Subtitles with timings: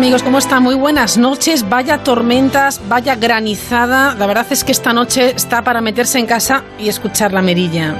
[0.00, 0.22] amigos?
[0.22, 0.62] ¿Cómo están?
[0.62, 1.68] Muy buenas noches.
[1.68, 4.14] Vaya tormentas, vaya granizada.
[4.14, 7.94] La verdad es que esta noche está para meterse en casa y escuchar la merilla.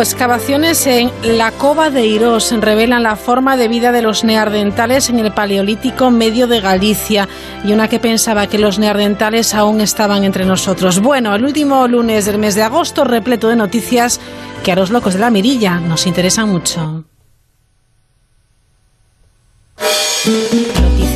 [0.00, 5.18] Excavaciones en la Cova de Irós revelan la forma de vida de los neardentales en
[5.18, 7.28] el Paleolítico medio de Galicia
[7.64, 11.00] y una que pensaba que los neardentales aún estaban entre nosotros.
[11.00, 14.20] Bueno, el último lunes del mes de agosto repleto de noticias
[14.64, 17.04] que a los locos de la mirilla nos interesan mucho.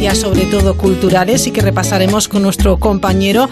[0.01, 3.49] Sobre todo culturales y que repasaremos con nuestro compañero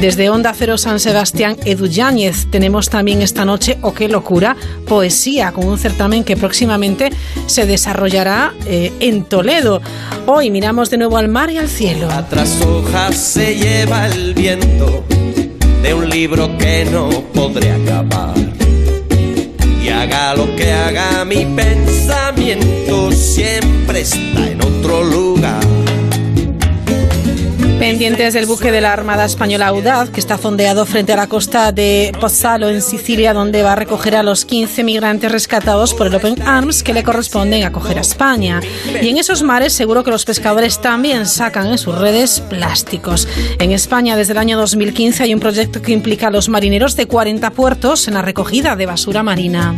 [0.00, 2.48] desde Onda Cero San Sebastián, Edu Yáñez.
[2.50, 7.10] Tenemos también esta noche, o oh, qué locura, poesía, con un certamen que próximamente
[7.46, 9.80] se desarrollará eh, en Toledo.
[10.26, 12.08] Hoy miramos de nuevo al mar y al cielo.
[12.28, 15.04] Tras hojas se lleva el viento
[15.82, 18.34] de un libro que no podré acabar
[19.82, 25.11] y haga lo que haga mi pensamiento, siempre está en otro lugar.
[27.82, 31.72] Pendientes del buque de la Armada Española Audaz, que está fondeado frente a la costa
[31.72, 36.14] de Pozzalo, en Sicilia, donde va a recoger a los 15 migrantes rescatados por el
[36.14, 38.60] Open Arms que le corresponden acoger a España.
[39.02, 43.26] Y en esos mares seguro que los pescadores también sacan en sus redes plásticos.
[43.58, 47.06] En España, desde el año 2015, hay un proyecto que implica a los marineros de
[47.06, 49.74] 40 puertos en la recogida de basura marina.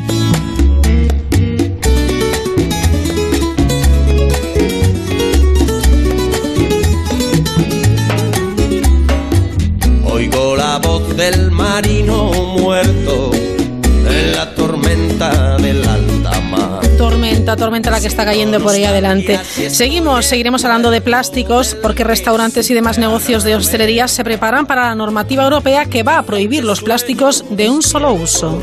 [10.81, 16.81] Del marino muerto en la tormenta del alta mar.
[16.99, 19.39] Tormenta, tormenta la que está cayendo por ahí adelante.
[19.69, 24.89] Seguimos, seguiremos hablando de plásticos porque restaurantes y demás negocios de hostelería se preparan para
[24.89, 28.61] la normativa europea que va a prohibir los plásticos de un solo uso.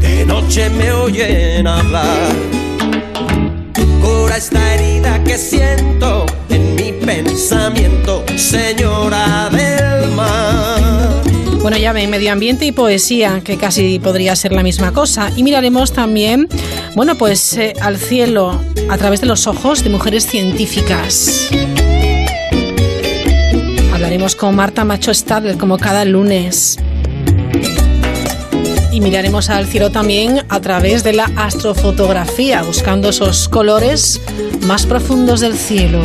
[0.00, 2.28] De noche me oyen hablar,
[4.02, 4.97] cura esta herida
[5.28, 11.22] que siento en mi pensamiento, señora del mar.
[11.60, 15.30] Bueno, ya ven, medio ambiente y poesía, que casi podría ser la misma cosa.
[15.36, 16.48] Y miraremos también,
[16.94, 18.58] bueno, pues eh, al cielo
[18.88, 21.50] a través de los ojos de mujeres científicas.
[23.92, 26.78] Hablaremos con Marta Macho Stadler como cada lunes.
[28.98, 34.20] Y miraremos al cielo también a través de la astrofotografía, buscando esos colores
[34.62, 36.02] más profundos del cielo.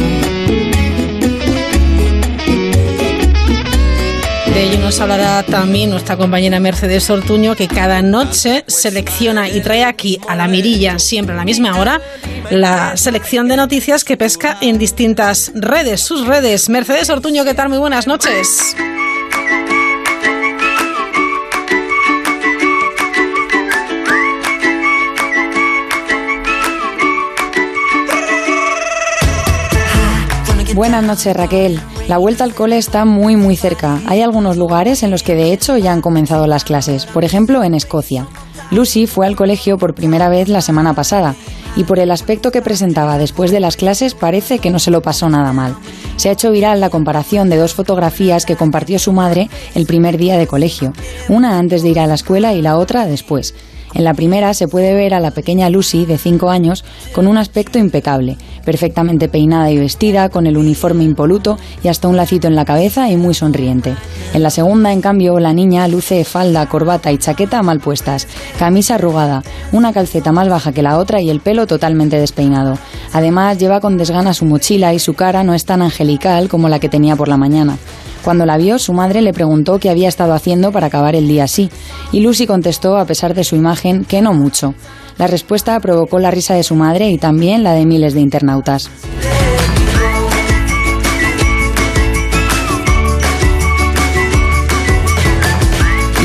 [4.53, 9.85] De ello nos hablará también nuestra compañera Mercedes Ortuño, que cada noche selecciona y trae
[9.85, 11.99] aquí a la mirilla, siempre a la misma hora,
[12.51, 16.69] la selección de noticias que pesca en distintas redes, sus redes.
[16.69, 17.69] Mercedes Ortuño, ¿qué tal?
[17.69, 18.75] Muy buenas noches.
[30.73, 31.79] Buenas noches, Raquel.
[32.07, 33.99] La vuelta al cole está muy muy cerca.
[34.07, 37.63] Hay algunos lugares en los que de hecho ya han comenzado las clases, por ejemplo
[37.63, 38.25] en Escocia.
[38.71, 41.35] Lucy fue al colegio por primera vez la semana pasada
[41.75, 45.03] y por el aspecto que presentaba después de las clases parece que no se lo
[45.03, 45.75] pasó nada mal.
[46.15, 50.17] Se ha hecho viral la comparación de dos fotografías que compartió su madre el primer
[50.17, 50.93] día de colegio,
[51.29, 53.53] una antes de ir a la escuela y la otra después.
[53.93, 56.83] En la primera se puede ver a la pequeña Lucy, de 5 años,
[57.13, 62.17] con un aspecto impecable, perfectamente peinada y vestida, con el uniforme impoluto y hasta un
[62.17, 63.95] lacito en la cabeza y muy sonriente.
[64.33, 68.27] En la segunda, en cambio, la niña luce falda, corbata y chaqueta mal puestas,
[68.57, 72.77] camisa arrugada, una calceta más baja que la otra y el pelo totalmente despeinado.
[73.11, 76.79] Además, lleva con desgana su mochila y su cara no es tan angelical como la
[76.79, 77.77] que tenía por la mañana.
[78.23, 81.43] Cuando la vio, su madre le preguntó qué había estado haciendo para acabar el día
[81.43, 81.69] así,
[82.13, 84.73] y Lucy contestó, a pesar de su imagen, que no mucho.
[85.17, 88.89] La respuesta provocó la risa de su madre y también la de miles de internautas.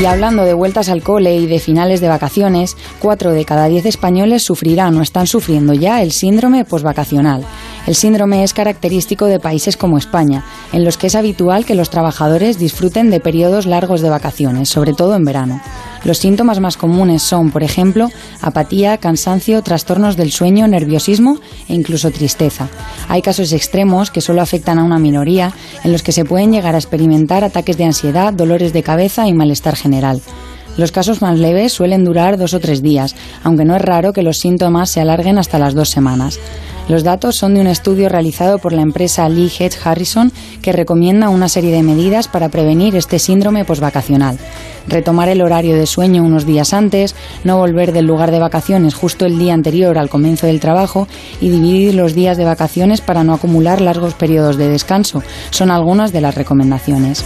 [0.01, 3.85] Y hablando de vueltas al cole y de finales de vacaciones, cuatro de cada diez
[3.85, 7.43] españoles sufrirán o están sufriendo ya el síndrome posvacacional.
[7.89, 11.89] El síndrome es característico de países como España, en los que es habitual que los
[11.89, 15.59] trabajadores disfruten de periodos largos de vacaciones, sobre todo en verano.
[16.03, 22.11] Los síntomas más comunes son, por ejemplo, apatía, cansancio, trastornos del sueño, nerviosismo e incluso
[22.11, 22.69] tristeza.
[23.07, 25.51] Hay casos extremos que solo afectan a una minoría,
[25.83, 29.33] en los que se pueden llegar a experimentar ataques de ansiedad, dolores de cabeza y
[29.33, 30.21] malestar general.
[30.79, 34.23] Los casos más leves suelen durar dos o tres días, aunque no es raro que
[34.23, 36.39] los síntomas se alarguen hasta las dos semanas.
[36.87, 40.31] Los datos son de un estudio realizado por la empresa Lee Hedge Harrison
[40.61, 44.39] que recomienda una serie de medidas para prevenir este síndrome posvacacional.
[44.87, 49.25] Retomar el horario de sueño unos días antes, no volver del lugar de vacaciones justo
[49.25, 51.09] el día anterior al comienzo del trabajo
[51.41, 56.13] y dividir los días de vacaciones para no acumular largos periodos de descanso son algunas
[56.13, 57.25] de las recomendaciones.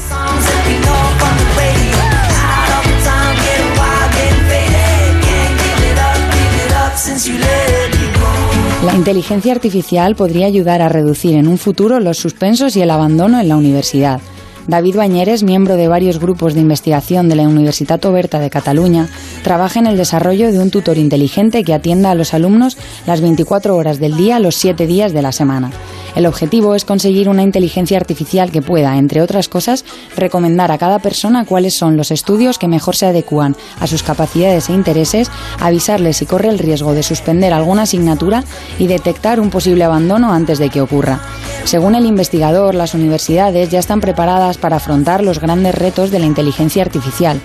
[8.84, 13.40] La inteligencia artificial podría ayudar a reducir en un futuro los suspensos y el abandono
[13.40, 14.20] en la universidad.
[14.68, 19.10] David Bañeres, miembro de varios grupos de investigación de la Universitat Oberta de Cataluña,
[19.44, 23.76] trabaja en el desarrollo de un tutor inteligente que atienda a los alumnos las 24
[23.76, 25.72] horas del día, los 7 días de la semana.
[26.16, 29.84] El objetivo es conseguir una inteligencia artificial que pueda, entre otras cosas,
[30.16, 34.70] recomendar a cada persona cuáles son los estudios que mejor se adecúan a sus capacidades
[34.70, 35.30] e intereses,
[35.60, 38.44] avisarle si corre el riesgo de suspender alguna asignatura
[38.78, 41.20] y detectar un posible abandono antes de que ocurra.
[41.66, 46.26] Según el investigador, las universidades ya están preparadas para afrontar los grandes retos de la
[46.26, 47.40] inteligencia artificial.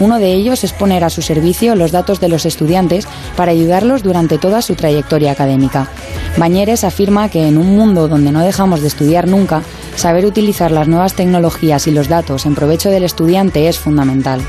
[0.00, 3.06] Uno de ellos es poner a su servicio los datos de los estudiantes
[3.36, 5.88] para ayudarlos durante toda su trayectoria académica.
[6.36, 9.62] Bañeres afirma que en un mundo donde no dejamos de estudiar nunca,
[9.96, 14.40] saber utilizar las nuevas tecnologías y los datos en provecho del estudiante es fundamental.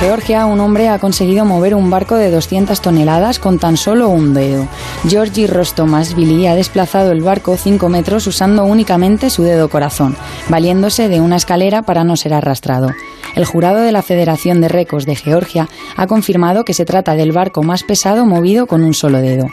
[0.00, 4.32] Georgia, un hombre ha conseguido mover un barco de 200 toneladas con tan solo un
[4.32, 4.68] dedo.
[5.08, 10.16] Georgi Rostomasvili ha desplazado el barco 5 metros usando únicamente su dedo corazón,
[10.48, 12.90] valiéndose de una escalera para no ser arrastrado.
[13.34, 17.32] El jurado de la Federación de Recos de Georgia ha confirmado que se trata del
[17.32, 19.46] barco más pesado movido con un solo dedo.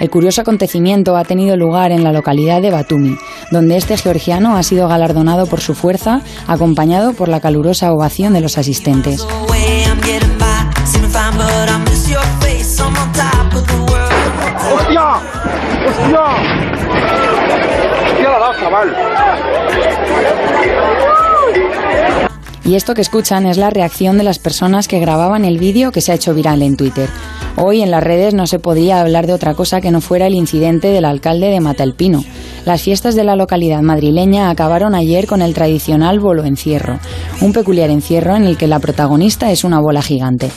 [0.00, 3.16] El curioso acontecimiento ha tenido lugar en la localidad de Batumi,
[3.52, 8.40] donde este georgiano ha sido galardonado por su fuerza, acompañado por la calurosa ovación de
[8.40, 9.24] los asistentes.
[22.64, 26.00] Y esto que escuchan es la reacción de las personas que grababan el vídeo que
[26.00, 27.08] se ha hecho viral en Twitter.
[27.56, 30.34] Hoy en las redes no se podía hablar de otra cosa que no fuera el
[30.34, 32.24] incidente del alcalde de Matalpino.
[32.64, 36.98] Las fiestas de la localidad madrileña acabaron ayer con el tradicional bolo encierro,
[37.40, 40.50] un peculiar encierro en el que la protagonista es una bola gigante.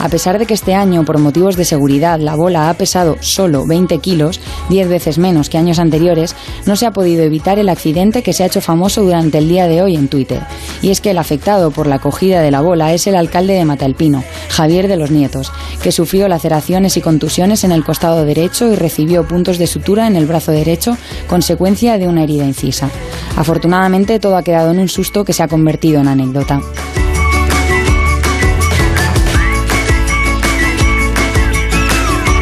[0.00, 3.66] A pesar de que este año, por motivos de seguridad, la bola ha pesado solo
[3.66, 4.40] 20 kilos,
[4.70, 6.36] 10 veces menos que años anteriores,
[6.66, 9.66] no se ha podido evitar el accidente que se ha hecho famoso durante el día
[9.66, 10.40] de hoy en Twitter.
[10.82, 13.64] Y es que el afectado por la acogida de la bola es el alcalde de
[13.64, 15.52] Matalpino, Javier de los Nietos,
[15.82, 20.14] que sufrió laceraciones y contusiones en el costado derecho y recibió puntos de sutura en
[20.14, 20.96] el brazo derecho,
[21.26, 22.88] consecuencia de una herida incisa.
[23.36, 26.60] Afortunadamente todo ha quedado en un susto que se ha convertido en anécdota.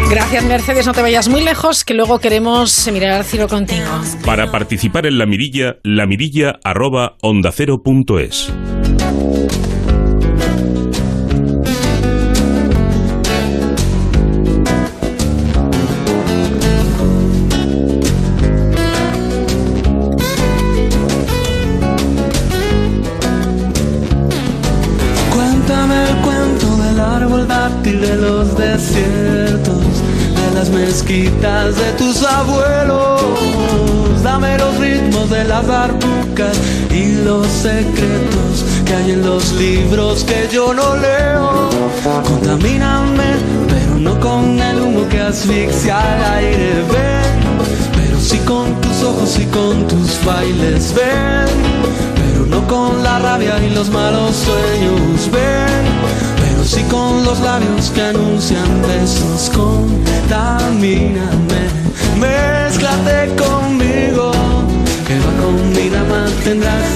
[0.08, 0.86] Gracias, Mercedes.
[0.86, 3.86] No te vayas muy lejos, que luego queremos mirar al cielo contigo.
[4.24, 6.06] Para participar en la mirilla, la
[31.06, 33.22] mezquitas de tus abuelos.
[34.22, 36.58] Dame los ritmos de las arbucas
[36.90, 41.70] y los secretos que hay en los libros que yo no leo.
[42.24, 43.36] Contamíname,
[43.68, 46.82] pero no con el humo que asfixia al aire.
[46.92, 50.92] Ven, pero sí con tus ojos y con tus bailes.
[50.94, 51.76] Ven
[52.16, 55.30] pero no con la rabia y los malos sueños.
[55.32, 55.86] Ven,
[56.76, 59.50] sí con los labios que anuncian besos.
[59.54, 61.20] Contamíname,
[62.20, 64.32] mezclate conmigo.
[65.06, 65.56] Que con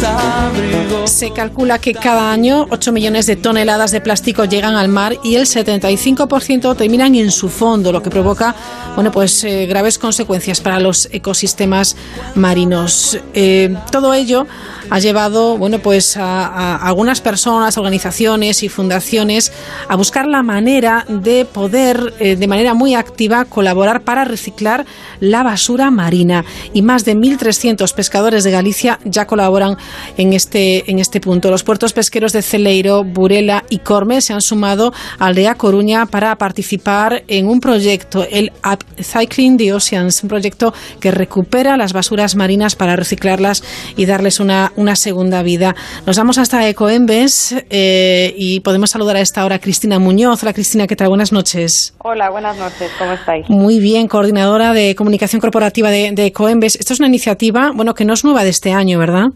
[0.05, 1.07] abrigo.
[1.07, 5.37] Se calcula que cada año 8 millones de toneladas de plástico llegan al mar y
[5.37, 8.55] el 75% terminan en su fondo, lo que provoca
[8.95, 11.97] bueno, pues, eh, graves consecuencias para los ecosistemas
[12.35, 13.19] marinos.
[13.33, 14.47] Eh, todo ello
[14.91, 19.53] ha llevado bueno, pues, a, algunas personas, organizaciones y fundaciones
[19.89, 24.85] a buscar la manera de poder, eh, de manera muy activa, colaborar para reciclar
[25.21, 26.45] la basura marina.
[26.75, 29.77] Y más de 1.300 pescadores de Galicia ya colaboran
[30.17, 31.51] en este, en este punto.
[31.51, 37.23] Los puertos pesqueros de Celeiro, Burela y Corme se han sumado A Coruña para participar
[37.29, 42.97] en un proyecto, el Upcycling the Oceans, un proyecto que recupera las basuras marinas para
[42.97, 43.63] reciclarlas
[43.97, 45.75] y darles una, una segunda vida.
[46.07, 50.43] Nos vamos hasta Ecoembes eh, y podemos saludar a esta hora a Cristina Muñoz.
[50.43, 51.09] Hola Cristina, ¿qué tal?
[51.09, 51.95] Buenas noches.
[51.99, 53.49] Hola, buenas noches, ¿cómo estáis?
[53.49, 56.77] Muy bien, coordinadora de comunicación corporativa de, de Ecoembes.
[56.77, 59.27] Esto es una iniciativa, bueno, que no es nueva de este año, ¿verdad?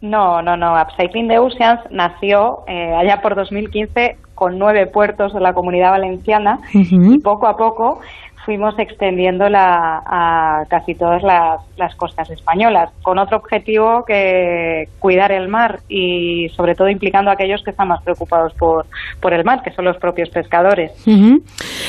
[0.00, 0.80] No, no, no.
[0.80, 6.60] Upcycling the Oceans nació eh, allá por 2015 con nueve puertos de la comunidad valenciana
[6.72, 8.00] y poco a poco
[8.48, 15.80] fuimos extendiéndola a casi todas las, costas españolas, con otro objetivo que cuidar el mar
[15.86, 18.86] y sobre todo implicando a aquellos que están más preocupados por,
[19.20, 20.92] por el mar, que son los propios pescadores.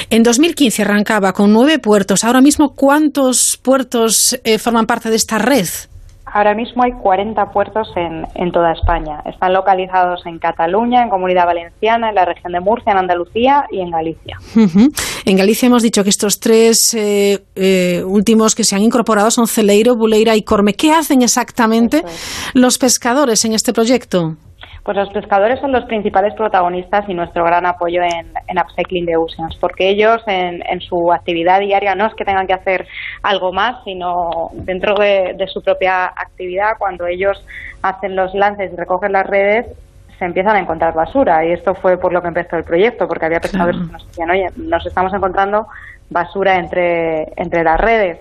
[0.09, 2.25] En 2015 arrancaba con nueve puertos.
[2.25, 5.65] Ahora mismo, ¿cuántos puertos eh, forman parte de esta red?
[6.33, 9.21] Ahora mismo hay 40 puertos en, en, toda España.
[9.25, 13.79] Están localizados en Cataluña, en Comunidad Valenciana, en la región de Murcia, en Andalucía y
[13.79, 14.37] en Galicia.
[15.25, 19.47] En Galicia hemos dicho que estos tres eh, eh, últimos que se han incorporado son
[19.47, 20.73] Celeiro, Buleira y Corme.
[20.73, 22.03] ¿Qué hacen exactamente
[22.53, 24.37] los pescadores en este proyecto?
[24.89, 29.17] Pues los pescadores son los principales protagonistas y nuestro gran apoyo en, en Upcycling de
[29.17, 32.87] Oceans, porque ellos en, su actividad diaria no es que tengan que hacer
[33.21, 37.39] algo más, sino dentro de, su propia actividad, cuando ellos
[37.83, 39.67] hacen los lances y recogen las redes,
[40.17, 41.45] se empiezan a encontrar basura.
[41.45, 44.31] Y esto fue por lo que empezó el proyecto, porque había pescadores que nos decían,
[44.31, 45.67] oye, nos estamos encontrando
[46.09, 48.17] basura entre, entre las redes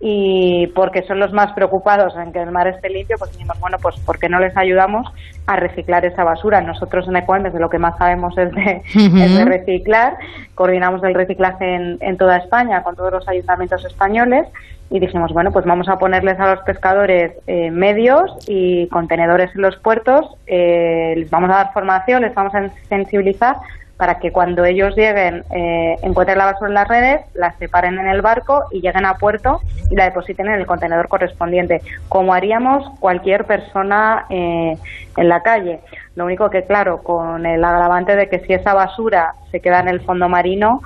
[0.00, 3.76] y porque son los más preocupados en que el mar esté limpio, pues dijimos, bueno,
[3.80, 5.06] pues ¿por qué no les ayudamos
[5.46, 6.60] a reciclar esa basura?
[6.60, 10.16] Nosotros en Ecuador de lo que más sabemos es de, de reciclar,
[10.54, 14.46] coordinamos el reciclaje en, en, toda España con todos los ayuntamientos españoles
[14.90, 19.62] y dijimos, bueno, pues vamos a ponerles a los pescadores eh, medios y contenedores en
[19.62, 23.56] los puertos, eh, les vamos a dar formación, les vamos a sensibilizar
[23.96, 28.08] para que cuando ellos lleguen eh, encuentren la basura en las redes, la separen en
[28.08, 29.60] el barco y lleguen a puerto
[29.90, 34.76] y la depositen en el contenedor correspondiente, como haríamos cualquier persona eh,
[35.16, 35.80] en la calle.
[36.14, 39.88] Lo único que, claro, con el agravante de que si esa basura se queda en
[39.88, 40.82] el fondo marino,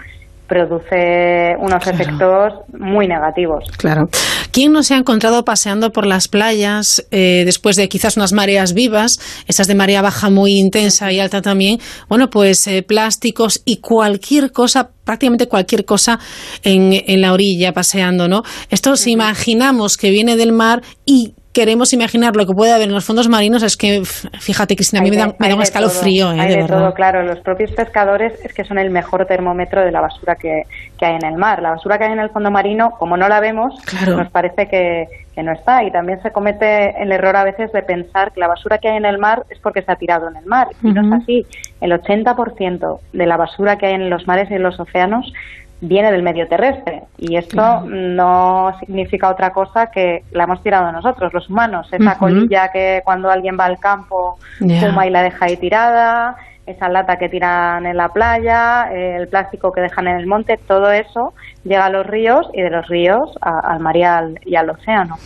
[0.51, 3.65] produce unos efectos muy negativos.
[3.79, 4.09] Claro.
[4.51, 8.75] ¿Quién no se ha encontrado paseando por las playas eh, después de quizás unas mareas
[8.75, 11.79] vivas, esas de marea baja muy intensa y alta también?
[12.09, 16.19] Bueno, pues eh, plásticos y cualquier cosa prácticamente cualquier cosa
[16.63, 18.43] en, en la orilla paseando, ¿no?
[18.71, 22.95] Esto si imaginamos que viene del mar y queremos imaginar lo que puede haber en
[22.95, 26.33] los fondos marinos, es que, fíjate, Cristina, a mí me da, me da un escalofrío.
[26.33, 27.23] Eh, hay de, todo, claro.
[27.23, 30.63] Los propios pescadores es que son el mejor termómetro de la basura que,
[30.99, 31.61] que, hay en el mar.
[31.61, 33.75] La basura que hay en el fondo marino, como no la vemos,
[34.07, 35.83] nos parece que, que, no está.
[35.83, 38.97] Y también se comete el error a veces de pensar que la basura que hay
[38.97, 40.69] en el mar es porque se ha tirado en el mar.
[40.83, 41.47] Y no es así.
[41.81, 45.33] El 80% de la basura que hay en los mares y en los océanos
[45.81, 51.33] viene del medio terrestre y esto no significa otra cosa que la hemos tirado nosotros,
[51.33, 55.57] los humanos, esa colilla que cuando alguien va al campo fuma y la deja ahí
[55.57, 60.59] tirada, esa lata que tiran en la playa, el plástico que dejan en el monte,
[60.69, 61.33] todo eso
[61.65, 65.17] llega a los ríos y de los ríos al mar y al, océano.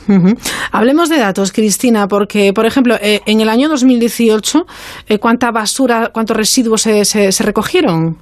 [0.72, 4.64] Hablemos de datos, Cristina, porque, por ejemplo, eh, en el año 2018,
[5.08, 8.16] eh, ¿cuánta basura, cuántos residuos se, se recogieron?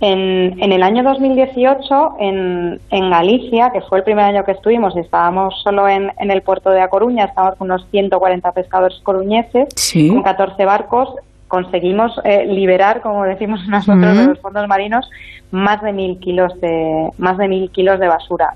[0.00, 4.96] En, en, el año 2018, en, en, Galicia, que fue el primer año que estuvimos,
[4.96, 9.68] estábamos solo en, en el puerto de A Coruña, estábamos con unos 140 pescadores coruñeses,
[10.10, 11.14] con 14 barcos,
[11.48, 15.08] conseguimos eh, liberar, como decimos nosotros, de los fondos marinos,
[15.50, 18.54] más de mil kilos de más de mil kilos de basura.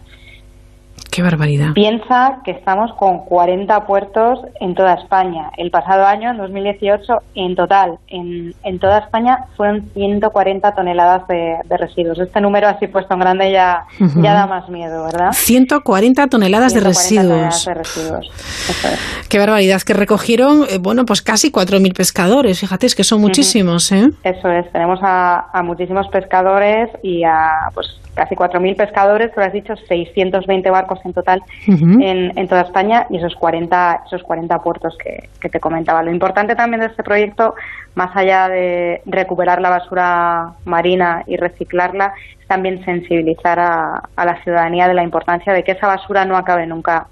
[1.19, 1.73] Qué barbaridad.
[1.75, 5.51] Piensa que estamos con 40 puertos en toda España.
[5.57, 11.57] El pasado año, en 2018, en total, en, en toda España, fueron 140 toneladas de,
[11.65, 12.21] de, residuos.
[12.21, 15.33] Este número así puesto en grande ya, ya da más miedo, ¿verdad?
[15.33, 17.27] 140 toneladas 140 de residuos.
[17.27, 19.29] Toneladas de residuos.
[19.29, 19.83] Qué barbaridad.
[19.83, 22.61] Que recogieron, eh, bueno, pues casi 4.000 pescadores.
[22.61, 24.09] Fíjate, es que son muchísimos, ¿eh?
[24.23, 24.71] Eso es.
[24.71, 30.71] Tenemos a, a muchísimos pescadores y a, pues, casi 4.000 pescadores, pero has dicho 620
[30.71, 32.05] barcos en total uh -huh.
[32.05, 36.03] en, en, toda España y esos 40, esos 40 puertos que, que, te comentaba.
[36.03, 37.55] Lo importante también de este proyecto,
[37.95, 44.43] más allá de recuperar la basura marina y reciclarla, es también sensibilizar a, a la
[44.43, 47.07] ciudadanía de la importancia de que esa basura no acabe nunca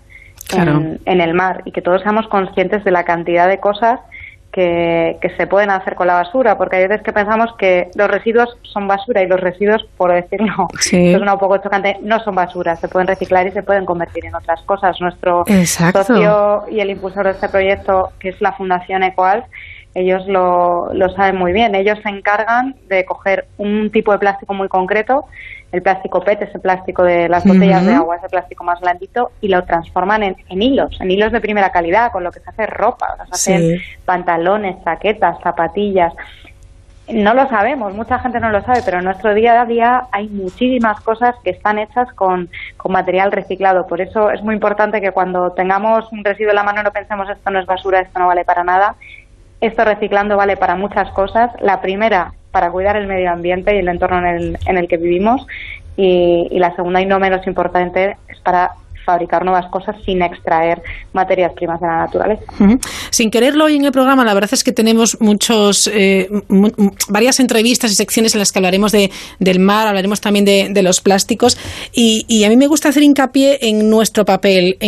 [0.48, 0.72] claro.
[0.72, 4.00] en, en el mar y que todos seamos conscientes de la cantidad de cosas
[4.56, 8.56] que, se pueden hacer con la basura, porque hay veces que pensamos que los residuos
[8.62, 12.88] son basura y los residuos, por decirlo, es un poco chocante, no son basura, se
[12.88, 14.98] pueden reciclar y se pueden convertir en otras cosas.
[15.00, 15.44] Nuestro
[15.92, 19.44] socio y el impulsor de este proyecto, que es la Fundación Ecoal,
[19.94, 21.74] ellos lo, lo saben muy bien.
[21.74, 25.26] Ellos se encargan de coger un tipo de plástico muy concreto,
[25.72, 29.48] el plástico PET, ese plástico de las botellas de agua, ese plástico más blandito, y
[29.48, 33.16] lo transforman en, hilos, en hilos de primera calidad, con lo que se hace ropa,
[33.32, 36.12] se hacen pantalones, chaquetas, zapatillas.
[37.08, 40.28] No lo sabemos, mucha gente no lo sabe, pero en nuestro día a día hay
[40.28, 43.86] muchísimas cosas que están hechas con, con material reciclado.
[43.86, 47.28] Por eso es muy importante que cuando tengamos un residuo en la mano no pensemos
[47.30, 48.96] esto no es basura, esto no vale para nada.
[49.60, 51.50] Esto reciclando vale para muchas cosas.
[51.60, 54.96] La primera, para cuidar el medio ambiente y el entorno en el, en el que
[54.96, 55.46] vivimos.
[55.94, 58.70] Y, la segunda, y no menos importante, es para
[59.04, 60.80] fabricar nuevas cosas sin extraer
[61.12, 62.44] materias primas de la naturaleza.
[63.10, 66.30] Sin quererlo hoy en el programa, la verdad es que tenemos muchos, eh,
[67.10, 71.02] varias entrevistas y secciones en las que hablaremos de, del mar, hablaremos también de, los
[71.02, 71.58] plásticos
[71.92, 74.78] y, a mí me gusta hacer hincapié en nuestro papel,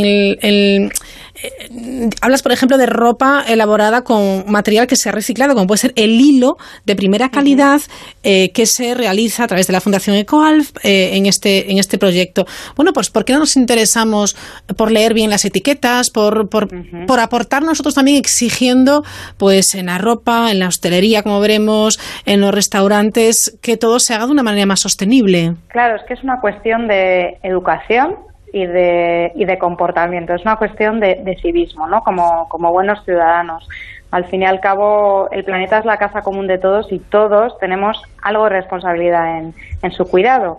[1.43, 5.79] eh, hablas, por ejemplo, de ropa elaborada con material que se ha reciclado, como puede
[5.79, 7.81] ser el hilo de primera calidad
[8.23, 12.47] eh, que se realiza a través de la Fundación Ecoalf en, este, en este proyecto.
[12.77, 14.37] Bueno, pues ¿por qué no nos interesamos
[14.77, 16.69] por leer bien las etiquetas, por, por,
[17.07, 19.03] por, aportar nosotros también exigiendo,
[19.37, 24.15] pues en la ropa, en la hostelería, como veremos, en los restaurantes, que todo se
[24.15, 25.55] haga de una manera más sostenible.
[25.69, 30.57] Claro, es que es una cuestión de educación y de, y de comportamiento, es una
[30.57, 32.03] cuestión de, de civismo, ¿no?
[32.03, 33.69] Como, como buenos ciudadanos
[34.11, 37.59] al fin y al cabo el planeta es la casa común de todos y todos
[37.59, 40.59] tenemos algo de responsabilidad en, en su cuidado.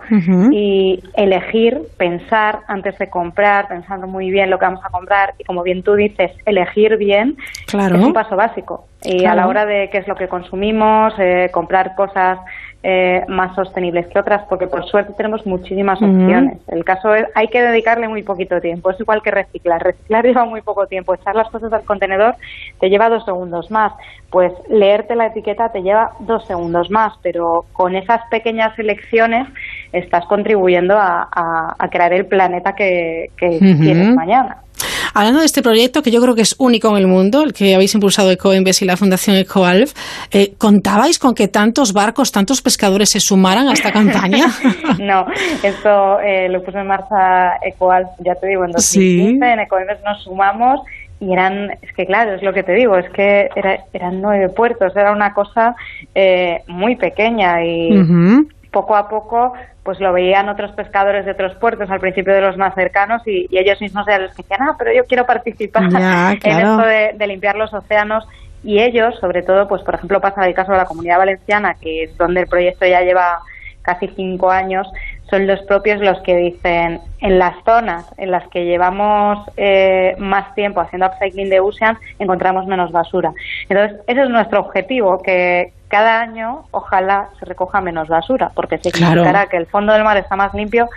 [0.52, 5.44] Y elegir, pensar antes de comprar, pensando muy bien lo que vamos a comprar y
[5.44, 7.98] como bien tú dices, elegir bien claro.
[7.98, 8.86] es un paso básico.
[9.02, 12.40] Y a la hora de qué es lo que consumimos, eh, comprar cosas
[12.84, 16.60] eh, más sostenibles que otras, porque por suerte tenemos muchísimas opciones.
[16.68, 19.82] El caso es, hay que dedicarle muy poquito tiempo, es igual que reciclar.
[19.84, 22.36] Reciclar lleva muy poco tiempo, echar las cosas al contenedor
[22.80, 23.39] te lleva dos segundos
[23.70, 23.94] más,
[24.30, 29.48] pues leerte la etiqueta te lleva dos segundos más, pero con esas pequeñas elecciones
[29.92, 31.28] estás contribuyendo a,
[31.92, 34.58] crear el planeta que, que quieres mañana.
[35.14, 37.76] Hablando de este proyecto, que yo creo que es único en el mundo, el que
[37.76, 39.94] habéis impulsado Ecoembes y la Fundación Ecoalf,
[40.32, 44.46] eh, ¿contabais con que tantos barcos, tantos pescadores se sumaran a esta campaña?
[45.00, 45.26] no,
[45.64, 50.24] esto eh, lo puso en marcha Ecoalf, ya te digo, en 2015, en Ecoembes nos
[50.24, 50.82] sumamos
[51.20, 53.50] y eran, es que claro, es lo que te digo, es que
[53.94, 55.76] eran nueve puertos, era una cosa
[56.16, 58.02] eh, muy pequeña y
[58.72, 59.54] poco a poco
[59.84, 63.48] pues lo veían otros pescadores de otros puertos al principio de los más cercanos y,
[63.52, 65.84] ellos mismos eran los que decían, ah, pero yo quiero participar
[66.44, 68.28] en esto de, limpiar los océanos
[68.64, 72.04] y ellos, sobre todo, pues por ejemplo pasa el caso de la Comunidad Valenciana, que
[72.04, 73.40] es donde el proyecto ya lleva
[73.82, 74.88] casi cinco años,
[75.30, 80.54] son los propios los que dicen en las zonas en las que llevamos eh, más
[80.56, 83.34] tiempo haciendo upcycling de oceans encontramos menos basura.
[83.68, 89.48] Entonces, ese es nuestro objetivo, que cada año ojalá se recoja menos basura, porque significará
[89.48, 90.88] que el fondo del mar está más limpio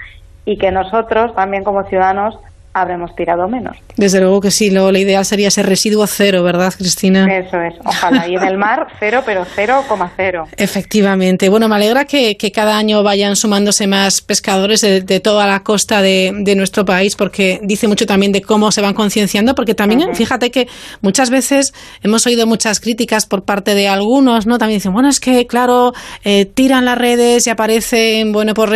[0.44, 2.38] y que nosotros también como ciudadanos
[2.74, 3.76] habremos tirado menos.
[3.96, 7.26] Desde luego que sí, lo, ideal sería ese residuo cero, ¿verdad, Cristina?
[7.36, 8.26] Eso es, ojalá.
[8.28, 10.44] Y en el mar, cero, pero cero coma cero.
[10.56, 11.48] Efectivamente.
[11.48, 16.54] Bueno, me alegra que, cada año vayan sumándose más pescadores de, toda la costa de,
[16.56, 20.68] nuestro país, porque dice mucho también de cómo se van concienciando, porque también, fíjate que
[21.00, 24.58] muchas veces hemos oído muchas críticas por parte de algunos, ¿no?
[24.58, 25.92] También dicen, bueno, es que, claro,
[26.24, 28.72] eh, tiran las redes y aparecen, bueno, por...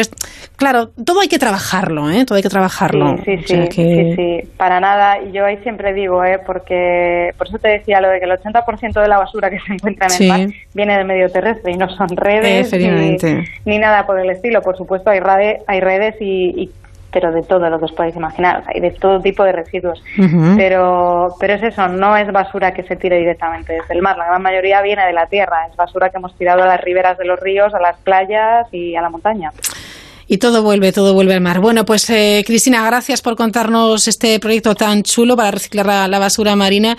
[0.57, 2.25] Claro, todo hay que trabajarlo, ¿eh?
[2.25, 3.17] Todo hay que trabajarlo.
[3.25, 3.86] Sí, sí, sí.
[3.89, 5.21] Sí, sí, para nada.
[5.23, 6.41] Y yo ahí siempre digo, ¿eh?
[6.45, 9.75] porque por eso te decía lo de que el 80% de la basura que se
[9.75, 12.73] encuentra en el mar viene del medio terrestre y no son redes
[13.65, 14.63] ni, nada por el estilo.
[14.63, 15.21] Por supuesto, hay,
[15.67, 16.71] hay redes y,
[17.17, 20.03] pero de todo lo que os podéis imaginar, hay de todo tipo de residuos.
[20.57, 24.27] pero, pero es eso, no es basura que se tire directamente desde el mar, la
[24.27, 27.25] gran mayoría viene de la tierra, es basura que hemos tirado a las riberas de
[27.25, 29.51] los ríos, a las playas y a la montaña
[30.29, 31.61] y todo vuelve, todo vuelve al mar.
[31.61, 36.57] Bueno, pues eh, Cristina, gracias por contarnos este proyecto tan chulo para reciclar la, basura
[36.57, 36.97] marina.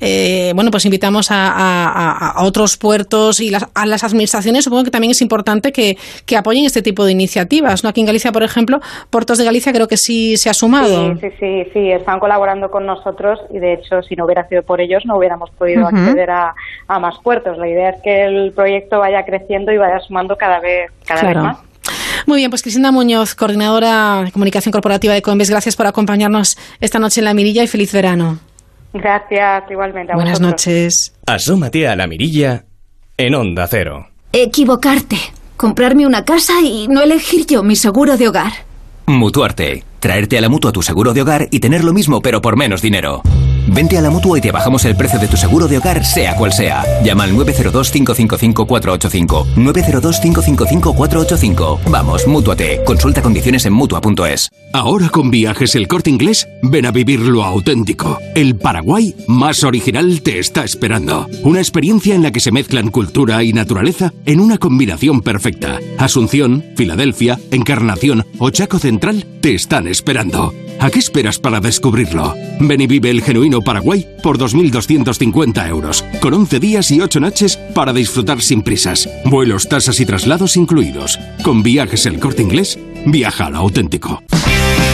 [0.00, 4.64] Eh, bueno, pues invitamos a, otros puertos y a las administraciones.
[4.64, 5.96] Supongo que también es importante que,
[6.36, 7.84] apoyen este tipo de iniciativas.
[7.84, 7.90] ¿no?
[7.90, 11.14] Aquí en Galicia, por ejemplo, Puertos de Galicia creo que sí se ha sumado.
[11.20, 14.80] Sí, sí, sí, están colaborando con nosotros y de hecho, si no hubiera sido por
[14.80, 16.54] ellos, no hubiéramos podido acceder a,
[16.98, 17.56] más puertos.
[17.56, 21.36] La idea es que el proyecto vaya creciendo y vaya sumando cada vez, cada vez
[21.36, 21.73] más.
[22.26, 26.98] Muy bien, pues Cristina Muñoz, coordinadora de comunicación corporativa de Coembes, gracias por acompañarnos esta
[26.98, 28.38] noche en La Mirilla y feliz verano.
[28.94, 30.14] Gracias, igualmente.
[30.14, 31.14] Buenas noches.
[31.26, 32.64] Asómate a la mirilla
[33.16, 34.06] en Onda Cero.
[34.32, 35.16] Equivocarte.
[35.56, 38.52] Comprarme una casa y no elegir yo mi seguro de hogar.
[39.06, 39.84] Mutuarte.
[40.04, 42.82] Traerte a la mutua tu seguro de hogar y tener lo mismo pero por menos
[42.82, 43.22] dinero.
[43.68, 46.36] Vente a la mutua y te bajamos el precio de tu seguro de hogar, sea
[46.36, 46.84] cual sea.
[47.02, 49.54] Llama al 902-555-485.
[49.54, 51.78] 902-555-485.
[51.88, 52.82] Vamos, mútuate.
[52.84, 54.50] Consulta condiciones en mutua.es.
[54.74, 58.18] Ahora con viajes el corte inglés, ven a vivir lo auténtico.
[58.34, 61.26] El Paraguay más original te está esperando.
[61.44, 65.78] Una experiencia en la que se mezclan cultura y naturaleza en una combinación perfecta.
[65.96, 69.93] Asunción, Filadelfia, Encarnación o Chaco Central te están esperando.
[70.80, 72.34] ¿A qué esperas para descubrirlo?
[72.60, 77.56] Ven y vive el genuino Paraguay por 2.250 euros, con 11 días y 8 noches
[77.56, 79.08] para disfrutar sin prisas.
[79.24, 81.18] Vuelos, tasas y traslados incluidos.
[81.42, 84.22] Con viajes el corte inglés, viaja al auténtico.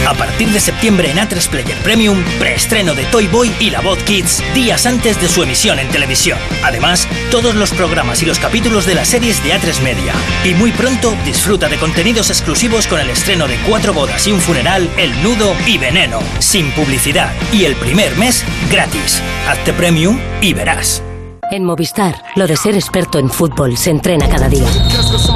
[0.07, 4.03] A partir de septiembre en A3 Player Premium, preestreno de Toy Boy y La Voz
[4.03, 6.39] Kids días antes de su emisión en televisión.
[6.65, 10.13] Además, todos los programas y los capítulos de las series de A3 Media.
[10.45, 14.41] Y muy pronto disfruta de contenidos exclusivos con el estreno de Cuatro bodas y un
[14.41, 17.33] funeral, El Nudo y Veneno, sin publicidad.
[17.53, 19.23] Y el primer mes gratis.
[19.47, 21.03] Hazte Premium y verás.
[21.51, 24.69] En Movistar, lo de ser experto en fútbol se entrena cada día.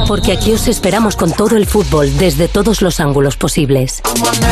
[0.07, 4.01] Porque aquí os esperamos con todo el fútbol desde todos los ángulos posibles.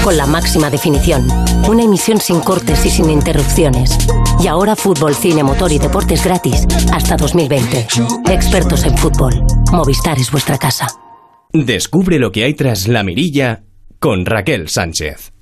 [0.02, 1.28] Con la máxima definición.
[1.68, 3.96] Una emisión sin cortes y sin interrupciones.
[4.40, 7.86] Y ahora fútbol, cine, motor y deportes gratis hasta 2020.
[8.28, 9.34] Expertos en fútbol.
[9.70, 10.88] Movistar es vuestra casa.
[11.52, 13.62] Descubre lo que hay tras la mirilla
[14.00, 15.32] con Raquel Sánchez.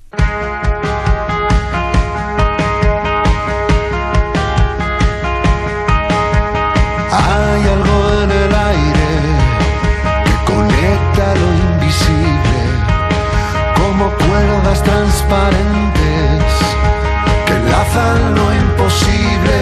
[17.96, 19.58] Lo imposible.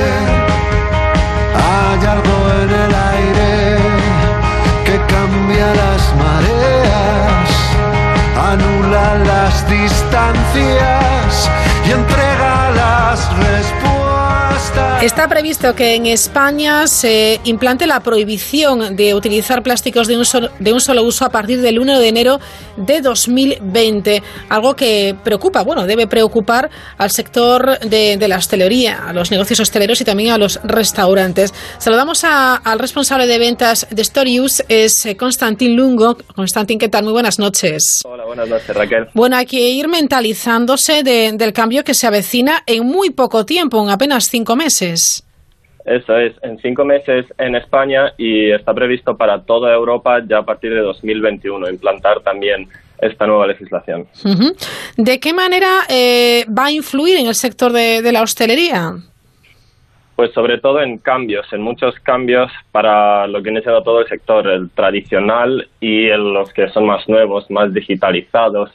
[2.11, 3.79] Algo en el aire
[4.85, 7.49] que cambia las mareas,
[8.53, 11.51] anula las distancias
[11.85, 12.28] y respuestas.
[15.01, 20.49] Está previsto que en España se implante la prohibición de utilizar plásticos de un, solo,
[20.59, 22.41] de un solo uso a partir del 1 de enero
[22.77, 24.21] de 2020.
[24.49, 29.61] Algo que preocupa, bueno, debe preocupar al sector de, de la hostelería, a los negocios
[29.61, 31.55] hosteleros y también a los restaurantes.
[31.79, 36.17] Saludamos a, al responsable de ventas de Storius, es Constantín Lungo.
[36.35, 37.05] Constantín, ¿qué tal?
[37.05, 38.01] Muy buenas noches.
[38.05, 39.07] Hola, buenas noches, Raquel.
[39.15, 43.81] Bueno, hay que ir mentalizándose de, del cambio que se avecina en muy poco tiempo,
[43.81, 44.88] en apenas cinco meses.
[45.85, 50.45] Eso es, en cinco meses en España y está previsto para toda Europa ya a
[50.45, 52.69] partir de 2021 implantar también
[53.01, 54.03] esta nueva legislación.
[54.25, 54.67] Uh -huh.
[54.97, 58.97] ¿De qué manera eh, va a influir en el sector de, de la hostelería?
[60.17, 64.09] Pues sobre todo en cambios, en muchos cambios para lo que viene siendo todo el
[64.09, 68.71] sector, el tradicional y en los que son más nuevos, más digitalizados.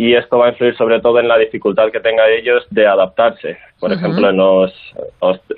[0.00, 3.58] Y esto va a influir sobre todo en la dificultad que tengan ellos de adaptarse.
[3.78, 3.96] Por uh -huh.
[3.98, 4.72] ejemplo, en, los,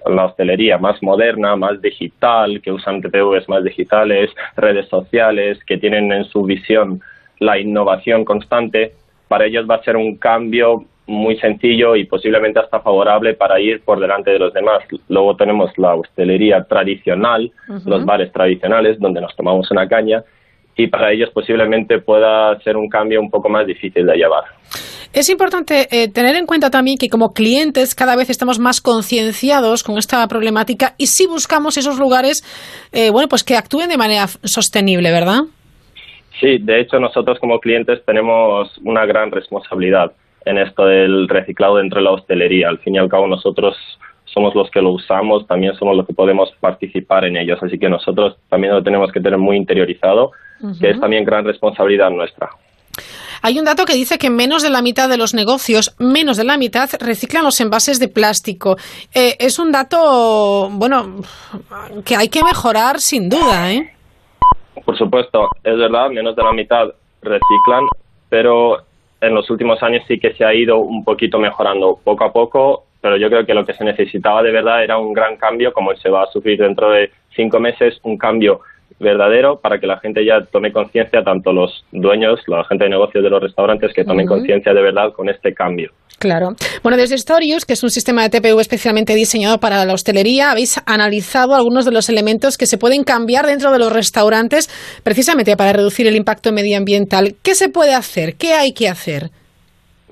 [0.04, 6.10] la hostelería más moderna, más digital, que usan TPVs más digitales, redes sociales, que tienen
[6.10, 7.00] en su visión
[7.38, 8.94] la innovación constante,
[9.28, 13.84] para ellos va a ser un cambio muy sencillo y posiblemente hasta favorable para ir
[13.84, 14.80] por delante de los demás.
[15.08, 17.84] Luego tenemos la hostelería tradicional, uh -huh.
[17.92, 20.24] los bares tradicionales donde nos tomamos una caña
[20.76, 24.44] y para ellos posiblemente pueda ser un cambio un poco más difícil de llevar.
[25.12, 29.82] Es importante eh, tener en cuenta también que como clientes cada vez estamos más concienciados
[29.82, 32.42] con esta problemática y si buscamos esos lugares,
[32.92, 35.42] eh, bueno, pues que actúen de manera sostenible, ¿verdad?
[36.40, 40.12] Sí, de hecho nosotros como clientes tenemos una gran responsabilidad
[40.46, 42.68] en esto del reciclado dentro de la hostelería.
[42.68, 43.76] Al fin y al cabo nosotros
[44.24, 47.62] somos los que lo usamos, también somos los que podemos participar en ellos.
[47.62, 50.32] Así que nosotros también lo tenemos que tener muy interiorizado,
[50.62, 50.80] uh -huh.
[50.80, 52.48] que es también gran responsabilidad nuestra.
[53.44, 56.44] Hay un dato que dice que menos de la mitad de los negocios, menos de
[56.44, 58.76] la mitad, reciclan los envases de plástico.
[59.12, 61.22] Eh, es un dato, bueno,
[62.04, 63.90] que hay que mejorar sin duda, ¿eh?
[64.84, 66.86] Por supuesto, es verdad, menos de la mitad
[67.20, 67.84] reciclan,
[68.28, 68.78] pero
[69.20, 72.84] en los últimos años sí que se ha ido un poquito mejorando poco a poco,
[73.00, 75.94] pero yo creo que lo que se necesitaba de verdad era un gran cambio, como
[75.96, 78.60] se va a sufrir dentro de cinco meses, un cambio
[79.02, 83.22] verdadero para que la gente ya tome conciencia, tanto los dueños, la gente de negocios
[83.22, 84.36] de los restaurantes, que tomen uh -huh.
[84.36, 85.90] conciencia de verdad con este cambio.
[86.18, 86.50] Claro.
[86.84, 90.80] Bueno, desde Storius, que es un sistema de TPU especialmente diseñado para la hostelería, habéis
[90.86, 94.68] analizado algunos de los elementos que se pueden cambiar dentro de los restaurantes
[95.02, 97.34] precisamente para reducir el impacto medioambiental.
[97.42, 98.36] ¿Qué se puede hacer?
[98.38, 99.30] ¿Qué hay que hacer?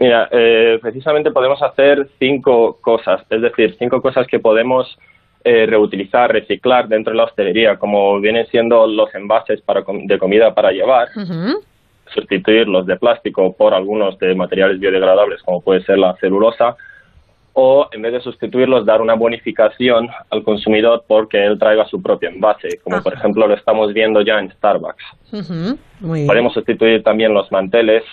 [0.00, 4.96] Mira, eh, precisamente podemos hacer cinco cosas, es decir, cinco cosas que podemos
[5.44, 10.54] eh, reutilizar, reciclar dentro de la hostelería, como vienen siendo los envases para de comida
[10.54, 11.08] para llevar,
[12.12, 16.76] sustituirlos de plástico por algunos de materiales biodegradables, como puede ser la celulosa,
[17.52, 22.28] o en vez de sustituirlos, dar una bonificación al consumidor porque él traiga su propio
[22.28, 25.04] envase, como por ejemplo lo estamos viendo ya en Starbucks.
[26.26, 28.04] Podemos sustituir también los manteles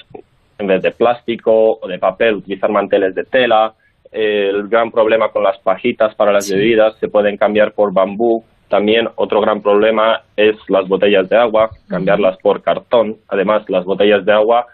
[0.58, 3.74] en vez de plástico o de papel, utilizar manteles de tela.
[4.12, 8.44] El gran problema con las pajitas para las bebidas se pueden cambiar por bambú.
[8.70, 13.18] También otro gran problema es las botellas de agua, cambiarlas por cartón.
[13.30, 14.66] Además, las botellas de agua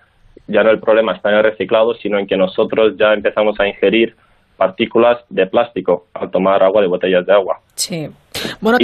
[0.47, 3.67] ya no el problema está en el reciclado, sino en que nosotros ya empezamos a
[3.67, 4.15] ingerir
[4.57, 7.59] partículas de plástico al tomar agua de botellas de agua.
[7.75, 8.07] Sí.
[8.61, 8.77] Bueno,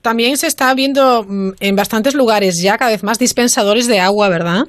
[0.00, 4.28] también se está viendo mm, en bastantes lugares ya cada vez más dispensadores de agua,
[4.28, 4.64] ¿verdad?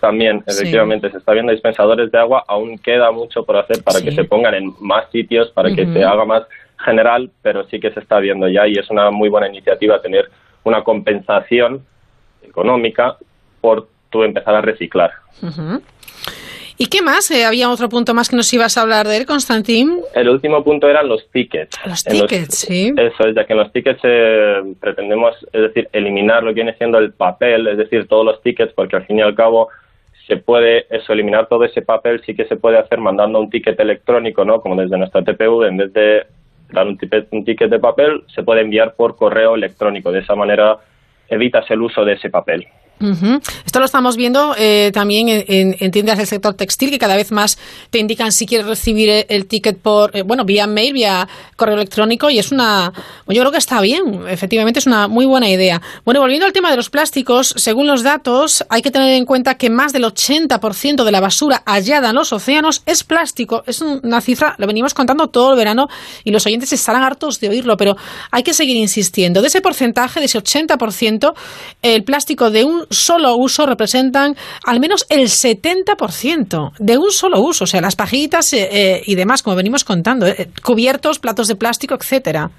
[0.00, 4.12] También, efectivamente, se está viendo dispensadores de agua, aún queda mucho por hacer para que
[4.12, 6.44] se pongan en más sitios, para que se haga más
[6.78, 10.30] general, pero sí que se está viendo ya y es una muy buena iniciativa tener
[10.64, 11.84] una compensación
[12.42, 13.16] económica
[13.60, 15.12] por tú empezar a reciclar.
[16.78, 17.30] ¿Y qué más?
[17.30, 20.00] Eh, ¿Había otro punto más que nos ibas a hablar de él, Constantín?
[20.14, 21.78] El último punto eran los tickets.
[21.84, 22.94] Los tickets, sí.
[22.96, 26.74] Eso es, ya que en los tickets eh, pretendemos, es decir, eliminar lo que viene
[26.78, 29.68] siendo el papel, es decir, todos los tickets, porque al fin y al cabo
[30.30, 33.78] se puede eso, eliminar todo ese papel, sí que se puede hacer mandando un ticket
[33.80, 34.60] electrónico, ¿no?
[34.60, 36.24] Como desde nuestra TPU, en vez de
[36.70, 36.96] dar un
[37.32, 40.12] un ticket de papel, se puede enviar por correo electrónico.
[40.12, 40.78] De esa manera
[41.28, 42.64] evitas el uso de ese papel.
[43.00, 47.58] Esto lo estamos viendo eh, también en, tiendas del sector textil que cada vez más
[47.88, 52.28] te indican si quieres recibir el, ticket por, eh, bueno, vía mail, vía correo electrónico
[52.28, 52.92] y es una,
[53.26, 55.80] yo creo que está bien, efectivamente es una muy buena idea.
[56.04, 59.54] Bueno, volviendo al tema de los plásticos, según los datos, hay que tener en cuenta
[59.54, 63.62] que más del 80% de la basura hallada en los océanos es plástico.
[63.66, 65.88] Es una cifra, lo venimos contando todo el verano
[66.24, 67.96] y los oyentes estarán hartos de oírlo, pero
[68.30, 69.40] hay que seguir insistiendo.
[69.40, 71.34] De ese porcentaje, de ese 80%,
[71.82, 74.34] el plástico de un solo uso representan
[74.66, 79.14] al menos el 70% de un solo uso, o sea, las pajitas eh, eh, y
[79.14, 82.50] demás, como venimos contando, eh, cubiertos, platos de plástico, etcétera.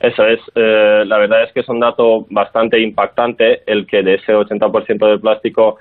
[0.00, 4.32] Eso es, la verdad es que es un dato bastante impactante el que de ese
[4.34, 5.78] 80% de plástico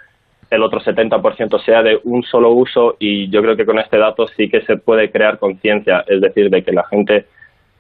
[0.52, 4.28] el otro 70% sea de un solo uso y yo creo que con este dato
[4.28, 7.26] sí que se puede crear conciencia, es decir, de que la gente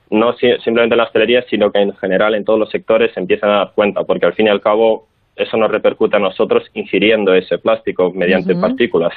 [0.09, 3.51] no simplemente en la hostelería, sino que en general en todos los sectores se empiezan
[3.51, 5.10] a dar cuenta, porque al fin y al cabo
[5.41, 9.13] eso nos repercute a nosotros ingiriendo ese plástico mediante partículas.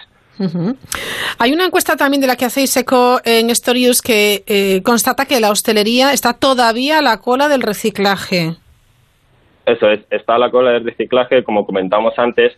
[1.39, 5.41] Hay una encuesta también de la que hacéis eco en Storius que eh, constata que
[5.41, 8.57] la hostelería está todavía a la cola del reciclaje.
[9.67, 12.53] Eso es, está a la cola del reciclaje, como comentamos antes,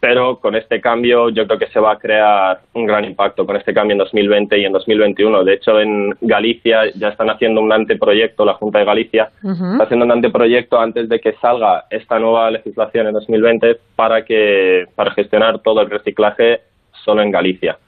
[0.00, 3.56] pero con este cambio yo creo que se va a crear un gran impacto con
[3.56, 5.44] este cambio en 2020 y en 2021.
[5.44, 10.04] De hecho, en Galicia ya están haciendo un anteproyecto, la Junta de Galicia está haciendo
[10.04, 15.60] un anteproyecto antes de que salga esta nueva legislación en 2020 para que para gestionar
[15.60, 16.60] todo el reciclaje
[17.04, 17.78] solo en Galicia.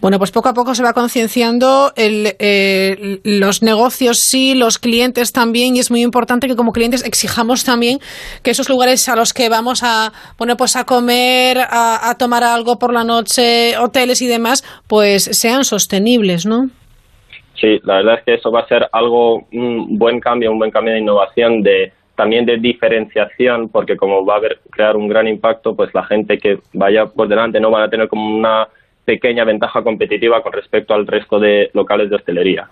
[0.00, 5.76] Bueno, pues poco a poco se va concienciando eh, los negocios sí, los clientes también,
[5.76, 7.98] y es muy importante que como clientes exijamos también
[8.42, 12.78] que esos lugares a los que vamos a bueno, pues a comer, a, tomar algo
[12.78, 16.68] por la noche, hoteles y demás, pues sean sostenibles, ¿no?
[17.60, 20.70] Sí, la verdad es que eso va a ser algo, un buen cambio, un buen
[20.70, 25.26] cambio de innovación, de también de diferenciación, porque como va a haber, crear un gran
[25.26, 28.68] impacto, pues la gente que vaya por delante no van a tener como una
[29.04, 32.68] pequeña ventaja competitiva con respecto al resto de locales de hostelería.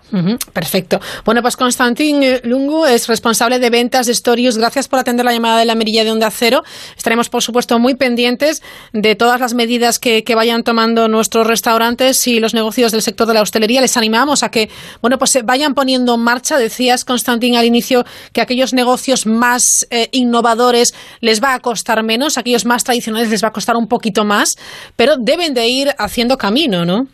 [0.51, 0.99] perfecto.
[1.25, 4.57] Bueno, pues Constantín Lungu es responsable de ventas de Storius.
[4.57, 6.63] Gracias por atender la llamada de la mirilla de Onda Cero.
[6.97, 12.39] Estaremos, por supuesto, muy pendientes de todas las medidas que, vayan tomando nuestros restaurantes y
[12.39, 13.81] los negocios del sector de la hostelería.
[13.81, 14.67] Les animamos a que,
[14.99, 16.57] bueno, pues se vayan poniendo en marcha.
[16.57, 22.39] Decías, Constantín, al inicio que aquellos negocios más eh, innovadores les va a costar menos,
[22.39, 24.55] aquellos más tradicionales les va a costar un poquito más,
[24.95, 27.07] pero deben de ir haciendo camino, ¿no?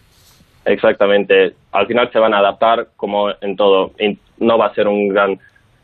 [0.65, 1.53] Exactamente.
[1.71, 3.91] Al final se van a adaptar como en todo.
[4.39, 5.37] No va a ser un gran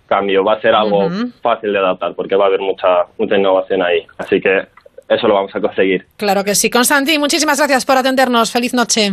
[0.08, 1.10] cambio, va a ser algo
[1.42, 4.06] fácil de adaptar porque va a haber mucha, mucha innovación ahí.
[4.18, 4.68] Así que
[5.10, 6.06] eso lo vamos a conseguir.
[6.18, 6.70] Claro que sí.
[6.70, 8.52] Constantín, muchísimas gracias por atendernos.
[8.52, 9.10] Feliz noche.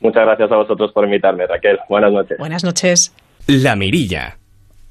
[0.00, 1.78] Muchas gracias a vosotros por invitarme, Raquel.
[1.88, 2.38] Buenas noches.
[2.38, 3.14] Buenas noches.
[3.46, 4.36] La Mirilla.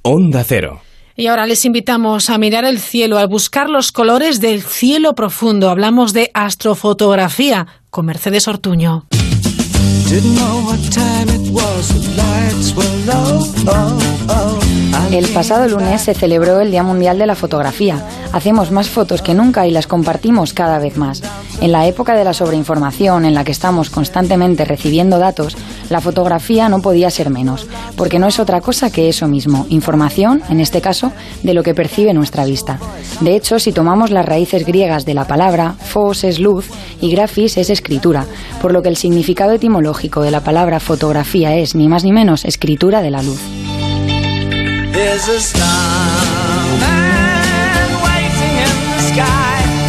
[0.04, 0.87] Onda Cero.
[1.20, 5.72] Y ahora les invitamos a mirar el cielo, a buscar los colores del cielo profundo.
[5.72, 9.08] Hablamos de astrofotografía con Mercedes Ortuño.
[15.12, 18.06] El pasado lunes se celebró el Día Mundial de la Fotografía.
[18.32, 21.24] Hacemos más fotos que nunca y las compartimos cada vez más.
[21.62, 25.58] En la época de la sobreinformación, en la que estamos constantemente recibiendo datos,
[25.90, 30.42] la fotografía no podía ser menos, porque no es otra cosa que eso mismo, información,
[30.50, 31.12] en este caso,
[31.44, 32.80] de lo que percibe nuestra vista.
[33.22, 36.68] De hecho, si tomamos las raíces griegas de la palabra, fos es luz
[37.02, 38.26] y grafis es escritura,
[38.62, 42.46] por lo que el significado etimológico de la palabra fotografía es ni más ni menos
[42.46, 43.40] escritura de la luz.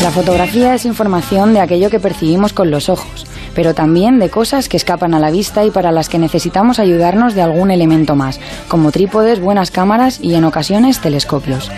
[0.03, 3.27] La fotografía es información de aquello que percibimos con los ojos,
[3.59, 7.35] pero también de cosas que escapan a la vista y para las que necesitamos ayudarnos
[7.35, 11.69] de algún elemento más, como trípodes, buenas cámaras y en ocasiones telescopios.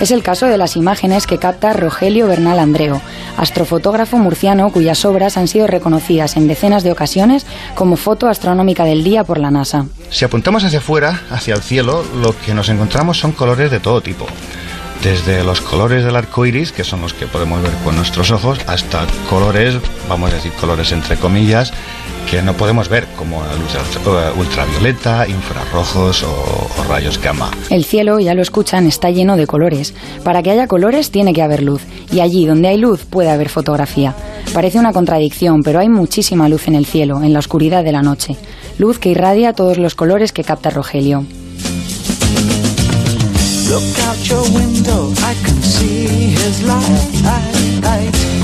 [0.00, 3.00] Es el caso de las imágenes que capta Rogelio Bernal Andreo,
[3.36, 9.02] astrofotógrafo murciano cuyas obras han sido reconocidas en decenas de ocasiones como foto astronómica del
[9.02, 9.86] día por la NASA.
[10.10, 14.00] Si apuntamos hacia afuera, hacia el cielo, lo que nos encontramos son colores de todo
[14.02, 14.28] tipo
[15.02, 18.58] desde los colores del arco iris, que son los que podemos ver con nuestros ojos,
[18.66, 19.76] hasta colores,
[20.08, 21.72] vamos a decir colores entre comillas,
[22.30, 23.76] que no podemos ver, como la luz
[24.36, 27.50] ultravioleta, infrarrojos o, o, rayos gamma.
[27.70, 29.94] El cielo, ya lo escuchan, está lleno de colores.
[30.22, 33.50] Para que haya colores tiene que haber luz, y allí donde hay luz puede haber
[33.50, 34.14] fotografía.
[34.52, 38.02] Parece una contradicción, pero hay muchísima luz en el cielo, en la oscuridad de la
[38.02, 38.36] noche.
[38.78, 41.24] Luz que irradia todos los colores que capta Rogelio.
[43.74, 47.63] Look out your window, I can see his light.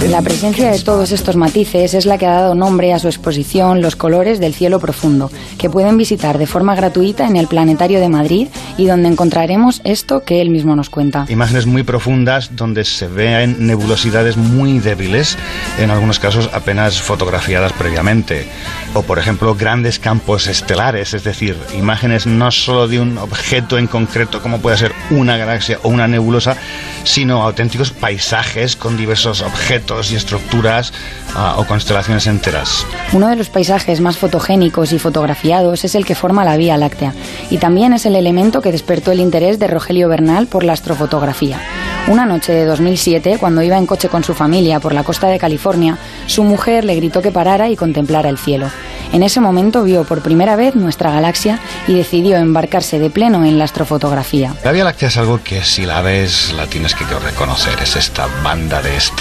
[0.08, 3.80] La presencia de todos estos matices es la que ha dado nombre a su exposición
[3.80, 8.08] Los colores del cielo profundo, que pueden visitar de forma gratuita en el Planetario de
[8.08, 11.26] Madrid y donde encontraremos esto que él mismo nos cuenta.
[11.28, 15.38] Imágenes muy profundas donde se ven nebulosidades muy débiles,
[15.78, 18.48] en algunos casos apenas fotografiadas previamente.
[18.94, 23.86] O por ejemplo grandes campos estelares, es decir, imágenes no solo de un objeto en
[23.86, 26.56] concreto como puede ser una galaxia o una nebulosa,
[27.04, 30.92] sino auténticos paisajes con diversos objetos y estructuras
[31.36, 32.84] uh, o constelaciones enteras.
[33.12, 37.14] Uno de los paisajes más fotogénicos y fotografiados es el que forma la Vía Láctea
[37.50, 41.60] y también es el elemento que despertó el interés de Rogelio Bernal por la astrofotografía.
[42.08, 45.38] Una noche de 2007, cuando iba en coche con su familia por la costa de
[45.38, 48.68] California, su mujer le gritó que parara y contemplara el cielo.
[49.12, 53.58] En ese momento vio por primera vez nuestra galaxia y decidió embarcarse de pleno en
[53.58, 54.54] la astrofotografía.
[54.64, 57.78] La Vía Láctea es algo que si la ves la tienes que reconocer.
[57.82, 59.19] Es esta banda de estrellas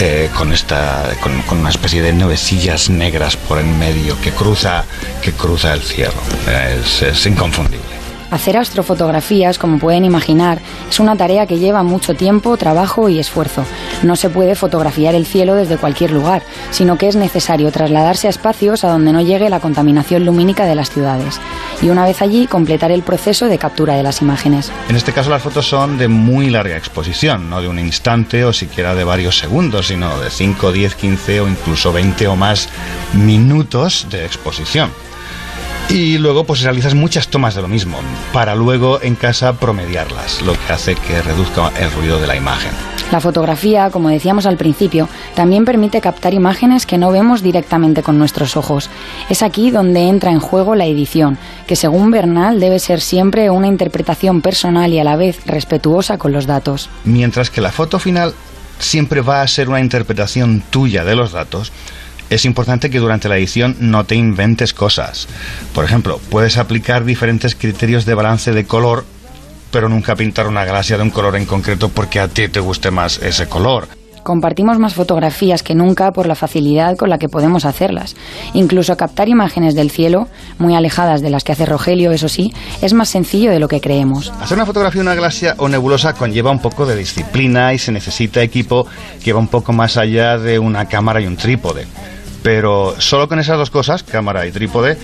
[0.00, 4.84] eh, con, esta, con, con, una especie de nubecillas negras por en medio que cruza,
[5.22, 6.14] que cruza el cielo.
[6.80, 7.83] Es, es inconfundible.
[8.34, 13.64] Hacer astrofotografías, como pueden imaginar, es una tarea que lleva mucho tiempo, trabajo y esfuerzo.
[14.02, 16.42] No se puede fotografiar el cielo desde cualquier lugar,
[16.72, 20.74] sino que es necesario trasladarse a espacios a donde no llegue la contaminación lumínica de
[20.74, 21.40] las ciudades.
[21.80, 24.72] Y una vez allí, completar el proceso de captura de las imágenes.
[24.88, 28.52] En este caso, las fotos son de muy larga exposición, no de un instante o
[28.52, 32.68] siquiera de varios segundos, sino de 5, 10, 15 o incluso 20 o más
[33.12, 34.90] minutos de exposición
[35.88, 37.98] y luego pues realizas muchas tomas de lo mismo
[38.32, 42.72] para luego en casa promediarlas, lo que hace que reduzca el ruido de la imagen.
[43.12, 48.18] La fotografía, como decíamos al principio, también permite captar imágenes que no vemos directamente con
[48.18, 48.88] nuestros ojos.
[49.28, 53.68] Es aquí donde entra en juego la edición, que según Bernal debe ser siempre una
[53.68, 56.88] interpretación personal y a la vez respetuosa con los datos.
[57.04, 58.34] Mientras que la foto final
[58.78, 61.72] siempre va a ser una interpretación tuya de los datos,
[62.30, 65.28] es importante que durante la edición no te inventes cosas.
[65.74, 69.04] Por ejemplo, puedes aplicar diferentes criterios de balance de color,
[69.70, 72.90] pero nunca pintar una galaxia de un color en concreto porque a ti te guste
[72.90, 73.88] más ese color.
[74.24, 78.16] Compartimos más fotografías que nunca por la facilidad con la que podemos hacerlas.
[78.54, 82.94] Incluso captar imágenes del cielo, muy alejadas de las que hace Rogelio, eso sí, es
[82.94, 84.32] más sencillo de lo que creemos.
[84.40, 87.92] Hacer una fotografía de una galaxia o nebulosa conlleva un poco de disciplina y se
[87.92, 88.86] necesita equipo
[89.22, 91.86] que va un poco más allá de una cámara y un trípode.
[92.42, 94.96] Pero solo con esas dos cosas, cámara y trípode,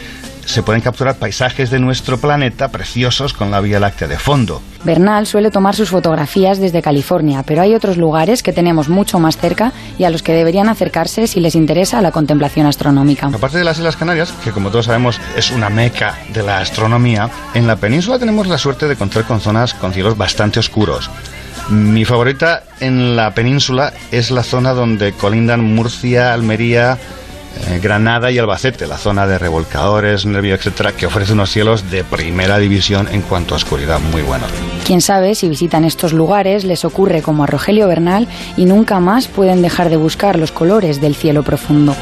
[0.51, 4.61] se pueden capturar paisajes de nuestro planeta preciosos con la Vía Láctea de fondo.
[4.83, 9.37] Bernal suele tomar sus fotografías desde California, pero hay otros lugares que tenemos mucho más
[9.37, 13.27] cerca y a los que deberían acercarse si les interesa la contemplación astronómica.
[13.27, 17.31] Aparte de las Islas Canarias, que como todos sabemos es una meca de la astronomía,
[17.55, 21.11] en la península tenemos la suerte de contar con zonas con cielos bastante oscuros.
[21.69, 26.99] Mi favorita en la península es la zona donde colindan Murcia, Almería,
[27.83, 32.59] Granada y Albacete, la zona de revolcadores, nervio, etcétera, que ofrece unos cielos de primera
[32.59, 34.51] división en cuanto a oscuridad muy buenos.
[34.85, 39.29] Quién sabe si visitan estos lugares les ocurre como a Rogelio Bernal y nunca más
[39.29, 41.95] pueden dejar de buscar los colores del cielo profundo.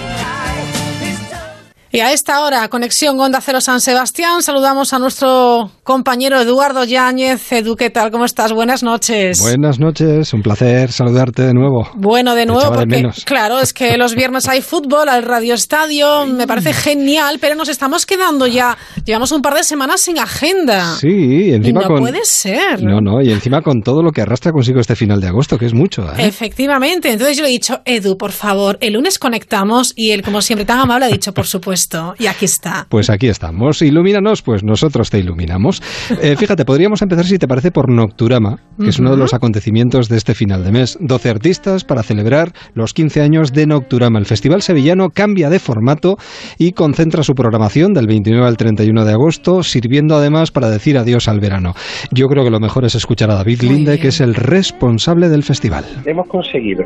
[1.90, 7.50] Y a esta hora, conexión Onda Cero San Sebastián, saludamos a nuestro compañero Eduardo Yáñez.
[7.50, 8.10] Edu, ¿qué tal?
[8.10, 8.52] ¿Cómo estás?
[8.52, 9.40] Buenas noches.
[9.40, 11.88] Buenas noches, un placer saludarte de nuevo.
[11.94, 16.46] Bueno, de nuevo, porque claro, es que los viernes hay fútbol al Radio Estadio, me
[16.46, 20.94] parece genial, pero nos estamos quedando ya, llevamos un par de semanas sin agenda.
[20.96, 22.00] Sí, y encima no con...
[22.00, 22.82] puede ser.
[22.82, 25.64] No, no, y encima con todo lo que arrastra consigo este final de agosto, que
[25.64, 26.02] es mucho.
[26.02, 26.26] ¿eh?
[26.26, 30.42] Efectivamente, entonces yo le he dicho, Edu, por favor, el lunes conectamos y él, como
[30.42, 31.78] siempre, tan amable, ha dicho, por supuesto.
[32.18, 32.86] Y aquí está.
[32.88, 33.82] Pues aquí estamos.
[33.82, 35.82] Ilumínanos, pues nosotros te iluminamos.
[36.22, 40.08] Eh, fíjate, podríamos empezar, si te parece, por Nocturama, que es uno de los acontecimientos
[40.08, 40.98] de este final de mes.
[41.00, 44.18] 12 artistas para celebrar los 15 años de Nocturama.
[44.18, 46.16] El festival sevillano cambia de formato
[46.58, 51.28] y concentra su programación del 29 al 31 de agosto, sirviendo además para decir adiós
[51.28, 51.74] al verano.
[52.12, 55.42] Yo creo que lo mejor es escuchar a David Linde, que es el responsable del
[55.42, 55.84] festival.
[56.04, 56.84] Hemos conseguido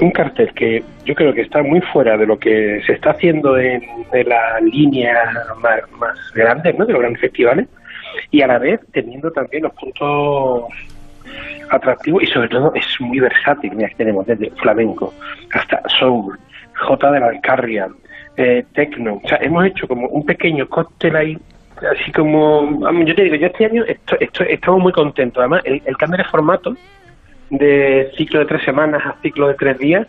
[0.00, 3.58] un cartel que yo creo que está muy fuera de lo que se está haciendo
[3.58, 3.82] en,
[4.26, 5.14] la línea
[5.60, 6.86] más, más grande ¿no?
[6.86, 7.68] de los grandes festivales
[8.30, 10.64] y a la vez teniendo también los puntos
[11.70, 13.72] atractivos y sobre todo es muy versátil.
[13.74, 15.12] Mira, tenemos desde flamenco
[15.52, 16.38] hasta soul,
[16.74, 17.88] J de la Alcarria,
[18.36, 19.20] eh, techno.
[19.22, 21.38] O sea, hemos hecho como un pequeño cóctel ahí
[21.92, 23.84] así como yo te digo yo este año
[24.48, 26.74] estamos muy contentos además el, el cambio de formato
[27.50, 30.06] de ciclo de tres semanas a ciclo de tres días,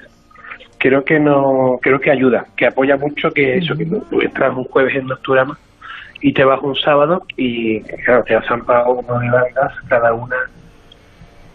[0.78, 4.66] creo que no creo que ayuda, que apoya mucho que eso, que tú entras un
[4.66, 5.58] jueves en Nocturama
[6.22, 10.36] y te vas un sábado y claro, te has zampado nueve bandas, cada una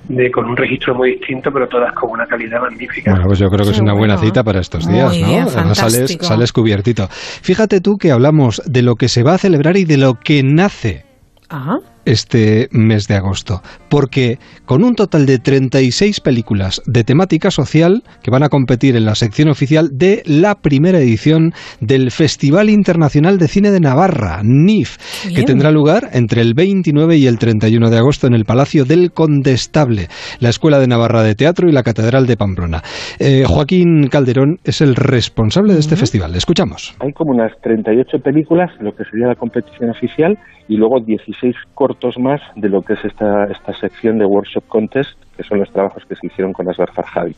[0.09, 3.13] de, con un registro muy distinto, pero todas con una calidad magnífica.
[3.13, 5.75] Bueno, pues yo creo que es una buena cita para estos días, ¿no?
[5.75, 7.07] sales, sales cubiertito.
[7.09, 10.43] Fíjate tú que hablamos de lo que se va a celebrar y de lo que
[10.43, 11.05] nace.
[11.49, 18.03] Ajá este mes de agosto, porque con un total de 36 películas de temática social
[18.23, 23.39] que van a competir en la sección oficial de la primera edición del Festival Internacional
[23.39, 24.97] de Cine de Navarra, NIF,
[25.35, 29.13] que tendrá lugar entre el 29 y el 31 de agosto en el Palacio del
[29.13, 30.09] Condestable,
[30.41, 32.83] la Escuela de Navarra de Teatro y la Catedral de Pamplona.
[33.19, 36.35] Eh, Joaquín Calderón es el responsable de este festival.
[36.35, 36.95] Escuchamos.
[37.01, 40.39] Hay como unas 38 películas, lo que sería la competición oficial,
[40.69, 45.11] y luego 16 cortos más de lo que es esta, esta sección de Workshop Contest,
[45.37, 47.35] que son los trabajos que se hicieron con Asgar Farhadi.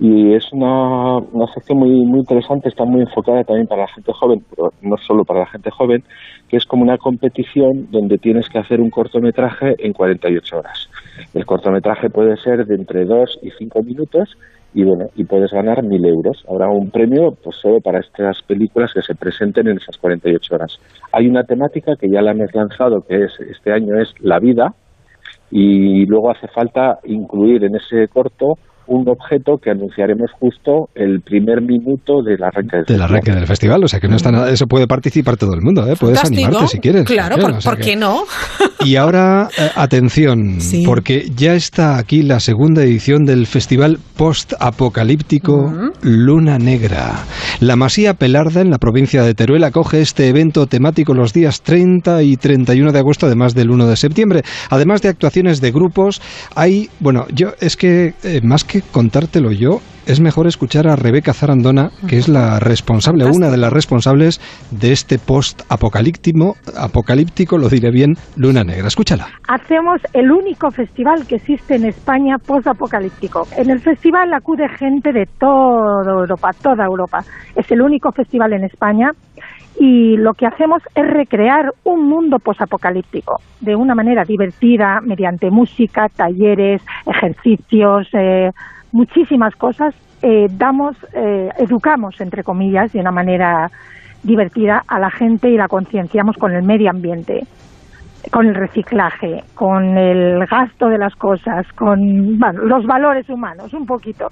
[0.00, 4.12] Y es una, una sección muy, muy interesante, está muy enfocada también para la gente
[4.12, 6.04] joven, pero no solo para la gente joven,
[6.48, 10.88] que es como una competición donde tienes que hacer un cortometraje en 48 horas.
[11.34, 14.36] El cortometraje puede ser de entre 2 y 5 minutos
[14.74, 16.44] y bueno, y puedes ganar mil euros.
[16.48, 20.78] Habrá un premio pues solo para estas películas que se presenten en esas 48 horas.
[21.12, 24.74] Hay una temática que ya la hemos lanzado, que es este año es la vida,
[25.50, 28.54] y luego hace falta incluir en ese corto
[28.88, 33.84] un objeto que anunciaremos justo el primer minuto del arranque del, del arranque del festival.
[33.84, 35.94] O sea que no está nada, eso puede participar todo el mundo, ¿eh?
[35.98, 37.04] puedes animarte si quieres.
[37.04, 38.24] Claro, ¿por, qué no?
[38.84, 45.72] Y ahora, eh, atención, porque ya está aquí la segunda edición del festival post-apocalíptico
[46.02, 47.24] Luna Negra.
[47.60, 52.22] La Masía Pelarda, en la provincia de Teruel, acoge este evento temático los días 30
[52.22, 54.42] y 31 de agosto, además del 1 de septiembre.
[54.70, 56.22] Además de actuaciones de grupos,
[56.54, 61.34] hay, bueno, yo es que eh, más que contártelo yo, es mejor escuchar a Rebeca
[61.34, 67.68] Zarandona, que es la responsable, una de las responsables de este post apocalíptico, apocalíptico, lo
[67.68, 68.88] diré bien, Luna Negra.
[68.88, 69.26] Escúchala.
[69.48, 73.46] Hacemos el único festival que existe en España post apocalíptico.
[73.56, 77.18] En el festival acude gente de toda Europa, toda Europa.
[77.54, 79.10] Es el único festival en España
[79.78, 86.08] y lo que hacemos es recrear un mundo posapocalíptico de una manera divertida, mediante música,
[86.08, 88.50] talleres, ejercicios, eh,
[88.90, 89.94] muchísimas cosas.
[90.20, 93.70] Eh, damos, eh, educamos, entre comillas, de una manera
[94.24, 97.46] divertida a la gente y la concienciamos con el medio ambiente,
[98.32, 104.26] con el reciclaje, con el gasto de las cosas, con los valores humanos, un poquito.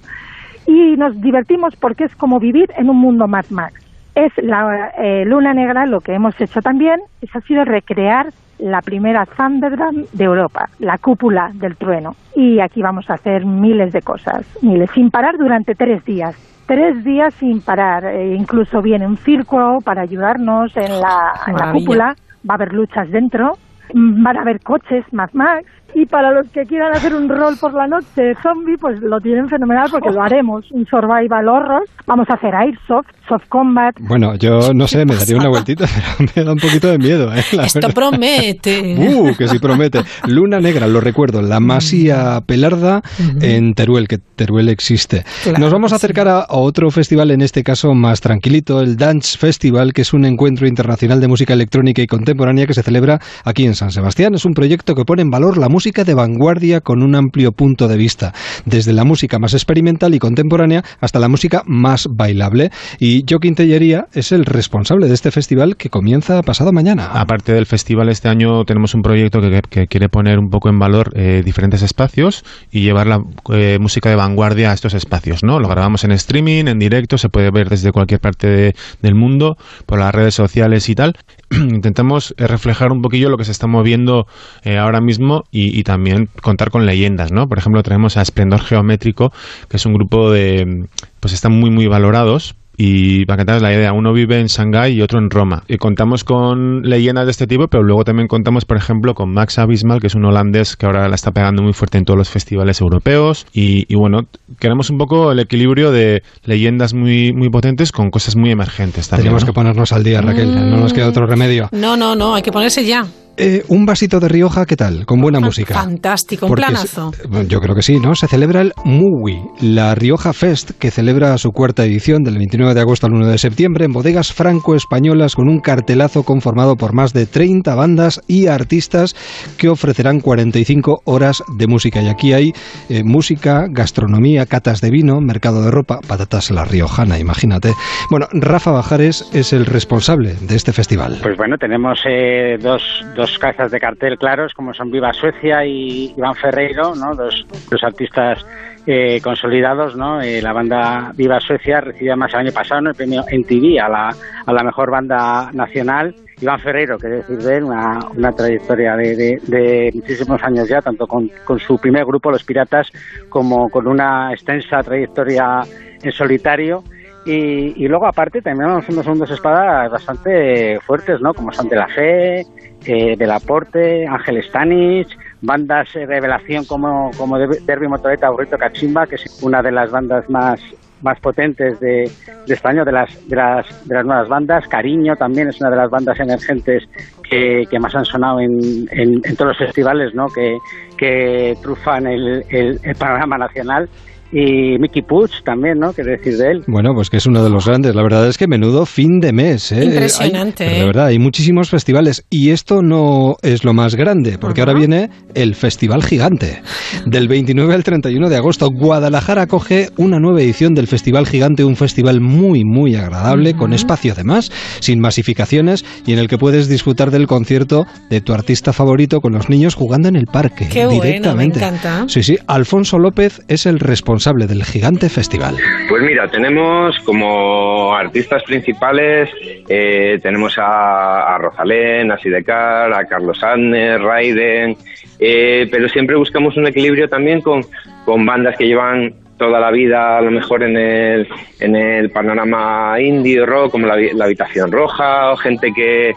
[0.67, 3.86] Y nos divertimos porque es como vivir en un mundo Mad Max
[4.17, 8.81] es la eh, Luna Negra, lo que hemos hecho también, es, ha sido recrear la
[8.81, 12.17] primera Thunderdome de Europa, la cúpula del trueno.
[12.35, 16.35] Y aquí vamos a hacer miles de cosas, miles, sin parar durante tres días.
[16.67, 18.07] Tres días sin parar.
[18.07, 22.17] Eh, incluso viene un círculo para ayudarnos en la, en la cúpula.
[22.49, 23.53] Va a haber luchas dentro.
[23.95, 25.63] Van a haber coches, más más
[25.99, 29.49] Y para los que quieran hacer un rol por la noche zombie, pues lo tienen
[29.49, 30.71] fenomenal porque lo haremos.
[30.71, 31.85] Un survival horror.
[32.07, 33.97] Vamos a hacer airsoft, soft combat.
[34.01, 35.87] Bueno, yo no sé, me daría una vueltita,
[36.19, 37.33] pero me da un poquito de miedo.
[37.33, 37.43] ¿eh?
[37.65, 38.95] Esto promete.
[38.95, 40.01] Uh, que sí promete.
[40.27, 43.01] Luna Negra, lo recuerdo, la Masía Pelarda
[43.41, 45.25] en Teruel, que Teruel existe.
[45.59, 49.95] Nos vamos a acercar a otro festival, en este caso más tranquilito, el Dance Festival,
[49.95, 53.75] que es un encuentro internacional de música electrónica y contemporánea que se celebra aquí en
[53.75, 54.35] San Sebastián.
[54.35, 57.87] Es un proyecto que pone en valor la música de vanguardia con un amplio punto
[57.87, 58.35] de vista,
[58.65, 62.71] desde la música más experimental y contemporánea hasta la música más bailable.
[62.99, 67.07] Y Joaquín Tellería es el responsable de este festival que comienza pasado mañana.
[67.13, 71.13] Aparte del festival, este año tenemos un proyecto que, quiere poner un poco en valor
[71.15, 73.21] eh, diferentes espacios y llevar la
[73.53, 75.45] eh, música de vanguardia a estos espacios.
[75.45, 75.61] ¿no?
[75.61, 79.57] Lo grabamos en streaming, en directo, se puede ver desde cualquier parte del mundo,
[79.87, 81.13] por las redes sociales y tal.
[81.51, 84.27] Intentamos eh, reflejar un poquillo lo que se está moviendo
[84.65, 87.33] ahora mismo y, y, también contar con leyendas.
[87.33, 87.47] ¿no?
[87.47, 89.33] Por ejemplo, tenemos a Esplendor Geométrico,
[89.69, 90.87] que es un grupo de...
[91.21, 94.95] pues están muy, muy valorados y para que te la idea, uno vive en Shanghái
[94.95, 95.63] y otro en Roma.
[95.67, 99.59] Y contamos con leyendas de este tipo, pero luego también contamos, por ejemplo, con Max
[99.59, 102.29] Abismal, que es un holandés que ahora la está pegando muy fuerte en todos los
[102.29, 103.47] festivales europeos.
[103.53, 104.23] Y, bueno,
[104.59, 109.25] queremos un poco el equilibrio de leyendas muy, muy potentes con cosas muy emergentes también.
[109.25, 111.69] Tenemos que ponernos al día, Raquel, no nos queda otro remedio.
[111.73, 113.07] No, no, no, hay que ponerse ya.
[113.39, 115.05] Eh, un vasito de Rioja, ¿qué tal?
[115.05, 115.75] Con buena música.
[115.75, 117.13] Fantástico, un planazo.
[117.49, 118.15] yo creo que sí, ¿no?
[118.15, 122.81] Se celebra el MUWI, la Rioja Fest, que celebra su cuarta edición del 29 de
[122.81, 127.27] agosto al 1 de septiembre en bodegas franco-españolas con un cartelazo conformado por más de
[127.27, 129.15] 30 bandas y artistas
[129.59, 132.01] que ofrecerán 45 horas de música.
[132.01, 132.53] Y aquí hay
[132.89, 137.75] eh, música, gastronomía, catas de vino, mercado de ropa, patatas la riojana, imagínate.
[138.11, 141.19] Bueno, Rafa Bajares es el responsable de este festival.
[141.23, 142.83] Pues bueno, tenemos eh, dos
[143.15, 147.15] dos casas de cartel claros como son Viva Suecia y Iván Ferreiro, ¿no?
[147.15, 147.47] dos,
[147.83, 148.45] artistas
[148.87, 150.21] eh, consolidados, ¿no?
[150.21, 154.17] Eh, la banda Viva Suecia recibió más el año pasado el premio MTV a la,
[154.47, 156.15] a la mejor banda nacional.
[156.41, 161.07] Iván Ferreiro, que decir de él, una, una trayectoria de, de, muchísimos años ya, tanto
[161.07, 162.93] con, con su primer grupo, Los Piratas,
[163.31, 165.63] como con una extensa trayectoria
[166.03, 166.85] en solitario
[167.27, 171.35] y, luego, aparte, también unos dos espadas bastante fuertes, ¿no?
[171.35, 172.47] Como son De La Fe,
[172.85, 175.09] eh, Del Aporte, Ángel Stanich,
[175.41, 180.29] bandas de revelación como, como Derby Motoreta, Burrito Cachimba, que es una de las bandas
[180.31, 180.61] más
[181.03, 182.11] más potentes de,
[182.47, 184.67] de este año, de las, de, las, de las nuevas bandas.
[184.67, 186.89] Cariño también es una de las bandas emergentes
[187.29, 190.27] que, que más han sonado en, en, todos los festivales ¿no?
[190.29, 190.57] que,
[190.97, 193.89] que trufan el, el, el panorama nacional
[194.33, 195.93] y Mickey Puch también, ¿no?
[195.93, 196.65] ¿Qué decir de él?
[196.67, 197.95] Bueno, pues que es uno de los grandes.
[197.95, 199.73] La verdad es que menudo fin de mes.
[199.73, 199.85] ¿eh?
[199.85, 200.65] Impresionante.
[200.65, 205.11] de verdad, hay muchísimos festivales y esto no es lo más grande, porque ahora viene
[205.35, 206.61] el Festival Gigante.
[207.07, 211.77] Del 29 al 31 de agosto, Guadalajara acoge una nueva edición del Festival Gigante, un
[211.77, 214.51] festival muy, muy agradable, con espacio además,
[214.81, 219.33] sin masificaciones y en el que puedes disfrutar del concierto de tu artista favorito con
[219.33, 220.69] los niños jugando en el parque.
[220.69, 221.29] Qué directamente.
[221.29, 222.05] Bueno, me encanta.
[222.09, 222.37] Sí, sí.
[222.47, 225.55] Alfonso López es el responsable del Gigante Festival?
[225.89, 229.31] Pues mira, tenemos como artistas principales,
[229.69, 234.77] eh, tenemos a, a, Rosalén, a Sidecar, a Carlos Adner, Raiden,
[235.21, 237.65] eh, pero siempre buscamos un equilibrio también con,
[238.05, 241.29] con bandas que llevan toda la vida a lo mejor en el,
[241.61, 246.15] en el panorama indie rock como la, la Habitación Roja o gente que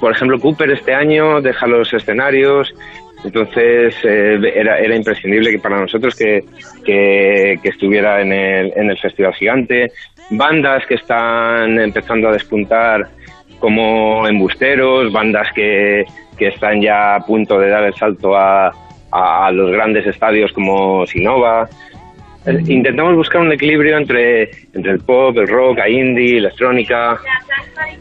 [0.00, 2.72] por ejemplo Cooper este año deja los escenarios
[3.24, 6.44] entonces eh, era, era imprescindible que para nosotros que,
[6.84, 9.92] que, estuviera en el, en el Festival Gigante.
[10.30, 13.08] Bandas que están empezando a despuntar
[13.58, 16.04] como embusteros, bandas que,
[16.36, 18.72] que están ya a punto de dar el salto a,
[19.12, 21.68] a los grandes estadios como Sinova.
[22.46, 27.20] Eh, intentamos buscar un equilibrio entre, entre el pop, el rock, la indie, electrónica.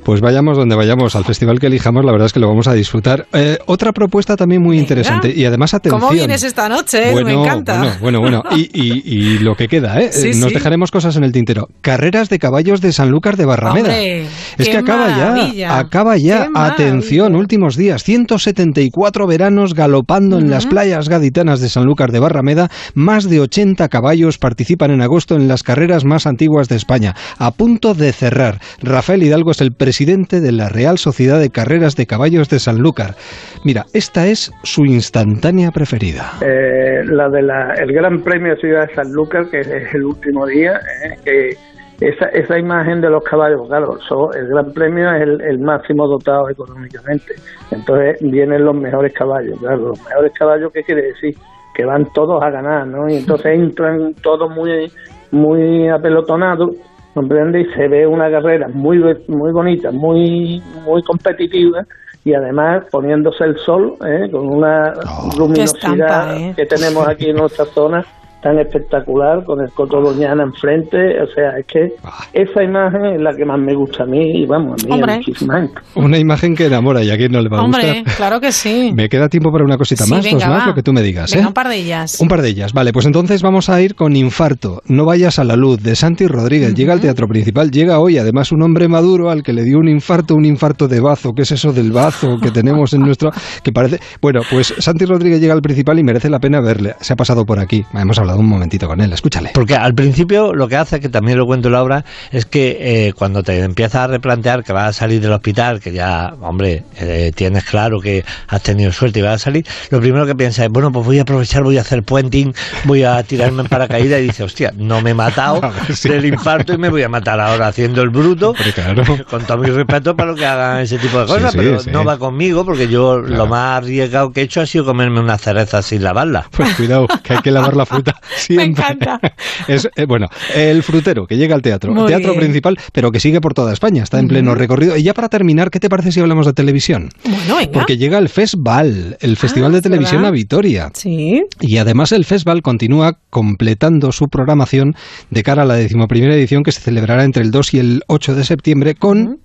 [0.03, 2.73] Pues vayamos donde vayamos, al festival que elijamos, la verdad es que lo vamos a
[2.73, 3.27] disfrutar.
[3.33, 6.01] Eh, otra propuesta también muy interesante y además atención.
[6.01, 7.13] ¿Cómo vienes esta noche?
[7.23, 7.97] Me encanta.
[7.99, 8.43] Bueno, bueno, bueno.
[8.73, 10.09] Y, lo que queda, ¿eh?
[10.35, 11.67] Nos dejaremos cosas en el tintero.
[11.81, 13.97] Carreras de caballos de Sanlúcar de Barrameda.
[13.97, 15.07] es que acaba
[15.53, 16.47] ya, acaba ya.
[16.53, 18.03] Atención, últimos días.
[18.03, 22.69] 174 veranos galopando en las playas gaditanas de Sanlúcar de Barrameda.
[22.93, 27.15] Más de 80 caballos participan en agosto en las carreras más antiguas de España.
[27.37, 28.59] A punto de cerrar.
[28.81, 33.15] Rafael Hidalgo el presidente de la Real Sociedad de Carreras de Caballos de Sanlúcar.
[33.63, 36.33] Mira, esta es su instantánea preferida.
[36.41, 37.47] Eh, la del
[37.93, 40.79] Gran Premio Ciudad de Sanlúcar, que es el último día,
[41.25, 41.55] eh,
[42.01, 43.97] esa, esa imagen de los caballos, claro,
[44.33, 47.35] el Gran Premio es el, máximo dotado económicamente.
[47.69, 51.35] Entonces vienen los mejores caballos, claro, los mejores caballos, ¿qué quiere decir?
[51.75, 53.07] Que van todos a ganar, ¿no?
[53.07, 54.91] Y entonces entran todos muy,
[55.29, 56.71] muy apelotonados,
[57.13, 57.61] ¿comprende?
[57.61, 61.85] Y se ve una carrera muy, muy bonita, muy, muy competitiva
[62.23, 64.29] y además poniéndose el sol ¿eh?
[64.31, 65.29] con una oh.
[65.37, 66.53] luminosidad ¿eh?
[66.55, 68.05] que tenemos aquí en nuestra zona
[68.41, 71.93] tan espectacular con el Coto Doñana enfrente, o sea, es que
[72.33, 75.67] esa imagen es la que más me gusta a mí y vamos, a mí muchísima
[75.95, 78.91] Una imagen que enamora y a quien no le va a Hombre, claro que sí.
[78.95, 81.35] Me queda tiempo para una cosita más, dos más, lo que tú me digas.
[81.35, 81.45] ¿eh?
[81.45, 82.19] un par de ellas.
[82.19, 85.43] Un par de ellas, vale, pues entonces vamos a ir con Infarto, No vayas a
[85.43, 86.73] la luz, de Santi Rodríguez.
[86.73, 89.87] Llega al teatro principal, llega hoy, además un hombre maduro al que le dio un
[89.87, 93.31] infarto, un infarto de bazo, ¿qué es eso del bazo que tenemos en nuestro...
[93.63, 93.99] que parece...
[94.21, 96.95] Bueno, pues Santi Rodríguez llega al principal y merece la pena verle.
[96.99, 99.51] Se ha pasado por aquí, hemos hablado un momentito con él, escúchale.
[99.53, 102.77] Porque al principio lo que hace, que también lo cuento en la obra, es que
[102.79, 106.83] eh, cuando te empiezas a replantear que vas a salir del hospital, que ya, hombre,
[106.99, 110.65] eh, tienes claro que has tenido suerte y vas a salir, lo primero que piensas
[110.65, 112.53] es, bueno, pues voy a aprovechar, voy a hacer puenting,
[112.85, 115.61] voy a tirarme en paracaídas y dice, hostia, no me he matado
[116.03, 118.53] del infarto y me voy a matar ahora haciendo el bruto,
[119.29, 122.17] con todo mi respeto para lo que hagan ese tipo de cosas, pero no va
[122.17, 126.03] conmigo porque yo lo más arriesgado que he hecho ha sido comerme una cereza sin
[126.03, 126.47] lavarla.
[126.51, 128.83] Pues cuidado, que hay que lavar la fruta siempre.
[129.67, 133.41] es, eh, bueno, el frutero que llega al teatro, el teatro principal, pero que sigue
[133.41, 134.97] por toda España, está en pleno recorrido.
[134.97, 137.09] Y ya para terminar, ¿qué te parece si hablamos de televisión?
[137.23, 137.71] Bueno, venga.
[137.71, 140.89] Porque llega el Festival, el Festival ah, de Televisión a Vitoria.
[140.93, 141.43] Sí.
[141.59, 144.95] Y además el Festival continúa completando su programación
[145.29, 148.35] de cara a la decimoprimera edición que se celebrará entre el 2 y el 8
[148.35, 149.39] de septiembre con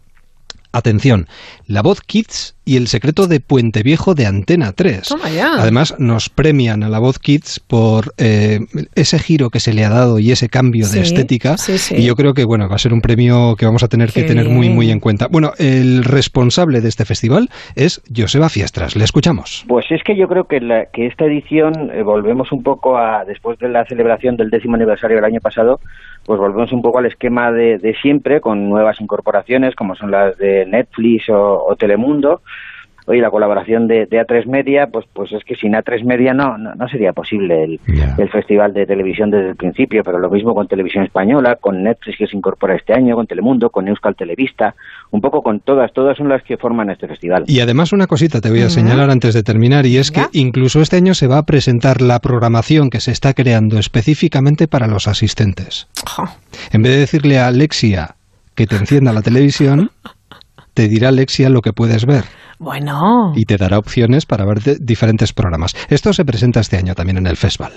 [0.77, 1.27] Atención,
[1.67, 5.15] La Voz Kids y El secreto de Puente Viejo de Antena 3.
[5.59, 8.59] Además, nos premian a La Voz Kids por eh,
[8.95, 11.57] ese giro que se le ha dado y ese cambio de estética.
[11.91, 14.25] y yo creo que bueno, va a ser un premio que vamos a tener que
[14.25, 15.29] tener muy, muy en cuenta.
[15.31, 18.97] Bueno, el responsable de este festival es Joseba Fiestras.
[18.97, 19.65] Le escuchamos.
[19.69, 20.59] Pues es que yo creo que,
[20.93, 25.17] que esta edición, eh, volvemos un poco a, después de la celebración del décimo aniversario
[25.17, 25.81] del año pasado,
[26.27, 30.67] pues volvemos un poco al esquema de, siempre, con nuevas incorporaciones como son las de
[30.67, 32.43] Netflix o Telemundo,
[33.07, 36.89] oye, la colaboración de, A3 Media, pues, pues es que sin A3 Media no, no,
[36.89, 37.81] sería posible el,
[38.19, 42.19] el, festival de televisión desde el principio, pero lo mismo con Televisión Española, con Netflix
[42.19, 44.75] que se incorpora este año, con Telemundo, con Euskal Televista,
[45.11, 47.45] un poco con todas, todas son las que forman este festival.
[47.47, 50.81] Y además una cosita te voy a señalar antes de terminar, y es que incluso
[50.81, 55.07] este año se va a presentar la programación que se está creando específicamente para los
[55.09, 55.89] asistentes.
[56.73, 58.17] En vez de decirle a Alexia
[58.55, 59.91] que te encienda la televisión,
[60.75, 62.25] te dirá Alexia lo que puedes ver.
[62.59, 63.33] Bueno.
[63.35, 65.75] Y te dará opciones para ver diferentes programas.
[65.89, 67.73] Esto se presenta este año también en el festival.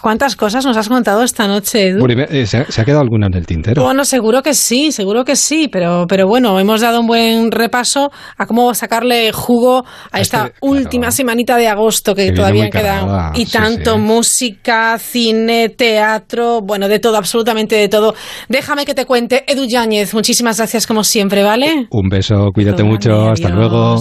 [0.00, 2.06] ¿Cuántas cosas nos has contado esta noche, Edu?
[2.08, 3.82] Eh, ¿se, ha, quedado alguna en el tintero?
[3.82, 8.10] Bueno, seguro que sí, seguro que sí, pero, pero bueno, hemos dado un buen repaso
[8.38, 13.32] a cómo sacarle jugo a esta última semanita de agosto que, todavía queda.
[13.34, 18.14] Y tanto música, cine, teatro, bueno, de todo, absolutamente de todo.
[18.48, 21.86] Déjame que te cuente, Edu Yáñez, muchísimas gracias como siempre, ¿vale?
[21.90, 23.96] Un beso, cuídate mucho, hasta luego.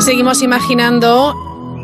[0.00, 1.34] Seguimos imaginando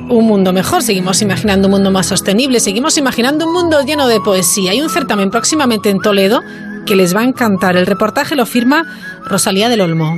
[0.09, 4.21] un mundo mejor, seguimos imaginando un mundo más sostenible, seguimos imaginando un mundo lleno de
[4.21, 4.71] poesía.
[4.71, 6.41] Hay un certamen próximamente en Toledo
[6.87, 7.77] que les va a encantar.
[7.77, 8.87] El reportaje lo firma
[9.25, 10.17] Rosalía del Olmo.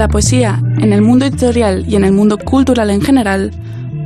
[0.00, 3.50] La poesía, en el mundo editorial y en el mundo cultural en general,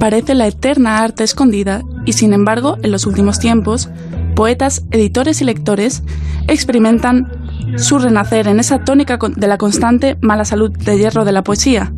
[0.01, 3.91] parece la eterna arte escondida y sin embargo, en los últimos tiempos,
[4.35, 6.03] poetas, editores y lectores
[6.49, 7.31] experimentan
[7.77, 11.93] su renacer en esa tónica de la constante mala salud de hierro de la poesía,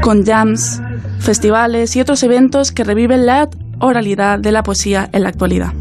[0.00, 0.80] con jams,
[1.18, 3.48] festivales y otros eventos que reviven la
[3.80, 5.72] oralidad de la poesía en la actualidad.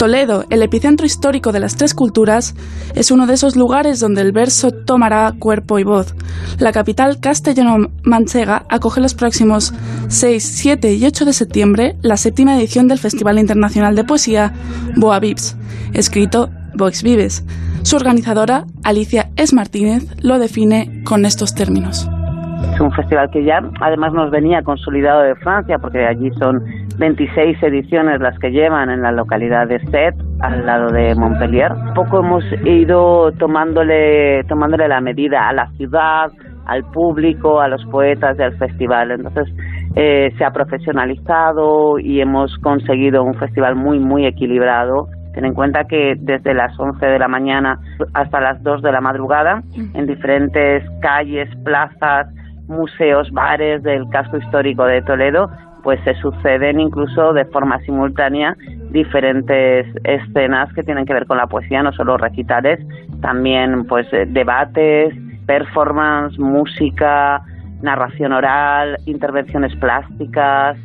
[0.00, 2.54] Toledo, el epicentro histórico de las tres culturas,
[2.94, 6.14] es uno de esos lugares donde el verso tomará cuerpo y voz.
[6.58, 9.74] La capital castellano-manchega acoge los próximos
[10.08, 14.54] 6, 7 y 8 de septiembre la séptima edición del Festival Internacional de Poesía
[14.96, 15.54] Boa Vips,
[15.92, 17.44] escrito Vox Vives.
[17.82, 19.54] Su organizadora, Alicia S.
[19.54, 22.08] Martínez, lo define con estos términos.
[22.72, 26.64] Es un festival que ya además nos venía consolidado de Francia, porque allí son
[27.00, 31.72] 26 ediciones las que llevan en la localidad de Sète al lado de Montpellier.
[31.94, 36.30] Poco hemos ido tomándole, tomándole la medida a la ciudad,
[36.66, 39.12] al público, a los poetas del festival.
[39.12, 39.48] Entonces
[39.96, 45.08] eh, se ha profesionalizado y hemos conseguido un festival muy, muy equilibrado.
[45.32, 47.78] Ten en cuenta que desde las 11 de la mañana
[48.12, 49.62] hasta las 2 de la madrugada,
[49.94, 52.26] en diferentes calles, plazas,
[52.68, 55.48] museos, bares del casco histórico de Toledo,
[55.82, 58.56] pues se suceden incluso de forma simultánea
[58.90, 62.80] diferentes escenas que tienen que ver con la poesía, no solo recitales,
[63.20, 65.14] también pues eh, debates,
[65.46, 67.42] performance, música,
[67.82, 70.76] narración oral, intervenciones plásticas,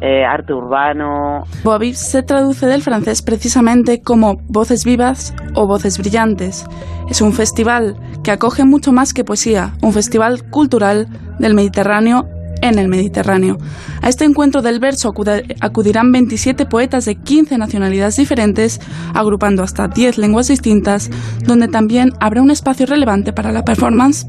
[0.00, 1.44] eh, arte urbano.
[1.62, 6.66] Boaviv se traduce del francés precisamente como voces vivas o voces brillantes.
[7.08, 11.06] Es un festival que acoge mucho más que poesía, un festival cultural
[11.38, 12.28] del Mediterráneo
[12.68, 13.58] en el Mediterráneo.
[14.00, 15.12] A este encuentro del verso
[15.60, 18.80] acudirán 27 poetas de 15 nacionalidades diferentes,
[19.12, 21.10] agrupando hasta 10 lenguas distintas,
[21.44, 24.26] donde también habrá un espacio relevante para la performance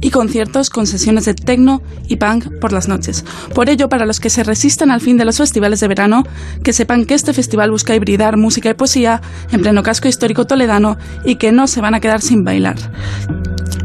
[0.00, 3.24] y conciertos con sesiones de techno y punk por las noches.
[3.54, 6.24] Por ello, para los que se resisten al fin de los festivales de verano,
[6.62, 9.20] que sepan que este festival busca hibridar música y poesía
[9.52, 12.76] en pleno casco histórico toledano y que no se van a quedar sin bailar.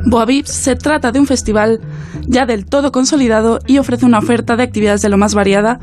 [0.06, 1.80] Boaviv se trata de un festival
[2.28, 5.80] ya del todo consolidado y ofrece una oferta de actividades de lo más variada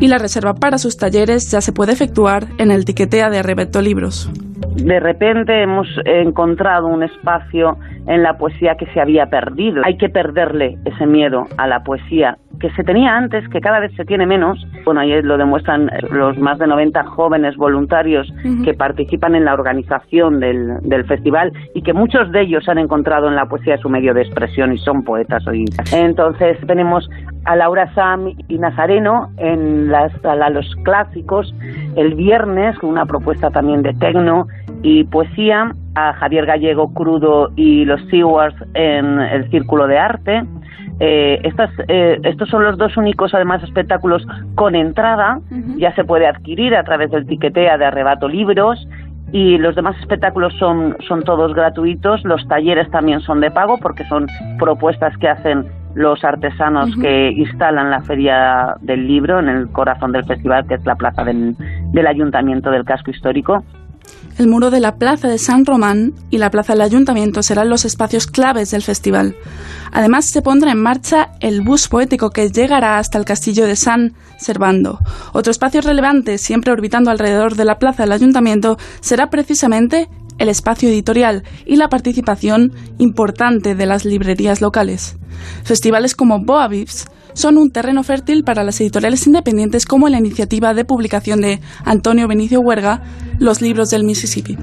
[0.00, 3.80] y la reserva para sus talleres ya se puede efectuar en el tiquetea de Arrebeto
[3.80, 4.30] Libros.
[4.76, 9.82] De repente hemos encontrado un espacio en la poesía que se había perdido.
[9.84, 13.92] Hay que perderle ese miedo a la poesía que se tenía antes, que cada vez
[13.94, 14.58] se tiene menos.
[14.84, 18.28] Bueno, ahí lo demuestran los más de 90 jóvenes voluntarios
[18.64, 23.28] que participan en la organización del, del, festival y que muchos de ellos han encontrado
[23.28, 25.64] en la poesía su medio de expresión y son poetas hoy.
[25.92, 27.08] Entonces tenemos
[27.44, 31.54] a Laura Sam y Nazareno en las, a los clásicos
[31.96, 34.46] el viernes con una propuesta también de tecno
[34.82, 40.42] y poesía a Javier Gallego Crudo y los Stewards en el Círculo de Arte.
[41.00, 45.40] Eh, estas, eh, estos son los dos únicos, además, espectáculos con entrada.
[45.76, 48.86] Ya se puede adquirir a través del tiquetea de Arrebato Libros.
[49.30, 52.24] Y los demás espectáculos son, son todos gratuitos.
[52.24, 54.26] Los talleres también son de pago porque son
[54.58, 60.24] propuestas que hacen los artesanos que instalan la feria del libro en el corazón del
[60.24, 61.56] festival, que es la plaza del,
[61.92, 63.64] del Ayuntamiento del Casco Histórico
[64.38, 67.84] el muro de la Plaza de San Román y la Plaza del Ayuntamiento serán los
[67.84, 69.36] espacios claves del festival.
[69.92, 74.14] Además, se pondrá en marcha el bus poético que llegará hasta el castillo de San
[74.38, 75.00] Servando.
[75.32, 80.08] Otro espacio relevante, siempre orbitando alrededor de la Plaza del Ayuntamiento, será precisamente
[80.38, 85.16] el espacio editorial y la participación importante de las librerías locales.
[85.64, 87.06] Festivales como Boavivs
[87.38, 92.26] son un terreno fértil para las editoriales independientes como la iniciativa de publicación de Antonio
[92.26, 93.00] Benicio Huerga,
[93.38, 94.56] Los libros del Mississippi.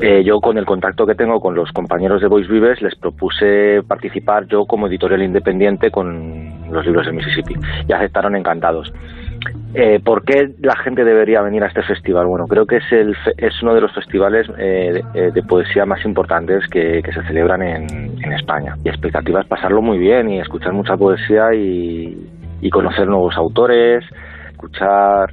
[0.00, 3.82] Eh, yo con el contacto que tengo con los compañeros de Voice Vives les propuse
[3.86, 7.54] participar yo como editorial independiente con los libros del Mississippi
[7.86, 8.90] y aceptaron encantados.
[9.74, 12.26] Eh, ¿Por qué la gente debería venir a este festival?
[12.26, 15.00] Bueno, creo que es, el, es uno de los festivales eh,
[15.32, 18.74] de, poesía más importantes que, se celebran en, España.
[18.84, 22.28] Y expectativa es pasarlo muy bien y escuchar mucha poesía y,
[22.70, 24.04] conocer nuevos autores,
[24.50, 25.30] escuchar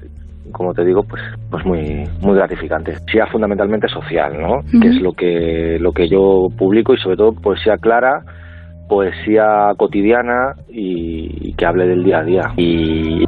[0.51, 2.93] como te digo, pues, pues muy, muy gratificante.
[2.93, 4.61] Poesía fundamentalmente social, ¿no?
[4.81, 8.21] Que es lo que, lo que yo publico y sobre todo poesía clara,
[8.87, 12.53] poesía cotidiana y, que hable del día a día.
[12.57, 13.25] Y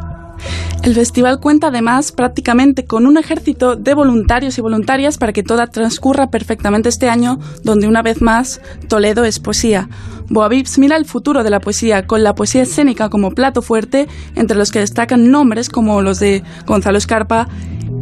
[0.84, 5.68] el festival cuenta además prácticamente con un ejército de voluntarios y voluntarias para que toda
[5.68, 9.90] transcurra perfectamente este año, donde una vez más Toledo es poesía.
[10.30, 14.58] Boavips mira el futuro de la poesía con la poesía escénica como plato fuerte, entre
[14.58, 17.50] los que destacan nombres como los de Gonzalo Escarpa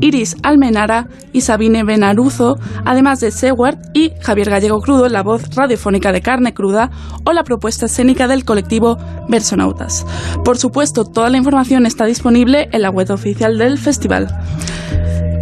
[0.02, 6.12] Iris Almenara y Sabine Benaruzo, además de Seward y Javier Gallego Crudo, la voz radiofónica
[6.12, 6.89] de Carne Cruda,
[7.24, 10.06] o la propuesta escénica del colectivo Versonautas.
[10.43, 14.28] Por supuesto, toda la información está disponible en la web oficial del festival.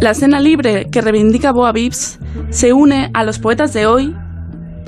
[0.00, 2.18] La escena libre que reivindica Boa Vips
[2.50, 4.14] se une a los poetas de hoy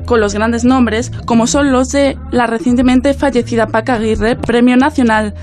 [0.04, 5.34] con los grandes nombres, como son los de la recientemente fallecida Paca Aguirre, Premio Nacional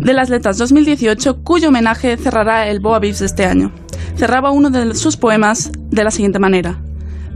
[0.00, 3.70] de las Letras 2018, cuyo homenaje cerrará el Boa Vives de este año.
[4.16, 6.80] Cerraba uno de sus poemas de la siguiente manera.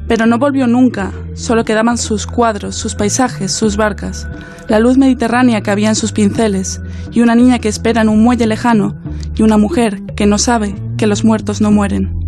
[0.09, 4.27] Pero no volvió nunca, solo quedaban sus cuadros, sus paisajes, sus barcas,
[4.69, 6.81] la luz mediterránea que había en sus pinceles,
[7.12, 8.97] y una niña que espera en un muelle lejano,
[9.37, 12.24] y una mujer que no sabe que los muertos no mueren.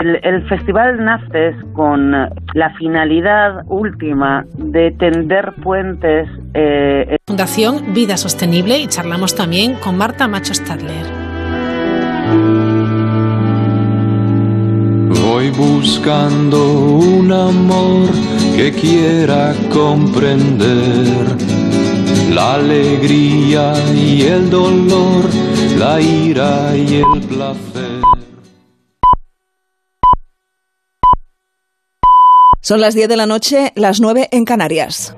[0.00, 6.28] El, festival nace con la finalidad última de tender puentes.
[6.54, 11.24] Eh, Fundación Vida Sostenible y charlamos también con Marta Macho Stadler.
[15.50, 18.08] buscando un amor
[18.56, 21.36] que quiera comprender
[22.32, 25.24] la alegría y el dolor,
[25.78, 27.73] la ira y el placer.
[32.64, 35.14] Son las 10 de la noche, las 9 en Canarias.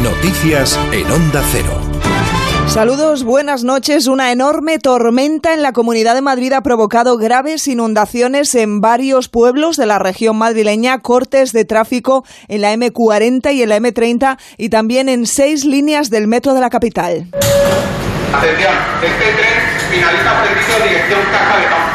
[0.00, 1.80] Noticias en Onda Cero.
[2.68, 4.06] Saludos, buenas noches.
[4.06, 9.76] Una enorme tormenta en la Comunidad de Madrid ha provocado graves inundaciones en varios pueblos
[9.76, 14.68] de la región madrileña, cortes de tráfico en la M40 y en la M30 y
[14.68, 17.26] también en seis líneas del metro de la capital.
[18.32, 21.91] Atención, este tren finaliza servicio de dirección Caja de Campo.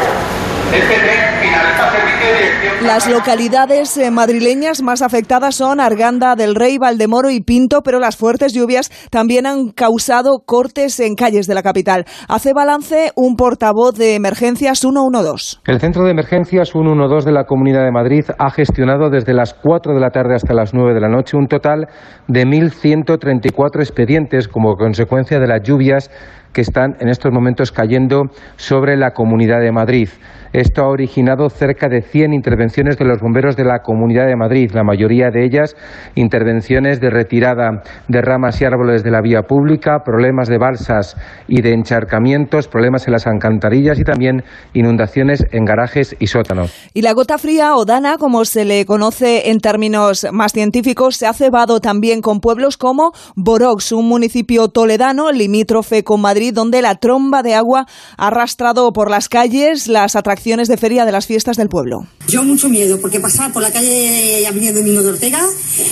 [2.83, 8.15] Las localidades eh, madrileñas más afectadas son Arganda del Rey, Valdemoro y Pinto, pero las
[8.15, 12.05] fuertes lluvias también han causado cortes en calles de la capital.
[12.29, 15.57] Hace balance un portavoz de emergencias 112.
[15.65, 19.93] El Centro de Emergencias 112 de la Comunidad de Madrid ha gestionado desde las 4
[19.93, 21.87] de la tarde hasta las 9 de la noche un total
[22.27, 26.09] de 1.134 expedientes como consecuencia de las lluvias
[26.53, 28.23] que están en estos momentos cayendo
[28.55, 30.09] sobre la Comunidad de Madrid.
[30.57, 34.71] Esto ha originado cerca de 100 intervenciones de los bomberos de la Comunidad de Madrid,
[34.73, 35.75] la mayoría de ellas
[36.15, 41.15] intervenciones de retirada de ramas y árboles de la vía pública, problemas de balsas
[41.47, 44.43] y de encharcamientos, problemas en las alcantarillas y también
[44.73, 46.73] inundaciones en garajes y sótanos.
[46.91, 51.27] Y la gota fría o dana, como se le conoce en términos más científicos, se
[51.27, 56.95] ha cebado también con pueblos como Borox, un municipio toledano limítrofe con Madrid, donde la
[56.95, 57.85] tromba de agua
[58.17, 62.07] ha arrastrado por las calles las atracciones de feria de las fiestas del pueblo.
[62.29, 65.41] Yo mucho miedo, porque pasar por la calle Avenida Domingo de Ortega,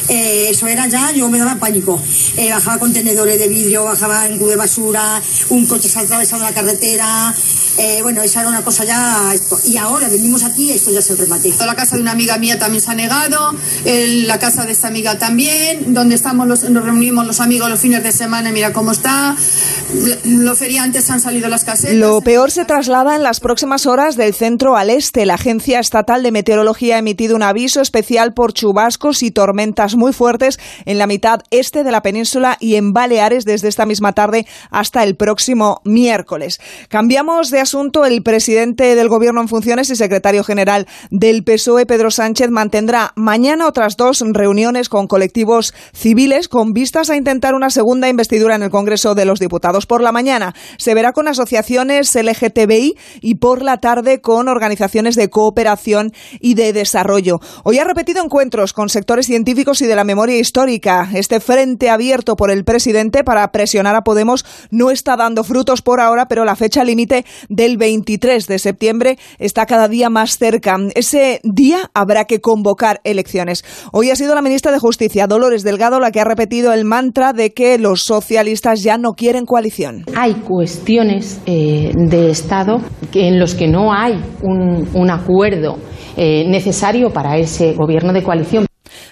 [0.07, 2.01] eh, eso era ya, yo me daba pánico.
[2.37, 6.43] Eh, bajaba contenedores de vidrio, bajaba en cubo de basura, un coche se ha atravesado
[6.43, 7.35] la carretera.
[7.78, 9.34] Eh, bueno, esa era una cosa ya.
[9.34, 9.59] Esto.
[9.65, 11.53] Y ahora venimos aquí, esto ya es el remate.
[11.65, 13.53] La casa de una amiga mía también se ha negado,
[13.86, 17.80] el- la casa de esta amiga también, donde estamos los, nos reunimos los amigos los
[17.80, 19.36] fines de semana, mira cómo está.
[20.26, 21.95] Los feriantes han salido las casetas.
[21.95, 25.26] Lo peor se traslada en las próximas horas del centro al este.
[25.26, 30.13] La Agencia Estatal de Meteorología ha emitido un aviso especial por chubascos y tormentas muy
[30.13, 34.45] fuertes en la mitad este de la península y en Baleares desde esta misma tarde
[34.69, 36.59] hasta el próximo miércoles.
[36.89, 38.05] Cambiamos de asunto.
[38.05, 43.68] El presidente del Gobierno en funciones y secretario general del PSOE, Pedro Sánchez, mantendrá mañana
[43.68, 48.70] otras dos reuniones con colectivos civiles con vistas a intentar una segunda investidura en el
[48.70, 49.88] Congreso de los Diputados.
[49.88, 55.30] Por la mañana se verá con asociaciones LGTBI y por la tarde con organizaciones de
[55.32, 57.39] cooperación y de desarrollo.
[57.63, 61.09] Hoy ha repetido encuentros con sectores científicos y de la memoria histórica.
[61.16, 65.99] Este frente abierto por el presidente para presionar a Podemos no está dando frutos por
[65.99, 70.77] ahora, pero la fecha límite del 23 de septiembre está cada día más cerca.
[70.95, 73.63] Ese día habrá que convocar elecciones.
[73.91, 77.33] Hoy ha sido la ministra de Justicia, Dolores Delgado, la que ha repetido el mantra
[77.33, 80.03] de que los socialistas ya no quieren coalición.
[80.15, 82.81] Hay cuestiones eh, de Estado
[83.13, 85.77] en los que no hay un, un acuerdo
[86.17, 88.65] eh, necesario para ese gobierno de coalición.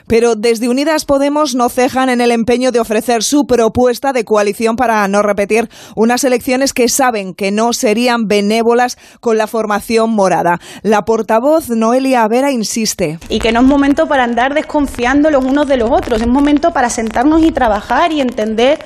[0.07, 4.76] Pero desde Unidas Podemos no cejan en el empeño de ofrecer su propuesta de coalición
[4.76, 10.59] para no repetir unas elecciones que saben que no serían benévolas con la formación morada.
[10.82, 13.19] La portavoz Noelia Vera insiste.
[13.30, 16.71] y que no es momento para andar desconfiando los unos de los otros, es momento
[16.71, 18.80] para sentarnos y trabajar y entender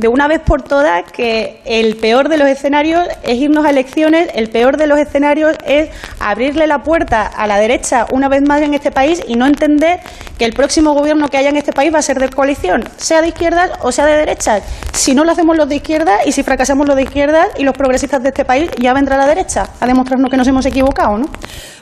[0.00, 4.30] de una vez por todas que el peor de los escenarios es irnos a elecciones,
[4.34, 8.62] el peor de los escenarios es abrirle la puerta a la derecha una vez más
[8.62, 10.00] en este país y no entender
[10.38, 13.20] que el próximo gobierno que haya en este país va a ser de coalición, sea
[13.20, 14.62] de izquierdas o sea de derechas.
[14.92, 17.74] Si no lo hacemos los de izquierdas y si fracasamos los de izquierdas y los
[17.76, 21.26] progresistas de este país, ya vendrá la derecha a demostrarnos que nos hemos equivocado, ¿no?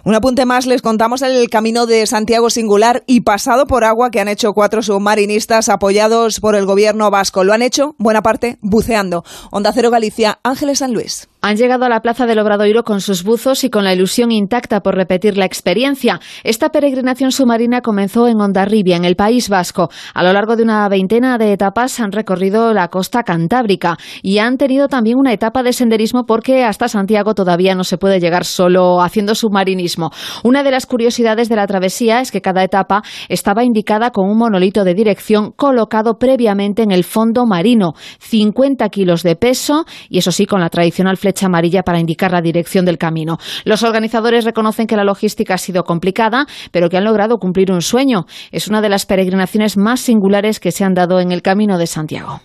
[0.08, 4.20] Un apunte más, les contamos el camino de Santiago singular y pasado por agua que
[4.20, 7.44] han hecho cuatro submarinistas apoyados por el gobierno vasco.
[7.44, 9.22] Lo han hecho, buena parte, buceando.
[9.50, 11.28] Onda Cero Galicia, Ángeles San Luis.
[11.40, 14.80] Han llegado a la Plaza del Obradoiro con sus buzos y con la ilusión intacta
[14.80, 16.18] por repetir la experiencia.
[16.42, 19.88] Esta peregrinación submarina comenzó en Ondarribia, en el País Vasco.
[20.14, 24.56] A lo largo de una veintena de etapas han recorrido la costa cantábrica y han
[24.56, 29.00] tenido también una etapa de senderismo porque hasta Santiago todavía no se puede llegar solo
[29.00, 30.10] haciendo submarinismo.
[30.42, 34.38] Una de las curiosidades de la travesía es que cada etapa estaba indicada con un
[34.38, 37.92] monolito de dirección colocado previamente en el fondo marino.
[38.18, 42.40] 50 kilos de peso y eso sí, con la tradicional flecha amarilla para indicar la
[42.40, 43.36] dirección del camino.
[43.66, 47.82] Los organizadores reconocen que la logística ha sido complicada, pero que han logrado cumplir un
[47.82, 48.24] sueño.
[48.50, 51.86] Es una de las peregrinaciones más singulares que se han dado en el Camino de
[51.86, 52.40] Santiago.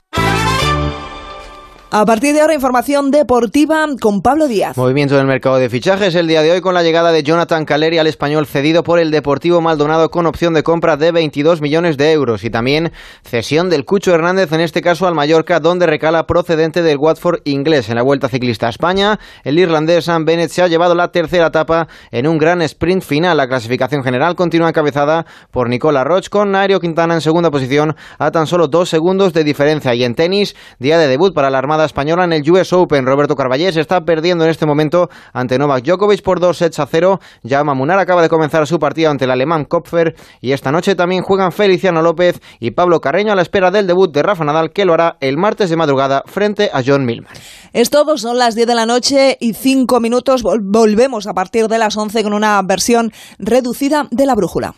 [1.96, 4.76] A partir de ahora, información deportiva con Pablo Díaz.
[4.78, 8.00] Movimiento del mercado de fichajes el día de hoy con la llegada de Jonathan Caleri
[8.00, 12.12] al español cedido por el Deportivo Maldonado con opción de compra de 22 millones de
[12.12, 12.92] euros y también
[13.24, 17.90] cesión del Cucho Hernández, en este caso al Mallorca, donde recala procedente del Watford inglés.
[17.90, 21.46] En la Vuelta Ciclista a España, el irlandés Sam Bennett se ha llevado la tercera
[21.46, 23.38] etapa en un gran sprint final.
[23.38, 28.32] La clasificación general continúa encabezada por Nicola Roch con Nairo Quintana en segunda posición a
[28.32, 29.94] tan solo dos segundos de diferencia.
[29.94, 33.06] Y en tenis, día de debut para la Armada española en el US Open.
[33.06, 37.20] Roberto Carballés está perdiendo en este momento ante Novak Djokovic por dos sets a cero.
[37.48, 41.24] Jaume Munar acaba de comenzar su partido ante el alemán Kopfer y esta noche también
[41.24, 44.86] juegan Feliciano López y Pablo Carreño a la espera del debut de Rafa Nadal que
[44.86, 47.34] lo hará el martes de madrugada frente a John Millman.
[47.74, 50.44] Es todo, son las 10 de la noche y 5 minutos.
[50.44, 54.76] Volvemos a partir de las 11 con una versión reducida de la brújula.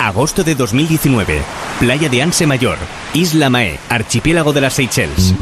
[0.00, 1.42] Agosto de 2019.
[1.78, 2.78] Playa de Anse Mayor,
[3.12, 5.34] Isla Mae, archipiélago de las Seychelles.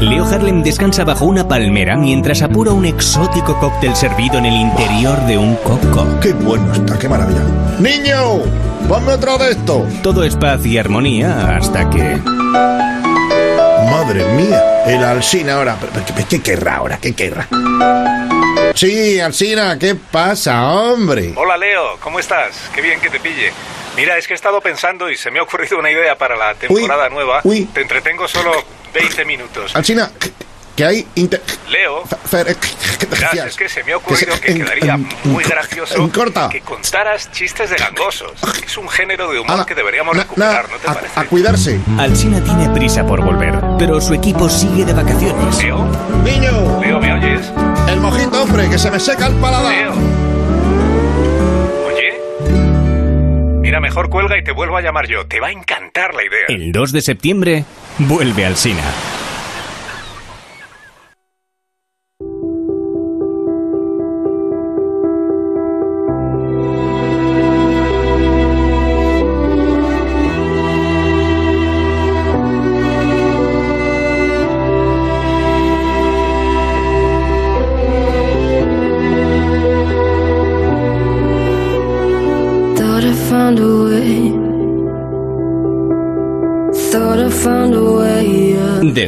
[0.00, 5.20] Leo Harlem descansa bajo una palmera mientras apura un exótico cóctel servido en el interior
[5.26, 6.06] de un coco.
[6.22, 6.96] ¡Qué bueno está!
[6.98, 7.42] ¡Qué maravilla!
[7.80, 8.42] ¡Niño!
[8.88, 9.84] ¡Ponme otro de esto!
[10.02, 12.16] Todo es paz y armonía hasta que...
[13.90, 15.76] Madre mía, el Alsina ahora.
[16.16, 16.98] ¿Qué, qué querrá ahora?
[16.98, 17.48] ¿Qué querrá?
[18.74, 21.34] Sí, Alsina, ¿qué pasa, hombre?
[21.36, 22.70] Hola, Leo, ¿cómo estás?
[22.72, 23.52] Qué bien que te pille.
[23.98, 26.54] Mira, es que he estado pensando y se me ha ocurrido una idea para la
[26.54, 27.42] temporada nueva.
[27.42, 28.52] Te entretengo solo
[28.94, 29.74] 20 minutos.
[29.74, 30.08] Alcina,
[30.76, 31.04] que hay...
[31.68, 32.04] Leo,
[33.44, 35.96] es que se me ha ocurrido que, quedaría muy gracioso
[36.48, 38.34] que contaras chistes de gangosos.
[38.64, 41.18] Es un género de humor que deberíamos recuperar, ¿no te parece?
[41.18, 41.80] A cuidarse.
[41.98, 45.60] Alcina tiene prisa por volver, pero su equipo sigue de vacaciones.
[45.60, 45.84] Leo.
[46.22, 46.80] Niño.
[46.80, 47.50] Leo, ¿me oyes?
[47.88, 49.72] El mojito, hombre, que se me seca el paladar.
[49.72, 50.37] Leo.
[53.68, 55.26] Mira, mejor cuelga y te vuelvo a llamar yo.
[55.26, 56.46] Te va a encantar la idea.
[56.48, 57.64] El 2 de septiembre,
[57.98, 59.27] vuelve al Sina.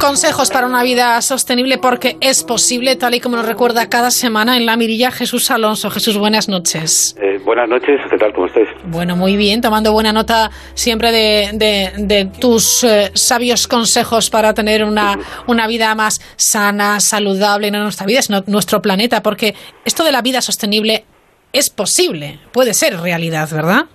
[0.00, 4.56] Consejos para una vida sostenible porque es posible, tal y como nos recuerda cada semana
[4.56, 5.90] en la mirilla Jesús Alonso.
[5.90, 7.14] Jesús, buenas noches.
[7.20, 8.32] Eh, buenas noches, ¿qué tal?
[8.32, 8.68] ¿Cómo estáis?
[8.84, 15.18] Bueno, muy bien, tomando buena nota siempre de, tus eh, sabios consejos para tener una,
[15.46, 19.54] una vida más sana, saludable, no nuestra vida, sino nuestro planeta, porque
[19.84, 21.04] esto de la vida sostenible
[21.52, 23.88] es posible, puede ser realidad, ¿verdad?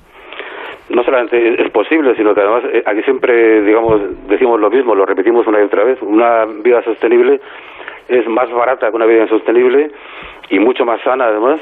[0.90, 5.06] No solamente es posible, sino que además eh, aquí siempre, digamos, decimos lo mismo, lo
[5.06, 7.40] repetimos una y otra vez, una vida sostenible
[8.08, 9.92] es más barata que una vida insostenible
[10.50, 11.60] y mucho más sana además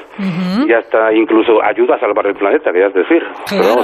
[0.67, 3.23] y hasta incluso ayuda a salvar el planeta, querías decir.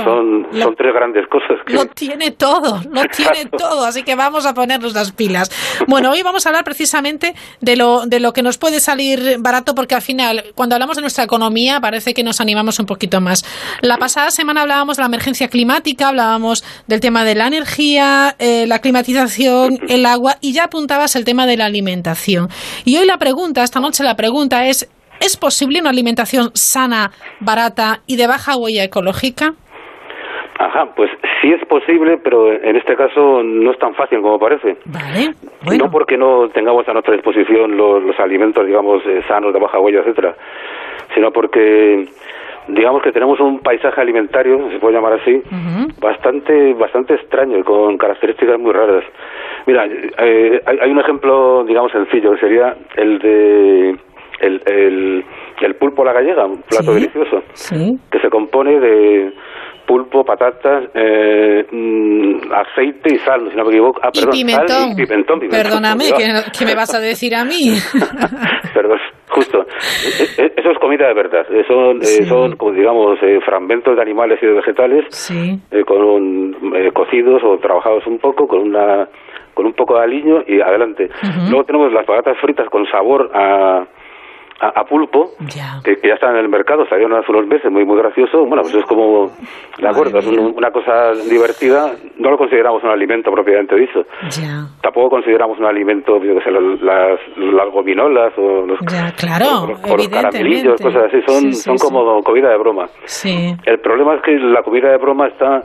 [0.04, 1.58] son, son tres grandes cosas.
[1.66, 1.74] Que...
[1.74, 5.52] Lo tiene todo, lo tiene todo, así que vamos a ponernos las pilas.
[5.88, 9.74] Bueno, hoy vamos a hablar precisamente de lo, de lo que nos puede salir barato
[9.76, 13.44] porque al final, cuando hablamos de nuestra economía, parece que nos animamos un poquito más.
[13.82, 18.66] La pasada semana hablábamos de la emergencia climática, hablábamos del tema de la energía, eh,
[18.68, 22.50] la climatización, el agua y ya apuntabas el tema de la alimentación.
[22.86, 24.90] Y hoy la pregunta, esta noche la pregunta es,
[25.22, 29.54] ¿es posible una alimentación sana, barata y de baja huella ecológica?
[30.60, 31.10] Ajá, pues
[31.42, 34.78] sí es posible, pero en este caso no es tan fácil como parece.
[34.86, 35.34] Vale.
[35.78, 40.02] No porque no tengamos a nuestra disposición los, alimentos, digamos, eh, sanos, de baja huella,
[40.02, 40.36] etcétera,
[41.16, 42.08] sino porque
[42.68, 45.42] digamos que tenemos un paisaje alimentario, se puede llamar así,
[46.00, 49.04] bastante bastante extraño, con características muy raras.
[49.66, 53.96] Mira, eh, hay, un ejemplo, digamos, sencillo, que sería el de
[54.42, 55.26] el, el,
[55.62, 57.44] el pulpo a la gallega, un plato delicioso,
[58.12, 59.34] que se compone de
[59.86, 64.00] pulpo, patatas, eh, mm, aceite y sal, si no me equivoco.
[64.02, 64.68] Ah, perdón, y pimentón.
[64.68, 66.06] Sal y pimentón, pimentón Perdóname,
[66.58, 67.76] ¿qué, me vas a decir a mí?
[68.74, 69.60] perdón, justo.
[69.60, 71.46] E, e, eso es comida de verdad.
[71.68, 75.06] Son, eh, son digamos, eh, fragmentos de animales y de vegetales
[75.86, 76.56] con un,
[76.94, 79.08] cocidos o trabajados un poco con una
[79.54, 81.10] con un poco de aliño y adelante.
[81.50, 83.86] Luego tenemos las patatas fritas con sabor a
[84.62, 85.32] a, pulpo,
[85.84, 88.46] Que, ya está en el mercado, salieron hace unos meses, muy muy gracioso.
[88.46, 89.32] Bueno, pues es como,
[89.80, 91.92] de acuerdo, es una cosa divertida.
[92.20, 94.06] No lo consideramos un alimento propiamente dicho.
[94.82, 100.80] Tampoco consideramos un alimento, yo que sé, las, las gominolas o los, claro, los, caramelillos,
[100.80, 101.22] cosas así.
[101.26, 102.86] Son, son como comida de broma.
[103.66, 105.64] El problema es que la comida de broma está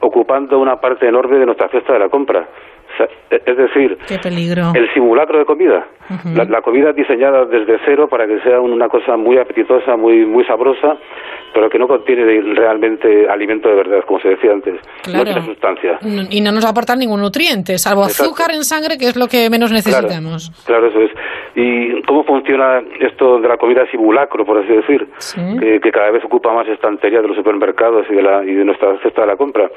[0.00, 2.48] ocupando una parte enorme de nuestra fiesta de la compra.
[3.30, 5.86] Es decir, el simulacro de comida.
[6.34, 10.96] La, comida diseñada desde cero para que sea una cosa muy apetitosa, muy, muy sabrosa,
[11.54, 14.74] pero que no contiene realmente alimento de verdad, como se decía antes.
[15.12, 15.98] No tiene sustancia.
[16.30, 19.26] Y no nos va a aportar ningún nutriente, salvo azúcar en sangre, que es lo
[19.26, 20.50] que menos necesitamos.
[20.66, 21.10] Claro, eso es.
[21.54, 25.08] ¿Y cómo funciona esto de la comida simulacro, por así decir?
[25.60, 28.96] Que, cada vez ocupa más estantería de los supermercados y de, la, y de nuestra
[29.02, 29.68] cesta de la compra.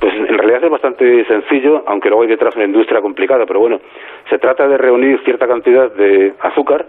[0.00, 3.80] Pues en realidad es bastante sencillo, aunque luego hay detrás una industria complicada, pero bueno,
[4.30, 6.86] se trata de reunir cierta cantidad de azúcar,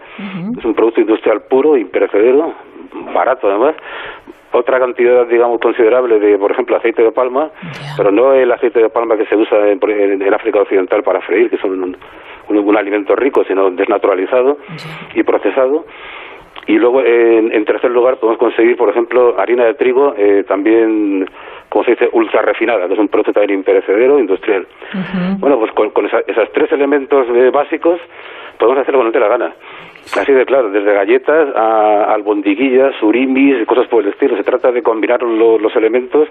[0.58, 2.54] es un producto industrial puro, imperecedero,
[3.14, 3.74] barato además,
[4.52, 7.50] otra cantidad, digamos, considerable de, por ejemplo, aceite de palma,
[7.96, 9.80] pero no el aceite de palma que se usa en,
[10.22, 11.96] en, África Occidental para freír, que es un,
[12.48, 14.58] un, alimento rico, sino desnaturalizado
[15.14, 15.84] y procesado.
[16.66, 21.26] Y luego, en, tercer lugar, podemos conseguir, por ejemplo, harina de trigo, eh, también
[21.70, 24.66] como se dice, ultra refinada, que es un producto también imperecedero industrial.
[25.38, 28.00] Bueno, pues con, esos tres elementos eh, básicos
[28.58, 29.52] podemos hacer lo que nos dé la gana.
[30.16, 34.36] Así de claro, desde galletas a albondiguillas, surimis y cosas por el estilo.
[34.36, 36.28] Se trata de combinar los elementos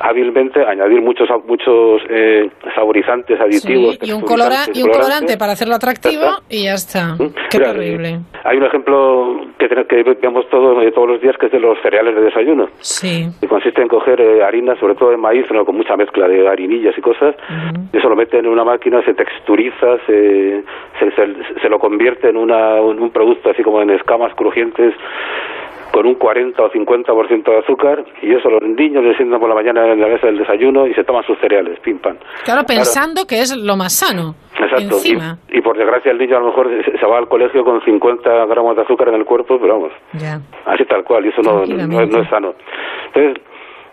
[0.00, 3.98] hábilmente, añadir muchos muchos eh, saborizantes, aditivos.
[4.02, 4.20] y, un
[4.74, 7.14] y un colorante para hacerlo atractivo y ya está.
[7.14, 7.34] ¿Mm?
[7.50, 8.20] Qué terrible.
[8.44, 11.80] Hay un ejemplo que, que vemos todos, eh, todos los días que es de los
[11.82, 12.68] cereales de desayuno.
[12.80, 13.26] Sí.
[13.40, 16.96] Que consiste en coger eh, harina, sobre todo de maíz, con mucha mezcla de harinillas
[16.96, 17.34] y cosas.
[17.92, 20.62] y Eso lo mete en una máquina, se texturiza, se,
[20.98, 24.94] se, se lo convierte en una un producto así como en escamas crujientes
[25.94, 29.54] con un 40 o 50% de azúcar y eso los niños le sientan por la
[29.54, 32.16] mañana en la mesa del desayuno y se toman sus cereales, pim pam.
[32.44, 34.34] Claro, pensando que es lo más sano.
[34.58, 34.96] Exacto.
[35.52, 38.74] Y, por desgracia el niño a lo mejor se, va al colegio con 50 gramos
[38.74, 39.92] de azúcar en el cuerpo, pero vamos,
[40.66, 42.54] así tal cual, y eso no, no, es sano.
[43.06, 43.42] Entonces,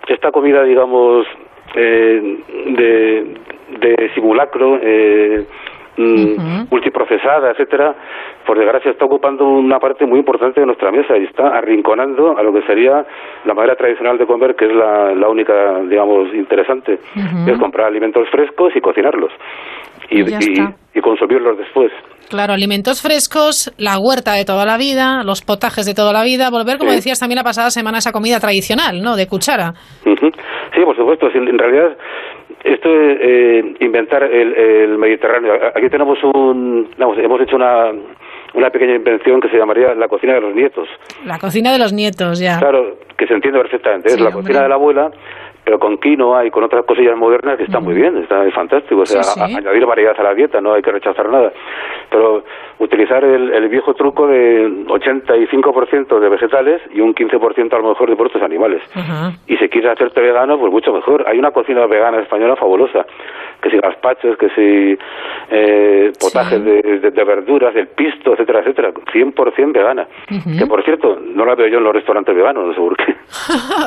[0.07, 1.27] esta comida, digamos,
[1.75, 3.35] eh, de,
[3.79, 5.45] de simulacro, eh,
[6.01, 7.95] Mm, multiprocesada, etcétera,
[8.45, 12.43] por desgracia está ocupando una parte muy importante de nuestra mesa y está arrinconando a
[12.43, 13.05] lo que sería
[13.45, 16.99] la manera tradicional de comer, que es la, la única, digamos, interesante,
[17.47, 19.31] es comprar alimentos frescos y cocinarlos
[20.09, 21.91] y, y, consumirlos después.
[22.29, 26.49] Claro, alimentos frescos, la huerta de toda la vida, los potajes de toda la vida,
[26.49, 29.15] volver, como decías también la pasada semana, a esa comida tradicional, ¿no?
[29.15, 29.73] De cuchara.
[30.03, 31.27] Sí, por supuesto.
[31.33, 31.97] En realidad,
[32.63, 35.53] esto es eh, inventar el, Mediterráneo.
[35.75, 37.91] Aquí tenemos un, hemos hecho una,
[38.53, 40.87] una pequeña invención que se llamaría la cocina de los nietos.
[41.25, 42.59] La cocina de los nietos, ya.
[42.59, 44.09] Claro, que se entiende perfectamente.
[44.09, 45.11] es la cocina de la abuela,
[45.63, 49.01] pero con quinoa y con otras cosillas modernas que está muy bien, está fantástico.
[49.01, 51.51] O sea, añadir variedad a la dieta, no hay que rechazar nada.
[52.09, 52.43] Pero
[52.81, 58.15] utilizar el, viejo truco de 85% de vegetales y un 15% a lo mejor de
[58.15, 58.81] productos animales.
[59.47, 61.23] Y si quieres hacerte vegano, pues mucho mejor.
[61.27, 63.05] Hay una cocina vegana española fabulosa,
[63.61, 64.97] que si gazpachos, que si
[65.51, 70.07] eh, potajes de, verduras, del pisto, etcétera, etcétera, 100% vegana.
[70.27, 73.15] Que por cierto, no la veo yo en los restaurantes veganos, no sé por qué.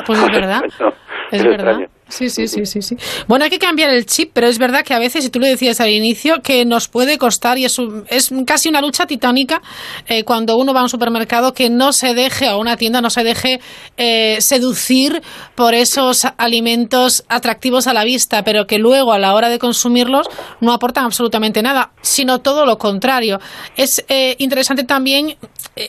[0.07, 0.63] pues es verdad.
[1.31, 1.89] es, verdad.
[2.07, 2.95] Sí, sí, sí, sí, sí.
[3.27, 5.47] Bueno, hay que cambiar el chip, pero es verdad que a veces, y tú lo
[5.47, 7.77] decías al inicio, que nos puede costar, y es,
[8.09, 9.61] es casi una lucha titánica
[10.07, 13.09] eh, cuando uno va a un supermercado que no se deje, a una tienda no
[13.09, 13.59] se deje
[13.97, 15.23] eh, seducir
[15.55, 20.27] por esos alimentos atractivos a la vista, pero que luego a la hora de consumirlos
[20.61, 23.39] no aportan absolutamente nada, sino todo lo contrario.
[23.77, 25.37] Es eh, interesante también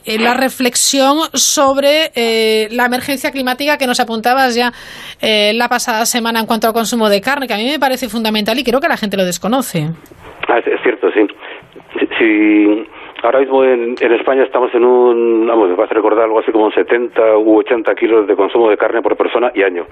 [0.06, 2.10] la reflexión sobre
[2.72, 4.72] la emergencia climática que nos apuntabas ya
[5.20, 8.58] la pasada semana en cuanto al consumo de carne, que a mí me parece fundamental
[8.58, 9.88] y creo que la gente lo desconoce.
[10.48, 11.26] Ah, es, cierto, sí.
[12.18, 12.86] Si,
[13.22, 16.70] ahora mismo en, España estamos en un, vamos, me vas a recordar algo así como
[16.70, 19.84] 70 u 80 kilos de consumo de carne por persona y año.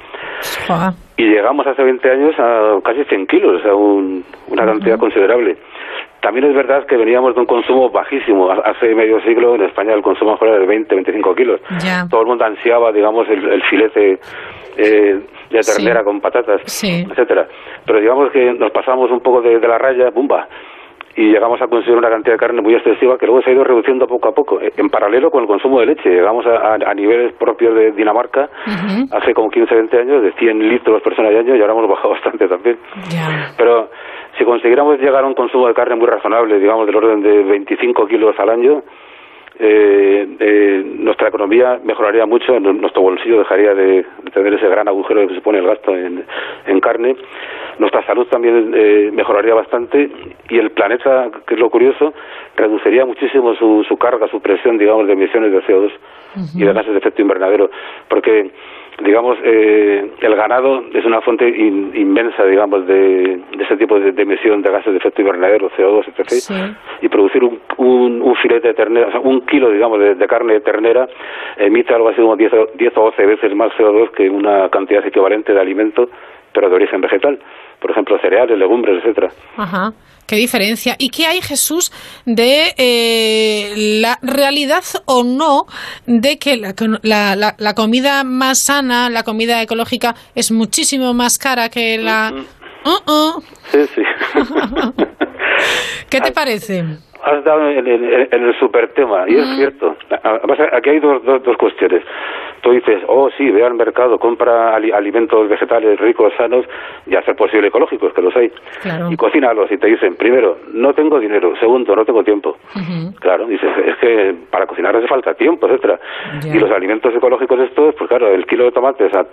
[1.17, 5.57] Y llegamos hace 20 años a casi 100 kilos, o sea, una cantidad considerable.
[6.21, 8.51] también es verdad que veníamos de un consumo bajísimo.
[8.51, 11.61] Hace medio siglo en España el consumo era de 20, 25 kilos.
[12.09, 14.19] Todo el mundo ansiaba, digamos, el, filete
[14.77, 15.21] eh,
[15.61, 17.47] de ternera con patatas, etcétera.
[17.87, 20.49] Pero digamos que nos pasamos un poco de, de la raya, ¡bumba!
[21.17, 23.63] y llegamos a conseguir una cantidad de carne muy excesiva que luego se ha ido
[23.63, 26.11] reduciendo poco a poco, eh, en paralelo con el consumo de leche.
[26.11, 28.49] Llegamos a, a, niveles propios de Dinamarca
[29.13, 32.11] hace como 15, 20 años, de 100 litros personas al año, y ahora hemos bajado
[32.15, 32.79] bastante también.
[33.57, 33.91] Pero
[34.37, 38.07] si consiguiéramos llegar a un consumo de carne muy razonable, digamos del orden de 25
[38.07, 38.83] kilos al año,
[39.57, 45.35] eh, eh, nuestra economía mejoraría mucho, nuestro bolsillo dejaría de, tener ese gran agujero que
[45.37, 47.15] supone el gasto en, carne,
[47.79, 50.11] nuestra salud también eh, mejoraría bastante
[50.49, 52.13] y el planeta, que es lo curioso,
[52.57, 55.93] reduciría muchísimo su, su carga, su presión, digamos, de emisiones de CO2
[56.57, 57.71] y de gases de efecto invernadero,
[58.09, 58.51] porque
[59.03, 64.71] digamos, eh, el ganado es una fuente inmensa, digamos, de, ese tipo de, emisión de
[64.71, 66.77] gases de efecto invernadero, CO2, etc.
[67.03, 70.61] Y producir un, un, filete de ternera, o sea, un kilo, digamos, de, carne de
[70.61, 71.09] ternera
[71.57, 75.53] emite algo así como 10, 10 o 12 veces más CO2 que una cantidad equivalente
[75.53, 76.09] de alimento,
[76.55, 77.39] pero de origen vegetal.
[77.81, 79.31] Por ejemplo, cereales, legumbres, etcétera.
[79.57, 79.93] Ajá.
[80.27, 80.95] Qué diferencia.
[80.99, 81.93] ¿Y qué hay, Jesús,
[82.25, 85.67] de eh, la realidad o no
[86.07, 91.99] de que la, la, comida más sana, la comida ecológica, es muchísimo más cara que
[91.99, 92.33] la...
[92.87, 93.43] Uh -uh.
[93.71, 94.03] Sí, sí.
[96.11, 96.85] ¿Qué te parece?
[97.25, 99.97] has dado en, el super tema, y es cierto.
[100.73, 102.03] aquí hay dos, dos, cuestiones.
[102.65, 106.65] Tú dices, oh, sí, ve al mercado, compra alimentos vegetales ricos, sanos,
[107.07, 108.51] y hacer posible ecológicos, que los hay.
[109.11, 112.57] Y cocínalos, y te dicen, primero, no tengo dinero, segundo, no tengo tiempo.
[113.21, 116.01] Claro, dices, es que para cocinar hace falta tiempo, etcétera
[116.43, 119.27] Y los alimentos ecológicos estos, pues claro, el kilo de tomates a,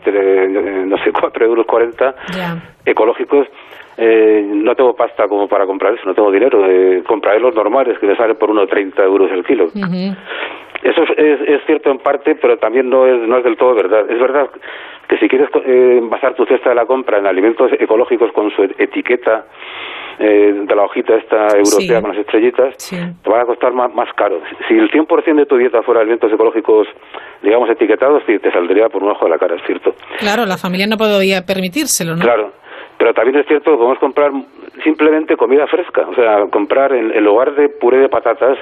[0.86, 2.14] no sé, cuatro euros cuarenta,
[2.86, 3.48] ecológicos,
[3.96, 6.66] eh, no tengo pasta como para comprar eso, no tengo dinero.
[6.70, 9.70] Eh, compraré los normales que me salen por unos 30 euros el kilo.
[10.84, 14.10] Eso es, cierto en parte, pero también no es, no es del todo verdad.
[14.10, 14.50] Es verdad
[15.08, 18.64] que si quieres eh, basar tu cesta de la compra en alimentos ecológicos con su
[18.64, 19.46] etiqueta
[20.18, 22.78] eh, de la hojita esta europea con las estrellitas,
[23.24, 24.42] te va a costar más, más caro.
[24.68, 26.88] Si el 100% de tu dieta fuera alimentos ecológicos,
[27.42, 29.94] digamos, etiquetados, te saldría por un ojo de la cara, es cierto.
[30.20, 32.22] Claro, la familia no podría permitírselo, ¿no?
[32.22, 32.52] Claro.
[32.98, 34.32] Pero también es cierto que podemos comprar
[34.84, 38.58] simplemente comida fresca, o sea, comprar en, lugar de puré de patatas,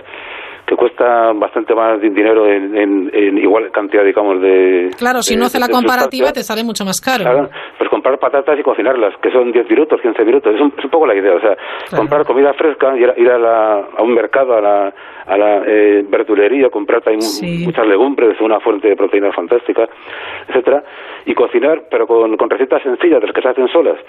[0.70, 3.10] que cuesta bastante más dinero en,
[3.40, 4.92] igual cantidad, digamos, de...
[5.00, 7.24] Claro, si no hace la comparativa te sale mucho más caro.
[7.24, 11.08] Claro, pues comprar patatas y cocinarlas, que son 10 minutos, 15 minutos, es un, poco
[11.08, 11.58] la idea, o sea,
[11.96, 14.94] comprar comida fresca, ir, ir a, a un mercado, a la,
[15.30, 17.24] a la eh, verdulería, comprar también
[17.66, 19.88] muchas legumbres, una fuente de proteína fantástica,
[20.48, 20.84] etcétera,
[21.26, 24.00] y cocinar, pero con, con recetas sencillas, de las que se hacen solas.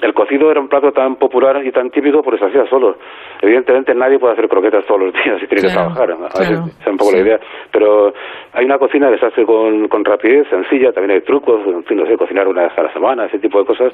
[0.00, 2.96] El cocido era un plato tan popular y tan típico porque se hacía solo.
[3.42, 6.12] Evidentemente nadie puede hacer croquetas todos los días y tiene que trabajar.
[6.12, 7.40] A veces es un poco la idea.
[7.72, 8.12] Pero
[8.52, 11.96] hay una cocina que se hace con, con rapidez, sencilla, también hay trucos, en fin,
[11.96, 13.92] no sé, cocinar una vez a la semana, ese tipo de cosas.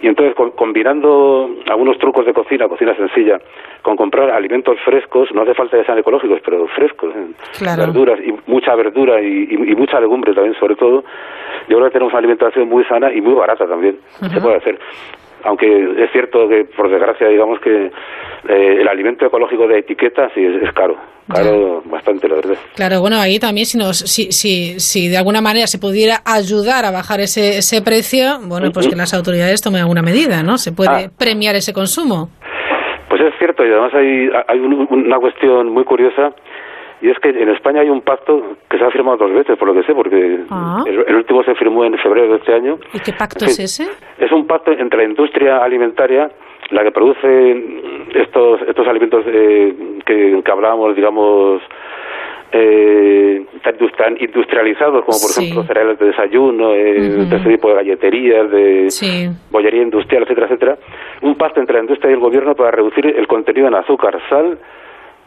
[0.00, 3.38] Y entonces combinando algunos trucos de cocina, cocina sencilla,
[3.82, 7.66] con comprar alimentos frescos, no hace falta que sean ecológicos, pero frescos, ¿eh?
[7.76, 11.04] verduras y mucha verdura y, y, mucha legumbre también sobre todo,
[11.68, 13.98] yo creo que tenemos una alimentación muy sana y muy barata también.
[14.32, 14.78] Se puede hacer.
[15.44, 15.66] Aunque
[16.02, 20.72] es cierto que por desgracia digamos que eh, el alimento ecológico de etiqueta sí es,
[20.72, 20.96] caro.
[21.28, 22.56] Caro bastante la verdad.
[22.74, 26.86] Claro bueno ahí también si nos si, si, si de alguna manera se pudiera ayudar
[26.86, 30.72] a bajar ese, ese precio bueno pues que las autoridades tomen alguna medida no se
[30.72, 31.10] puede ah.
[31.16, 32.28] premiar ese consumo
[33.08, 36.32] pues es cierto y además hay hay una cuestión muy curiosa
[37.04, 39.68] y es que en España hay un pacto que se ha firmado dos veces, por
[39.68, 40.82] lo que sé, porque ah.
[40.86, 42.78] el, último se firmó en febrero de este año.
[42.94, 43.90] ¿Y qué pacto es ese?
[44.18, 46.30] Es un pacto entre la industria alimentaria,
[46.70, 47.62] la que produce
[48.14, 51.60] estos estos alimentos eh, que, hablábamos, digamos,
[52.56, 53.44] eh,
[53.96, 59.32] tan industrializados como por ejemplo cereales de desayuno, eh, de ese tipo de galleterías, de
[59.50, 60.78] bollería industrial, etcétera, etcétera.
[61.22, 64.58] Un pacto entre la industria y el gobierno para reducir el contenido en azúcar, sal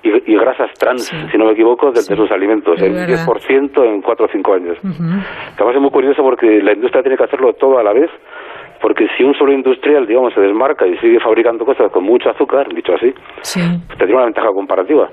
[0.04, 4.30] y, grasas trans, si no me equivoco, de, sus alimentos, el 10% en 4 o
[4.32, 4.78] 5 años.
[4.84, 8.10] Además es muy curioso porque la industria tiene que hacerlo todo a la vez,
[8.80, 12.74] porque si un solo industrial, digamos, se desmarca y sigue fabricando cosas con mucho azúcar,
[12.74, 15.10] dicho así, pues tendría una ventaja comparativa.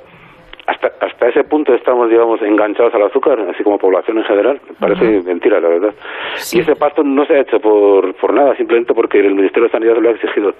[0.66, 4.60] Hasta, hasta ese punto estamos, digamos, enganchados al azúcar, así como población en general.
[4.80, 5.94] Parece mentira, la verdad.
[6.52, 9.72] Y ese pacto no se ha hecho por, por nada, simplemente porque el Ministerio de
[9.72, 10.54] Sanidad lo ha exigido.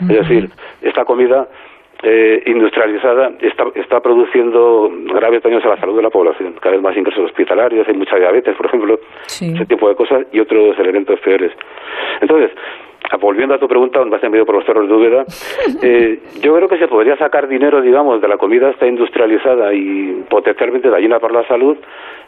[0.00, 0.48] Es decir,
[0.82, 1.48] esta comida
[2.02, 6.54] eh, industrializada está, está produciendo graves daños a la salud de la población.
[6.60, 10.38] Cada vez más ingresos hospitalarios, hay mucha diabetes, por ejemplo, ese tipo de cosas y
[10.38, 11.50] otros elementos peores.
[12.20, 12.52] Entonces,
[13.16, 15.24] volviendo a tu pregunta, me has enviado por los cerros de Úbeda,
[15.82, 20.24] eh, yo creo que se podría sacar dinero, digamos, de la comida esta industrializada y
[20.28, 21.76] potencialmente dañina para la salud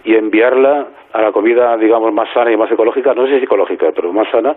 [0.04, 3.86] y enviarla a la comida, digamos, más sana y más ecológica, no sé si ecológica,
[3.94, 4.54] pero más sana,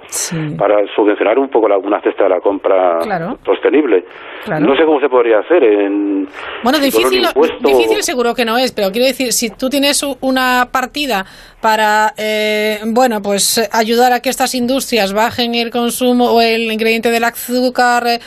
[0.58, 3.00] para subvencionar un poco la, una cesta de la compra
[3.44, 4.06] sostenible.
[4.60, 5.64] No sé cómo se podría hacer.
[5.64, 6.28] En,
[6.64, 7.26] bueno, difícil,
[7.62, 11.26] difícil seguro que no es, pero quiero decir, si tú tienes una partida
[11.60, 17.10] para, eh, bueno, pues ayudar a que estas industrias bajen el consumo o el ingrediente
[17.10, 18.20] del azúcar, eh,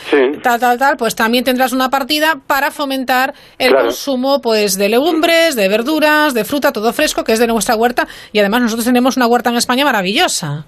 [0.42, 5.54] tal, tal, tal, pues también tendrás una partida para fomentar el consumo, pues, de legumbres,
[5.54, 9.16] de verduras, de fruta, todo fresco, que es de nuestra huerta y además nosotros tenemos
[9.16, 10.66] una huerta en España maravillosa.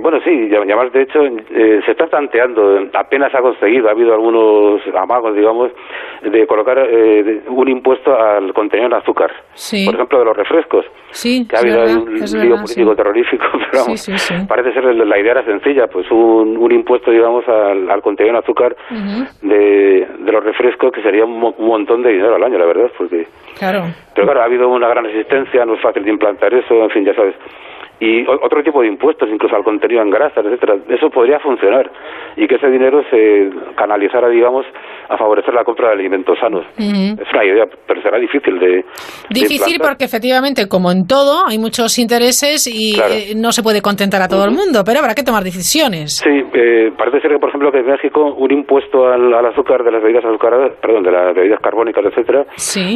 [0.00, 4.80] Bueno, sí, además de hecho eh, se está tanteando, apenas ha conseguido, ha habido algunos
[4.94, 5.70] amagos, digamos,
[6.22, 9.30] de colocar eh, un impuesto al contenido de azúcar,
[9.84, 10.84] por ejemplo, de los refrescos.
[11.10, 13.84] Sí, que ha habido un lío político terrorífico, pero
[14.48, 18.76] parece ser la idea era sencilla, pues un, un impuesto, digamos, al, contenido de azúcar
[19.42, 23.26] de, de, los refrescos, que sería un, montón de dinero al año, la verdad, porque...
[23.58, 23.82] Claro.
[24.14, 27.04] Pero claro, ha habido una gran resistencia, no es fácil de implantar eso, en fin,
[27.04, 27.34] ya sabes
[28.00, 30.76] y otro tipo de impuestos, incluso al contenido en grasas, etcétera.
[30.88, 31.90] Eso podría funcionar
[32.36, 34.66] y que ese dinero se canalizara, digamos,
[35.08, 36.64] a favorecer la compra de alimentos sanos.
[36.76, 38.84] Es una idea, pero será difícil de.
[39.30, 44.20] Difícil porque efectivamente, como en todo, hay muchos intereses y eh, no se puede contentar
[44.20, 46.16] a todo el mundo, pero habrá que tomar decisiones.
[46.16, 49.92] Sí, eh, parece ser que, por ejemplo, que en México un impuesto al, azúcar de
[49.92, 52.44] las bebidas azucaradas, perdón, de las bebidas carbónicas, etcétera,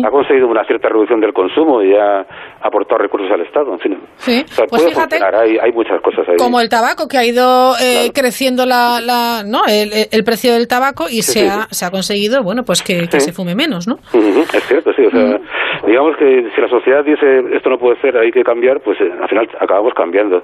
[0.04, 2.26] ha conseguido una cierta reducción del consumo y ha
[2.60, 3.98] aportado recursos al Estado, en fin.
[4.16, 6.36] Sí, pues hay, muchas cosas ahí.
[6.36, 9.62] Como el tabaco, que ha ido eh, creciendo la, la ¿no?
[9.66, 12.01] El, precio del tabaco y se, Ha, se ha conseguido,
[12.42, 13.98] bueno, pues que, se fume menos, ¿no?
[14.12, 15.02] Es cierto, sí.
[15.06, 15.40] O sea,
[15.86, 19.10] digamos que si la sociedad dice esto no puede ser, hay que cambiar, pues eh,
[19.20, 20.42] al final acabamos cambiando.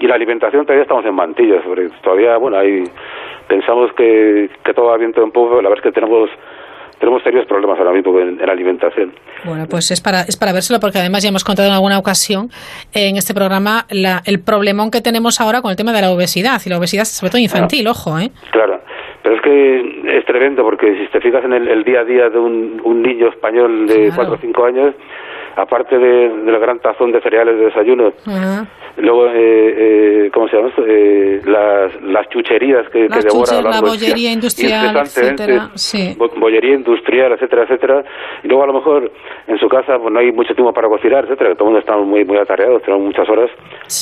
[0.00, 1.62] Y la alimentación todavía estamos en mantillas,
[2.02, 2.84] todavía, bueno, hay
[3.48, 6.30] pensamos que, que todo va viento en poco, la verdad es que tenemos
[6.98, 9.12] tenemos serios problemas ahora mismo en, la alimentación.
[9.44, 12.50] Bueno, pues es para, es para vérselo porque además ya hemos contado en alguna ocasión
[12.94, 16.60] en este programa la, el problemón que tenemos ahora con el tema de la obesidad
[16.64, 18.30] y la obesidad sobre todo infantil, ojo, ¿eh?
[18.50, 18.80] Claro.
[19.26, 22.38] Pero es que es tremendo porque si te fijas en el, día a día de
[22.38, 24.94] un, un niño español de 4 o 5 años,
[25.56, 28.12] aparte de, del gran tazón de cereales de desayuno,
[28.98, 30.84] luego, eh, eh, ¿cómo se llama esto?
[30.86, 35.70] Eh, las, las chucherías que, que devora la bollería industrial, etcétera,
[36.36, 38.04] bollería industrial, etcétera, etcétera,
[38.44, 39.10] y luego a lo mejor
[39.46, 41.96] en su casa pues no hay mucho tiempo para cocinar, etcétera, todo el mundo está
[41.96, 43.50] muy, muy atareados, tenemos muchas horas,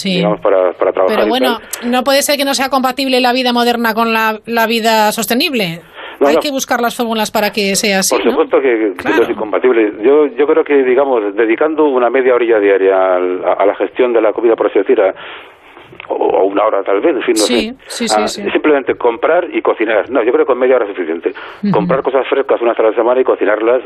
[0.04, 1.16] digamos, para, para trabajar.
[1.16, 4.66] Pero bueno, no puede ser que no sea compatible la vida moderna con la, la
[4.66, 5.80] vida sostenible.
[6.20, 8.14] Hay que buscar las fórmulas para que sea así.
[8.14, 9.94] Por supuesto que, es incompatible.
[10.02, 14.32] Yo, yo creo que, digamos, dedicando una media orilla diaria a, la gestión de la
[14.32, 15.00] comida, por así decir,
[16.08, 17.74] o, una hora tal vez, en fin, no sé.
[17.86, 20.10] Sí, sí, simplemente comprar y cocinar.
[20.10, 21.32] No, yo creo que con media hora es suficiente.
[21.72, 23.82] Comprar cosas frescas una vez a la semana y cocinarlas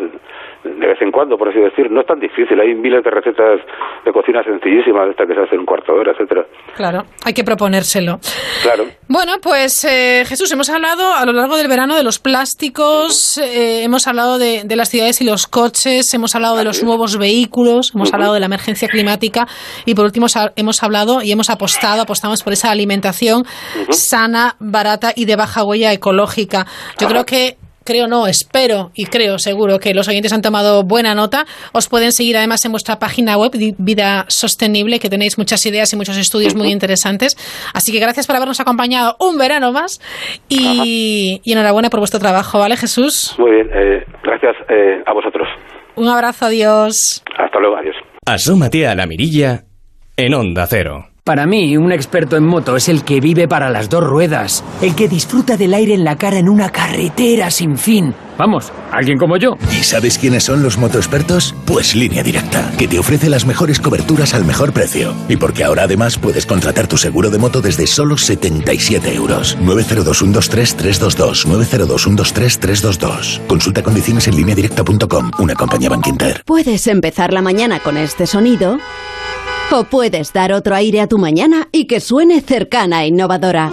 [0.65, 1.91] de vez en cuando, por así decir.
[1.91, 2.59] No es tan difícil.
[2.61, 3.61] Hay miles de recetas
[4.05, 6.47] de cocina sencillísimas, esta que se hace en un cuarto de hora, etcétera.
[6.77, 8.19] Claro, hay que proponérselo.
[8.63, 8.85] Claro.
[9.09, 13.85] Bueno, pues eh, Jesús, hemos hablado a lo largo del verano de los plásticos, eh,
[13.85, 18.13] hemos hablado de, las ciudades y los coches, hemos hablado de los nuevos vehículos, hemos
[18.13, 19.47] hablado de la emergencia climática
[19.87, 20.27] y por último
[20.57, 23.45] hemos hablado y hemos apostado apostamos por esa alimentación
[23.91, 26.67] sana, barata y de baja huella ecológica.
[27.01, 27.57] Yo creo que
[27.89, 31.47] creo no, espero y creo seguro que los oyentes han tomado buena nota.
[31.73, 35.97] Os pueden seguir además en vuestra página web Vida Sostenible, que tenéis muchas ideas y
[35.97, 37.35] muchos estudios muy interesantes.
[37.73, 40.01] Así que gracias por habernos acompañado un verano más
[40.51, 43.35] y, enhorabuena por vuestro trabajo, ¿vale Jesús?
[43.39, 45.49] Muy bien, eh, gracias eh, a vosotros.
[45.97, 47.25] Un abrazo, adiós.
[47.39, 47.97] Hasta luego, adiós.
[48.27, 49.65] Asómate a la mirilla
[50.19, 51.08] en Onda Cero.
[51.29, 54.95] Para mí, un experto en moto es el que vive para las dos ruedas, el
[54.95, 58.15] que disfruta del aire en la cara en una carretera sin fin.
[58.39, 59.59] Vamos, alguien como yo.
[59.71, 61.55] ¿Y sabes quiénes son los motoexpertos?
[61.67, 65.13] Pues Línea Directa, que te ofrece las mejores coberturas al mejor precio.
[65.29, 69.59] Y porque ahora además puedes contratar tu seguro de moto desde solo 77 euros.
[69.59, 71.45] 902-123-322.
[71.47, 73.41] 902-123-322.
[73.47, 76.43] Consulta condiciones en lineadirecta.com, una compañía Bankinter.
[76.47, 78.79] Puedes empezar la mañana con este sonido
[79.71, 83.73] o puedes dar otro aire a tu mañana y que suene cercana e innovadora.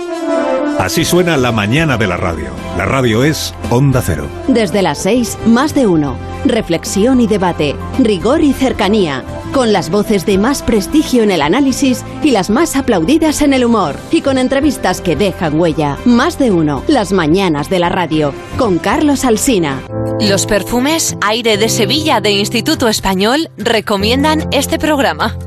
[0.79, 2.49] Así suena la mañana de la radio.
[2.77, 4.27] La radio es Onda Cero.
[4.47, 6.17] Desde las 6, más de uno.
[6.43, 9.23] Reflexión y debate, rigor y cercanía.
[9.53, 13.63] Con las voces de más prestigio en el análisis y las más aplaudidas en el
[13.63, 13.95] humor.
[14.11, 15.97] Y con entrevistas que dejan huella.
[16.03, 16.83] Más de uno.
[16.87, 18.33] Las mañanas de la radio.
[18.57, 19.81] Con Carlos Alsina.
[20.19, 25.37] Los perfumes Aire de Sevilla de Instituto Español recomiendan este programa.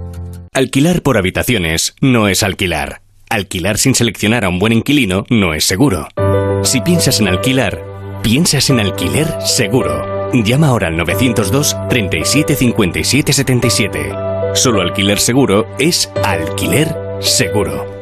[0.52, 3.02] Alquilar por habitaciones no es alquilar.
[3.30, 6.08] alquilar sin seleccionar a un buen inquilino no es seguro.
[6.62, 7.84] Si piensas en alquilar,
[8.22, 10.32] piensas en alquiler seguro.
[10.32, 14.10] Llama ahora al 902 37 57 77.
[14.54, 17.97] Solo alquiler seguro es alquiler seguro.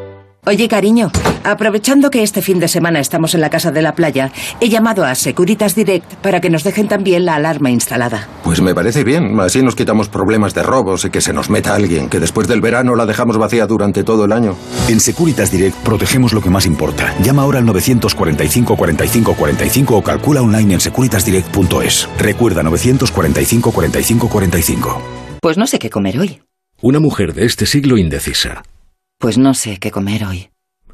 [0.49, 1.11] Oye, cariño,
[1.43, 5.05] aprovechando que este fin de semana estamos en la casa de la playa, he llamado
[5.05, 8.29] a Securitas Direct para que nos dejen también la alarma instalada.
[8.45, 11.75] Pues me parece bien, así nos quitamos problemas de robos y que se nos meta
[11.75, 14.55] alguien, que después del verano la dejamos vacía durante todo el año.
[14.89, 17.13] En Securitas Direct protegemos lo que más importa.
[17.25, 22.09] Llama ahora al 945 45 45 o calcula online en securitasdirect.es.
[22.19, 25.03] Recuerda 945 45 45.
[25.41, 26.41] Pues no sé qué comer hoy.
[26.83, 28.63] Una mujer de este siglo indecisa.
[29.19, 30.51] Pues no sé qué comer hoy.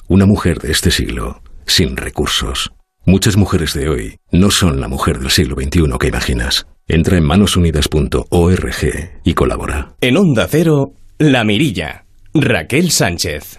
[0.09, 2.73] Una mujer de este siglo, sin recursos.
[3.05, 6.67] Muchas mujeres de hoy no son la mujer del siglo XXI que imaginas.
[6.87, 9.95] Entra en manosunidas.org y colabora.
[10.01, 12.05] En Onda Cero, La Mirilla.
[12.33, 13.59] Raquel Sánchez.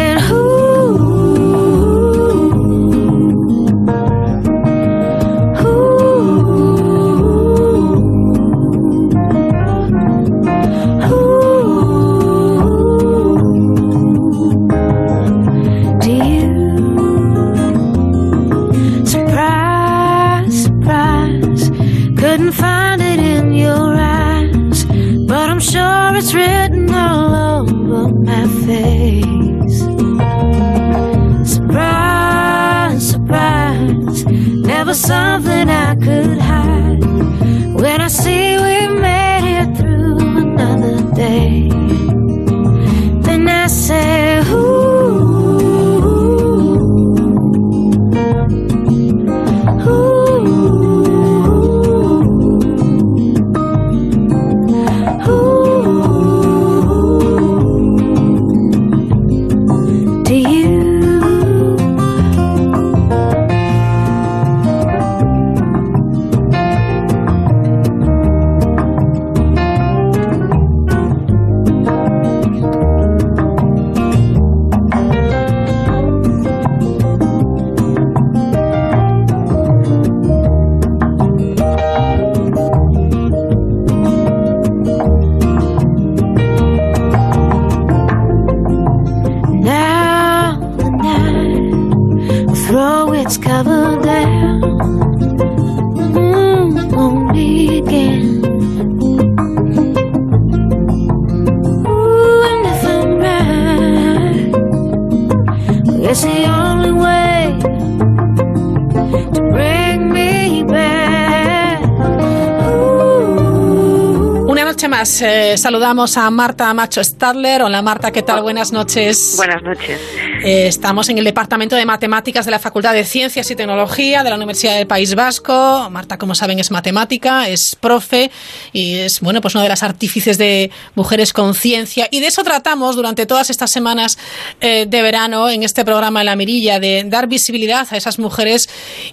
[115.01, 117.63] Eh, saludamos a Marta Macho Stadler.
[117.63, 118.43] Hola Marta, ¿qué tal?
[118.43, 119.33] Buenas noches.
[119.35, 119.99] Buenas noches.
[120.43, 124.31] Eh, estamos en el Departamento de Matemáticas de la Facultad de Ciencias y Tecnología de
[124.31, 125.87] la Universidad del País Vasco.
[125.91, 128.31] Marta, como saben, es matemática, es profe
[128.73, 132.07] y es, bueno, pues una de las artífices de Mujeres con Ciencia.
[132.09, 134.17] Y de eso tratamos durante todas estas semanas
[134.61, 138.67] eh, de verano en este programa de La Mirilla, de dar visibilidad a esas mujeres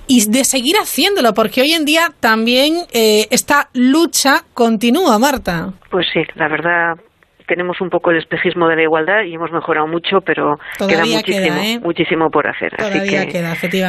[0.06, 5.74] y de seguir haciéndolo, porque hoy en día también esta lucha continúa, Marta.
[5.90, 6.96] Pues sí, la verdad
[7.48, 11.60] tenemos un poco el espejismo de la igualdad y hemos mejorado mucho, pero queda muchísimo,
[11.60, 11.80] ¿eh?
[11.82, 12.72] muchísimo por hacer.
[12.78, 13.40] Así que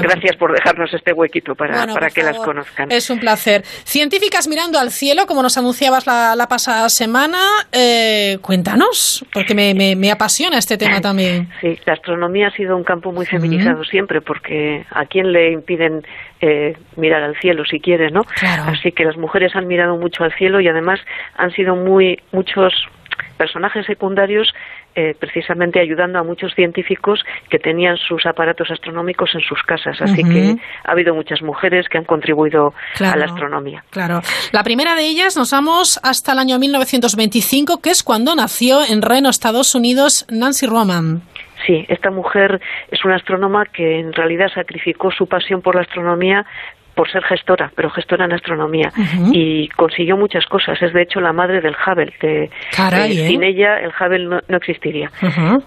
[0.01, 2.91] gracias por dejarnos este huequito para, para que las conozcan.
[2.91, 3.61] Es un placer.
[3.63, 7.37] Científicas mirando al cielo, como nos anunciabas la, pasada semana,
[7.71, 11.49] eh, cuéntanos, porque me, me, apasiona este tema también.
[11.61, 16.01] Sí, la astronomía ha sido un campo muy feminizado siempre, porque a quién le impiden
[16.41, 18.21] eh, mirar al cielo si quiere, ¿no?
[18.41, 20.99] Así que las mujeres han mirado mucho al cielo y además
[21.35, 22.73] han sido muy muchos
[23.39, 24.53] personajes secundarios
[24.95, 30.01] eh, precisamente ayudando a muchos científicos que tenían sus aparatos astronómicos en sus casas.
[30.01, 33.83] Así que ha habido muchas mujeres que han contribuido a la astronomía.
[33.91, 34.19] Claro.
[34.51, 39.01] La primera de ellas nos vamos hasta el año 1925, que es cuando nació en
[39.01, 41.21] Reno, Estados Unidos, Nancy Roman.
[41.65, 42.59] Sí, esta mujer
[42.89, 46.45] es una astrónoma que en realidad sacrificó su pasión por la astronomía
[46.99, 48.91] por ser gestora, pero gestora en astronomía.
[49.31, 50.81] Y consiguió muchas cosas.
[50.81, 52.11] Es de hecho la madre del Hubble.
[52.21, 53.27] De, Caray, ¿eh?
[53.29, 55.09] Sin ella el Hubble no, no existiría.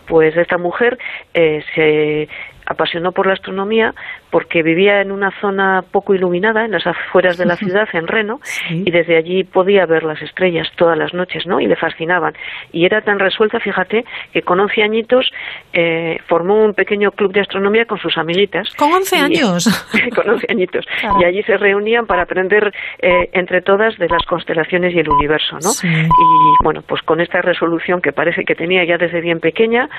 [0.07, 0.99] Pues esta mujer
[1.33, 2.29] eh, se
[2.67, 3.95] apasionó por la astronomía
[4.33, 8.41] porque vivía en una zona poco iluminada, en las afueras de la ciudad, en Reno,
[8.71, 11.61] y desde allí podía ver las estrellas todas las noches, ¿no?
[11.61, 12.33] Y le fascinaban.
[12.73, 15.31] Y era tan resuelta, fíjate, que con 11 añitos
[15.75, 18.75] eh, formó un pequeño club de astronomía con sus amiguitas.
[18.75, 19.87] ¿Con 11 Y- años?
[20.17, 20.87] con 11 añitos.
[21.21, 25.57] Y allí se reunían para aprender eh, entre todas de las constelaciones y el universo,
[25.57, 25.69] ¿no?
[25.69, 25.89] Sí.
[25.89, 29.91] Y bueno, pues con esta resolución que parece que tenía ya desde bien pequeña,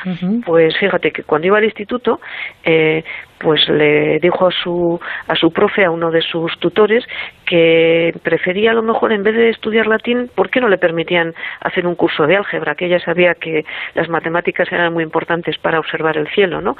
[0.43, 2.19] pues fíjate que cuando iba al instituto,
[2.63, 3.03] eh,
[3.43, 7.05] pues le dijo a su a su profe, a uno de sus tutores,
[7.45, 11.33] que prefería a lo mejor en vez de estudiar latín, ¿por qué no le permitían
[11.59, 12.75] hacer un curso de álgebra?
[12.75, 16.75] Que ella sabía que las matemáticas eran muy importantes para observar el cielo, ¿no?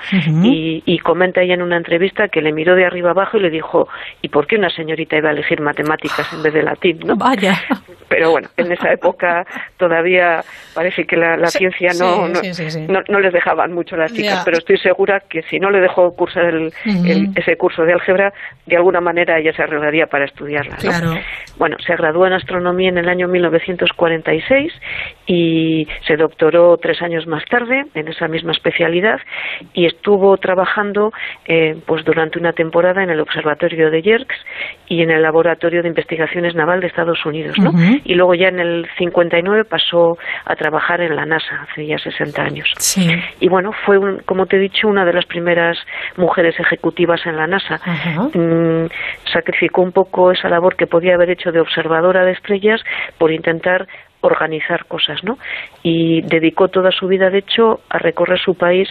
[0.45, 3.49] Y, y comenta ella en una entrevista que le miró de arriba abajo y le
[3.49, 3.88] dijo,
[4.22, 7.15] ¿y por qué una señorita iba a elegir matemáticas en vez de latín, no?
[7.18, 7.53] Vaya.
[8.10, 9.45] Pero bueno, en esa época
[9.77, 10.41] todavía
[10.73, 13.95] parece que la, la Sí, ciencia no, sí, no, sí, no- no les dejaban mucho
[13.95, 17.93] las chicas, pero estoy segura que si no le dejó cursar el- ese curso de
[17.93, 18.34] álgebra,
[18.65, 20.75] de alguna manera ella se arreglaría para estudiarla.
[21.57, 24.71] Bueno, se graduó en astronomía en el año 1946
[25.25, 29.19] y se doctoró tres años más tarde en esa misma especialidad
[29.73, 31.11] y estuvo trabajando
[31.45, 34.38] eh, pues durante una temporada en el observatorio de Yerkes
[34.88, 37.71] y en el laboratorio de investigaciones naval de Estados Unidos, ¿no?
[38.03, 42.41] Y luego ya en el 59 pasó a trabajar en la NASA hace ya 60
[42.43, 42.67] años.
[42.77, 43.09] Sí.
[43.39, 45.77] Y bueno, fue, un- como te he dicho, una de las primeras
[46.17, 47.79] mujeres ejecutivas en la NASA.
[48.33, 48.87] Mm,
[49.31, 52.81] sacrificó un poco esa labor que podía haber hecho de observadora de estrellas
[53.17, 53.87] por intentar
[54.23, 55.37] organizar cosas, ¿no?
[55.83, 58.87] Y dedicó toda su vida, de hecho, a recorrer su país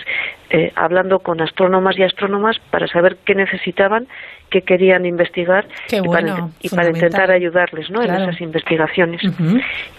[0.50, 4.06] eh, hablando con astrónomas y astrónomas para saber qué necesitaban,
[4.50, 8.00] qué querían investigar Qué y, para, bueno, y para intentar ayudarles, ¿no?
[8.00, 8.24] Claro.
[8.24, 9.22] En esas investigaciones.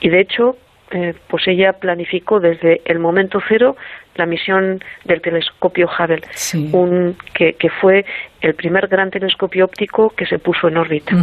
[0.02, 0.56] Y de hecho,
[0.92, 3.76] eh, pues ella planificó desde el momento cero
[4.16, 6.70] la misión del telescopio Hubble, Sí.
[6.74, 8.06] un, que, que fue
[8.42, 11.16] el primer gran telescopio óptico que se puso en órbita.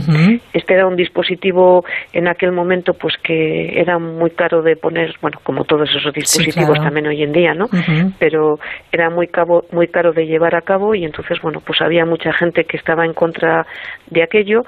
[0.54, 1.84] Este era un dispositivo
[2.14, 6.70] en aquel momento pues que era muy caro de poner, bueno, como todos esos dispositivos
[6.70, 6.84] claro.
[6.84, 7.66] también hoy en día, ¿no?
[8.18, 8.54] Pero
[8.90, 12.32] era muy cabo, muy caro de llevar a cabo y entonces, bueno, pues había mucha
[12.32, 13.66] gente que estaba en contra
[14.10, 14.62] de aquello.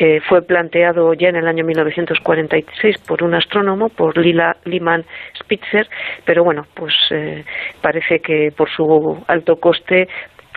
[0.00, 5.04] Eh, fue planteado ya en el año 1946 por un astrónomo, por Lila Lyman
[5.36, 5.88] Spitzer,
[6.24, 7.44] pero bueno, pues eh,
[7.80, 10.08] parece que por su alto coste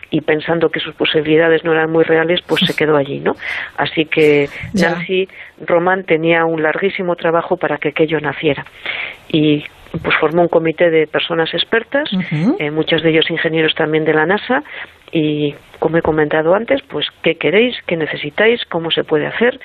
[0.09, 3.33] y pensando que sus posibilidades no eran muy reales, pues se quedó allí, ¿no?
[3.77, 4.91] Así que Ya.
[4.91, 5.27] Nancy
[5.65, 8.65] Roman tenía un larguísimo trabajo para que aquello naciera.
[9.29, 9.63] Y
[10.03, 12.09] pues formó un comité de personas expertas,
[12.59, 14.63] eh, muchos de ellos ingenieros también de la NASA,
[15.11, 19.59] y como he comentado antes, pues qué queréis, qué necesitáis, cómo se puede hacer.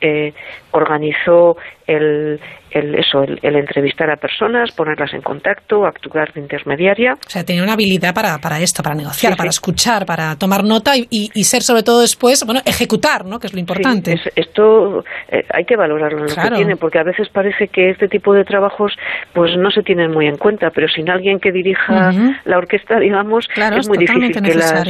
[0.00, 0.32] Eh,
[0.72, 1.56] organizó
[1.86, 2.38] el,
[2.70, 7.14] el eso, el, el entrevistar a personas, ponerlas en contacto, actuar de intermediaria.
[7.14, 9.54] O sea, tenía una habilidad para, para esto, para negociar, Sí, para sí.
[9.56, 13.38] escuchar, para tomar nota y, y- y ser sobre todo después, bueno, ejecutar, ¿no?
[13.38, 14.16] Que es lo importante.
[14.18, 17.68] Sí, es- esto eh, hay que valorarlo en lo que tiene, porque a veces parece
[17.68, 18.92] que este tipo de trabajos
[19.32, 22.12] pues no se tienen muy en cuenta, pero sin alguien que dirija
[22.44, 24.84] la orquesta, digamos, Claro, es es muy difícil que las.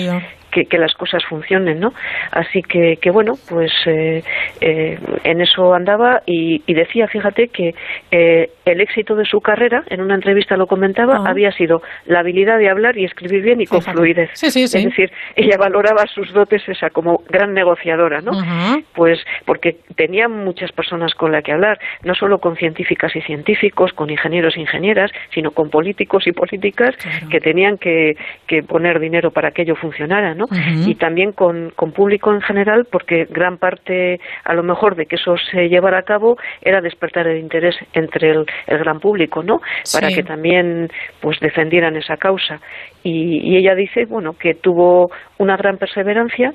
[0.57, 1.93] Que, que las cosas funcionen, ¿no?
[2.31, 4.23] Así que, que bueno, pues eh,
[4.63, 7.75] eh, en eso andaba y, y decía, fíjate, que
[8.11, 12.59] eh, el éxito de su carrera, en una entrevista lo comentaba, había sido la habilidad
[12.59, 14.31] de hablar y escribir bien y con fluidez.
[14.35, 14.79] Sí, sí, sí.
[14.79, 18.33] Es decir, ella valoraba sus dotes esa como gran negociadora, ¿no?
[18.33, 18.77] Ajá.
[18.95, 23.93] Pues porque tenía muchas personas con las que hablar, no solo con científicas y científicos,
[23.93, 27.29] con ingenieros e ingenieras, sino con políticos y políticas Claro.
[27.31, 28.17] que tenían que,
[28.47, 30.47] que poner dinero para que ello funcionara, ¿no?
[30.87, 35.17] Y también con, con público en general, porque gran parte, a lo mejor, de que
[35.17, 39.61] eso se llevara a cabo era despertar el interés entre el, el gran público, ¿no?
[39.93, 40.89] Para que también
[41.21, 42.61] pues defendieran esa causa.
[43.03, 46.53] Y, y ella dice, bueno, que tuvo una gran perseverancia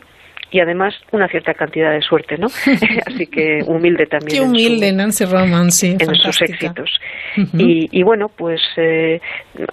[0.51, 2.47] y además una cierta cantidad de suerte, ¿no?
[3.07, 4.29] Así que humilde también.
[4.29, 6.99] Qué en su- humilde, Nancy Roman, sí, en sus éxitos.
[7.57, 9.21] Y, y bueno, pues eh,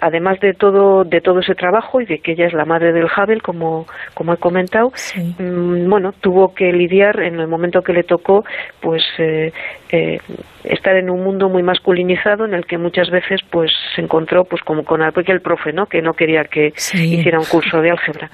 [0.00, 3.06] además de todo de todo ese trabajo y de que ella es la madre del
[3.06, 5.34] Hubble, como como he comentado, Sí.
[5.38, 8.44] mm, bueno, tuvo que lidiar en el momento que le tocó,
[8.80, 9.52] pues eh,
[9.90, 10.18] eh,
[10.62, 14.62] estar en un mundo muy masculinizado en el que muchas veces pues se encontró pues
[14.62, 15.86] como con aquel profe, ¿no?
[15.86, 17.14] Que no quería que Sí.
[17.18, 18.30] hiciera un curso de álgebra.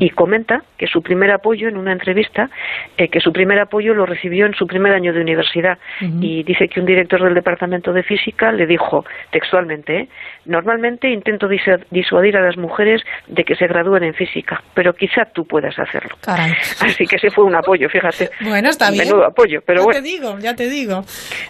[0.00, 2.50] Y comenta que su primer apoyo en en una entrevista
[2.96, 6.68] eh, que su primer apoyo lo recibió en su primer año de universidad y dice
[6.68, 10.08] que un director del departamento de física le dijo textualmente, ¿eh?
[10.48, 11.46] Normalmente intento
[11.90, 16.16] disuadir a las mujeres de que se gradúen en física, pero quizá tú puedas hacerlo.
[16.26, 18.30] Así que ese fue un apoyo, fíjate.
[18.48, 19.06] Bueno, está bien.
[19.06, 20.00] Menudo apoyo, pero ya bueno.
[20.00, 21.02] te digo, ya te digo.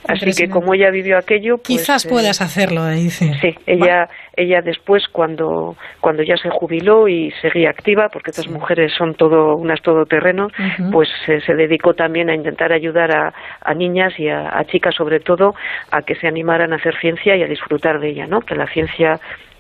[0.09, 3.33] Así que como ella vivió aquello, pues, quizás eh, puedas hacerlo, dice.
[3.41, 4.09] Sí, ella
[4.39, 9.57] ella después cuando cuando ya se jubiló y seguía activa porque estas mujeres son todo
[9.57, 10.49] unas todoterreno
[10.93, 15.19] pues se dedicó también a intentar ayudar a, a niñas y a, a, chicas sobre
[15.19, 15.55] todo
[15.91, 18.66] a que se animaran a hacer ciencia y a disfrutar de ella no que la
[18.69, 18.88] ciencia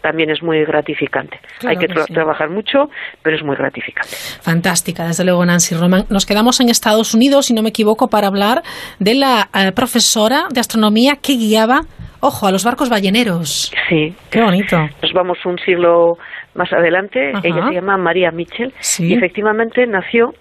[0.00, 1.38] también es muy gratificante.
[1.58, 2.12] Claro Hay que, que tra- sí.
[2.14, 2.88] trabajar mucho,
[3.22, 4.10] pero es muy gratificante.
[4.42, 6.04] Fantástica, desde luego, Nancy Roman.
[6.08, 8.62] Nos quedamos en Estados Unidos, si no me equivoco, para hablar
[9.00, 11.80] de la eh, profesora de astronomía que guiaba,
[12.20, 13.72] ojo, a los barcos balleneros.
[13.88, 14.14] Sí.
[14.30, 14.76] Qué bonito.
[15.02, 16.14] Nos vamos un siglo
[16.54, 17.32] más adelante.
[17.34, 17.40] Ajá.
[17.46, 19.06] Ella se llama María Mitchell Sí.
[19.08, 20.32] y efectivamente nació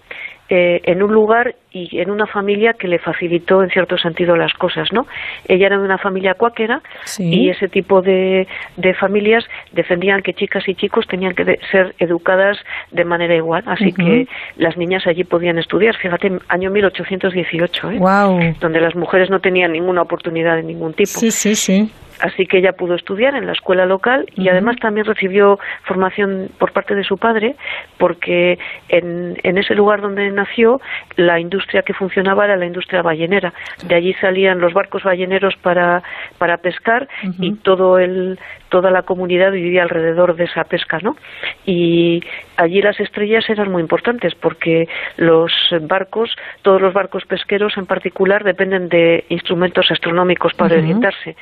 [0.50, 4.52] eh, en un lugar y en una familia que le facilitó en cierto sentido las
[4.54, 5.06] cosas, ¿no?
[5.46, 7.24] Ella era de una familia cuáquera Sí.
[7.28, 8.46] y ese tipo de,
[8.76, 12.58] de familias defendían que chicas y chicos tenían que de- ser educadas
[12.90, 14.26] de manera igual, así que
[14.56, 15.96] las niñas allí podían estudiar.
[15.96, 17.98] Fíjate, año 1818, ¿eh?
[17.98, 18.54] Wow.
[18.60, 21.10] donde las mujeres no tenían ninguna oportunidad de ningún tipo.
[21.18, 21.90] Sí, sí, sí.
[22.20, 26.72] Así que ella pudo estudiar en la escuela local y además también recibió formación por
[26.72, 27.54] parte de su padre,
[27.96, 28.58] porque
[28.88, 30.80] en, en ese lugar donde nació,
[31.14, 33.52] la industria que funcionaba era la industria ballenera.
[33.84, 36.02] De allí salían los barcos balleneros para,
[36.38, 37.08] para pescar
[37.38, 38.36] y todo el,
[38.68, 41.16] toda la comunidad vivía alrededor de esa pesca, ¿no?
[41.64, 42.22] Y
[42.56, 48.44] allí las estrellas eran muy importantes porque los barcos, todos los barcos pesqueros en particular,
[48.44, 51.36] dependen de instrumentos astronómicos para orientarse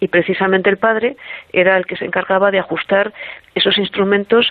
[0.00, 1.16] y precisamente el padre
[1.52, 3.12] era el que se encargaba de ajustar
[3.54, 4.50] esos instrumentos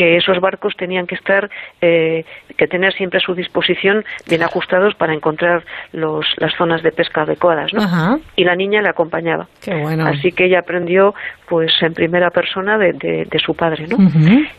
[0.00, 1.50] que esos barcos tenían que estar
[1.82, 2.24] eh,
[2.56, 5.62] que tener siempre a su disposición bien ajustados para encontrar
[5.92, 7.82] los, las zonas de pesca adecuadas ¿no?
[7.82, 8.18] Ajá.
[8.34, 10.06] y la niña le acompañaba Qué bueno.
[10.06, 11.14] así que ella aprendió
[11.50, 13.98] pues en primera persona de, de, de su padre ¿no?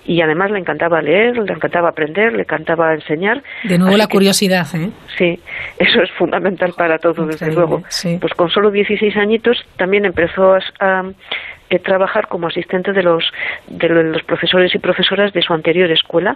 [0.05, 4.05] Y además le encantaba leer le encantaba aprender le encantaba enseñar De nuevo Así la
[4.05, 4.91] que- curiosidad, ¿eh?
[5.18, 5.39] Sí,
[5.80, 7.84] eso es fundamental para todo, desde Increíble, luego.
[7.89, 8.18] sí.
[8.22, 11.03] Pues con solo 16 añitos también empezó a, a,
[11.72, 13.23] eh, trabajar como asistente de los,
[13.68, 16.35] de lo- los profesores y profesoras de su anterior escuela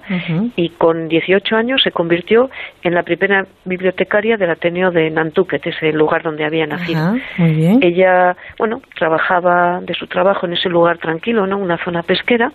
[0.56, 2.49] y con 18 años se convirtió
[2.84, 6.99] en la primera bibliotecaria del Ateneo de Nantucket, ese lugar donde había nacido.
[7.02, 7.80] Ajá, muy bien.
[7.84, 11.57] Ella, bueno, trabajaba de su trabajo en ese lugar tranquilo, ¿no?
[11.57, 12.52] Una zona pesquera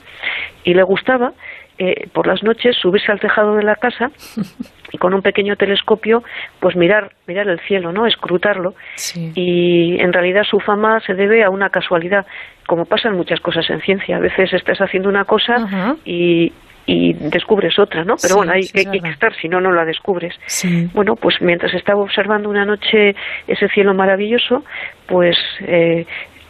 [0.64, 1.32] y le gustaba
[1.78, 4.10] eh, por las noches subirse al tejado de la casa
[4.92, 6.22] y con un pequeño telescopio
[6.60, 8.06] pues mirar mirar el cielo, ¿no?
[8.06, 9.32] Escrutarlo Sí.
[9.34, 12.26] y en realidad su fama se debe a una casualidad,
[12.70, 14.16] como pasan muchas cosas en ciencia.
[14.16, 16.52] A veces estás haciendo una cosa y
[16.86, 18.14] y descubres otra, ¿no?
[18.16, 19.10] Pero Sí, bueno, hay, sí, que- hay que verdad.
[19.12, 20.34] estar, si no, no la descubres.
[20.46, 20.88] Sí.
[20.94, 23.14] Bueno, pues mientras estaba observando una noche
[23.46, 24.64] ese cielo maravilloso,
[25.06, 26.04] pues eh,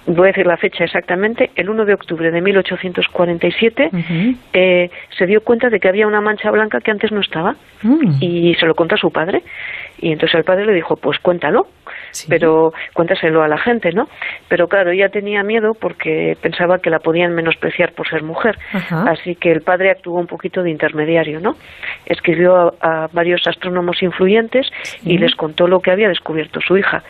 [0.06, 4.36] voy a decir la fecha exactamente, el 1 de octubre de 1847, Ujú.
[4.54, 4.88] eh,
[5.18, 8.12] se dio cuenta de que había una mancha blanca que antes no estaba Mm.
[8.20, 9.42] y se lo contó a su padre.
[10.00, 11.66] Y entonces el padre le dijo, pues cuéntalo,
[12.12, 12.26] Sí.
[12.28, 14.08] pero cuéntaselo a la gente, ¿no?
[14.48, 18.56] Pero claro, ella tenía miedo porque pensaba que la podían menospreciar por ser mujer.
[18.72, 19.04] Ajá.
[19.10, 21.54] Así que el padre actuó un poquito de intermediario, ¿no?
[22.06, 24.66] Escribió a, a varios astrónomos influyentes
[25.04, 27.02] y les contó lo que había descubierto su hija.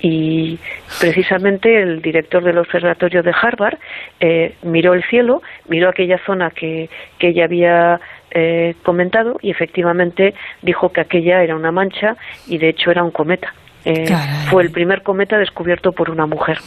[0.00, 0.58] Y
[1.00, 3.78] precisamente el director del observatorio de Harvard
[4.20, 6.88] eh, miró el cielo, miró aquella zona que,
[7.18, 8.00] que ella había
[8.34, 13.10] eh, comentado y efectivamente dijo que aquella era una mancha y de hecho era un
[13.10, 13.52] cometa.
[13.84, 14.06] Eh,
[14.48, 16.58] fue el primer cometa descubierto por una mujer.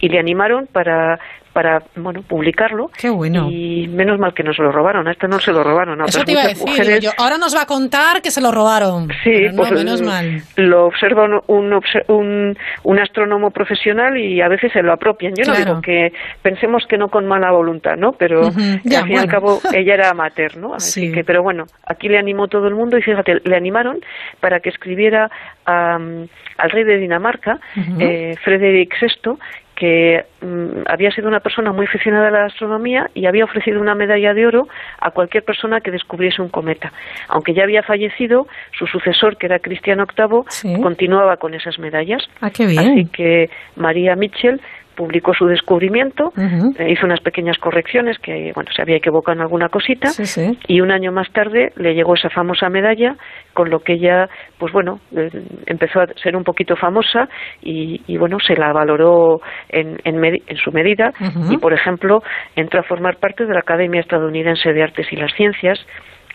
[0.00, 1.18] Y le animaron para
[1.52, 3.48] para bueno publicarlo Qué bueno.
[3.50, 6.04] y menos mal que no se lo robaron a esta no se lo robaron a
[6.04, 6.66] Eso te iba a decir.
[6.68, 9.08] mujeres digo yo, ahora nos va a contar que se lo robaron.
[9.24, 10.42] Sí, no, pues menos mal.
[10.56, 15.34] lo observa un, un, un, un astrónomo profesional y a veces se lo apropian.
[15.34, 16.12] Yo no digo que
[16.42, 18.12] pensemos que no con mala voluntad, ¿no?
[18.12, 18.50] Pero
[18.84, 20.74] ya, al fin y al cabo ella era amateur, ¿no?
[20.74, 21.12] Así Sí.
[21.12, 23.98] que, pero bueno, aquí le animó todo el mundo y fíjate, le animaron
[24.40, 25.30] para que escribiera
[25.66, 28.00] a, al rey de Dinamarca, Ujú.
[28.00, 29.32] eh, Frederick VI,
[29.80, 33.94] que mm, había sido una persona muy aficionada a la astronomía y había ofrecido una
[33.94, 34.68] medalla de oro
[35.00, 36.92] a cualquier persona que descubriese un cometa.
[37.28, 38.46] Aunque ya había fallecido,
[38.78, 40.80] su sucesor, que era Cristiano VIII, Sí.
[40.82, 42.22] continuaba con esas medallas.
[42.42, 42.92] Ah, qué bien.
[42.92, 44.60] Así que María Mitchell
[45.00, 49.70] publicó su descubrimiento, eh, hizo unas pequeñas correcciones que, bueno, se había equivocado en alguna
[49.70, 50.58] cosita, Sí, sí.
[50.68, 53.16] y un año más tarde le llegó esa famosa medalla,
[53.54, 54.28] con lo que ella,
[54.58, 55.30] pues bueno, eh,
[55.64, 57.30] empezó a ser un poquito famosa
[57.62, 59.40] y, y, bueno, se la valoró
[59.70, 61.12] en, en, en su medida
[61.50, 62.22] y, por ejemplo,
[62.54, 65.78] entró a formar parte de la Academia Estadounidense de Artes y las Ciencias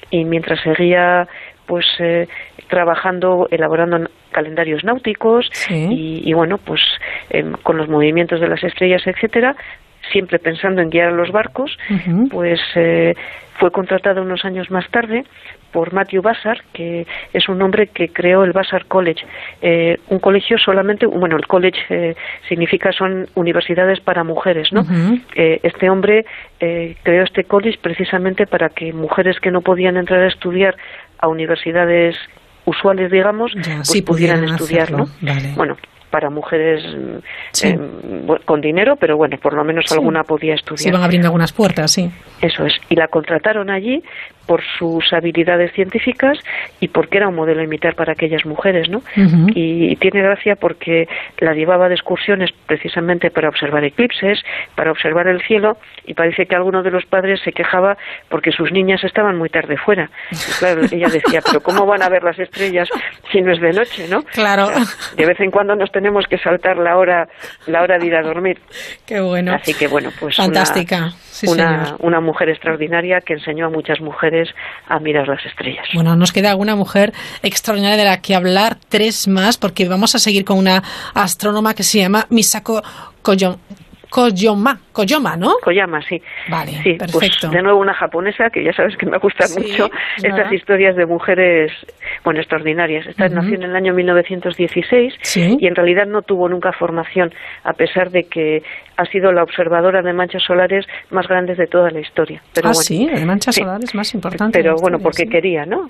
[0.09, 1.27] y mientras seguía
[1.65, 2.27] pues eh,
[2.67, 6.81] trabajando, elaborando calendarios náuticos y, bueno, pues
[7.29, 9.55] em, con los movimientos de las estrellas, etcétera,
[10.11, 11.77] siempre pensando en guiar a los barcos,
[12.29, 13.13] pues eh,
[13.59, 15.23] fue contratado unos años más tarde
[15.71, 19.25] por Matthew Vassar, que es un hombre que creó el Vassar College,
[19.61, 22.15] eh, un colegio solamente, bueno, el college eh,
[22.47, 24.81] significa son universidades para mujeres, ¿no?
[25.35, 26.25] este hombre
[26.57, 30.75] creó este college precisamente para que mujeres que no podían entrar a estudiar
[31.19, 32.15] a universidades
[32.65, 35.05] usuales, digamos, pues pudieran, estudiar, ¿no?
[35.55, 35.77] Bueno,
[36.09, 36.81] para mujeres
[37.63, 37.77] eh,
[38.45, 40.79] con dinero, pero bueno, por lo menos alguna podía estudiar.
[40.79, 42.09] Se van abriendo algunas puertas, sí.
[42.41, 42.73] Eso es.
[42.89, 44.01] Y la contrataron allí
[44.45, 46.37] por sus habilidades científicas
[46.79, 49.01] y porque era un modelo a imitar para aquellas mujeres, ¿no?
[49.53, 51.07] y, tiene gracia porque
[51.39, 54.43] la llevaba de excursiones precisamente para observar eclipses,
[54.75, 57.97] para observar el cielo y parece que alguno de los padres se quejaba
[58.29, 60.09] porque sus niñas estaban muy tarde fuera.
[60.31, 62.89] Y claro, ella decía, pero ¿cómo van a ver las estrellas
[63.31, 64.21] si no es de noche, no?
[64.23, 64.69] Claro.
[65.15, 67.27] De vez en cuando nos tenemos que saltar la hora,
[67.67, 68.59] la hora de ir a dormir.
[69.05, 69.53] Qué bueno.
[69.53, 71.11] Así que bueno, pues fantástica.
[71.47, 74.34] una, una mujer extraordinaria que enseñó a muchas mujeres
[74.87, 75.85] a mirar las estrellas.
[75.93, 77.13] Bueno, nos queda alguna mujer
[77.43, 80.83] extraordinaria de la que hablar, tres más, porque vamos a seguir con una
[81.13, 82.83] astrónoma que se llama Misako.
[84.09, 85.55] Koyoma, Koyoma, ¿no?
[85.61, 86.21] Koyama, sí.
[86.49, 87.49] Vale, sí, pues, perfecto.
[87.49, 89.89] de nuevo una japonesa, que ya sabes que me gustan mucho
[90.23, 91.71] estas historias de mujeres,
[92.23, 93.05] bueno, extraordinarias.
[93.05, 95.13] Esta nació en el año 1916
[95.59, 98.63] y en realidad no tuvo nunca formación, a pesar de que
[98.97, 102.41] ha sido la observadora de manchas solares más grandes de toda la historia.
[102.53, 104.61] Pero ah, sí, de manchas solares más importantes.
[104.61, 105.87] Pero bueno, porque quería, ¿no?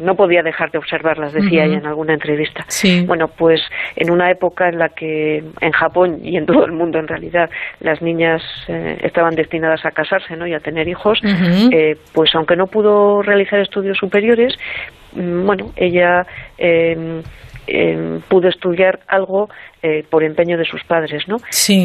[0.00, 2.64] no podía dejar de observarlas, decía ella en alguna entrevista.
[3.06, 3.60] Bueno, pues
[3.96, 7.50] en una época en la que en Japón y en todo el mundo en realidad
[7.80, 10.46] las niñas eh, estaban destinadas a casarse, ¿no?
[10.46, 14.54] Y a tener hijos, eh, pues aunque no pudo realizar estudios superiores,
[15.12, 16.26] mm, bueno, ella
[16.58, 17.22] eh,
[18.28, 19.48] pudo estudiar algo
[19.82, 21.36] eh, por empeño de sus padres, ¿no?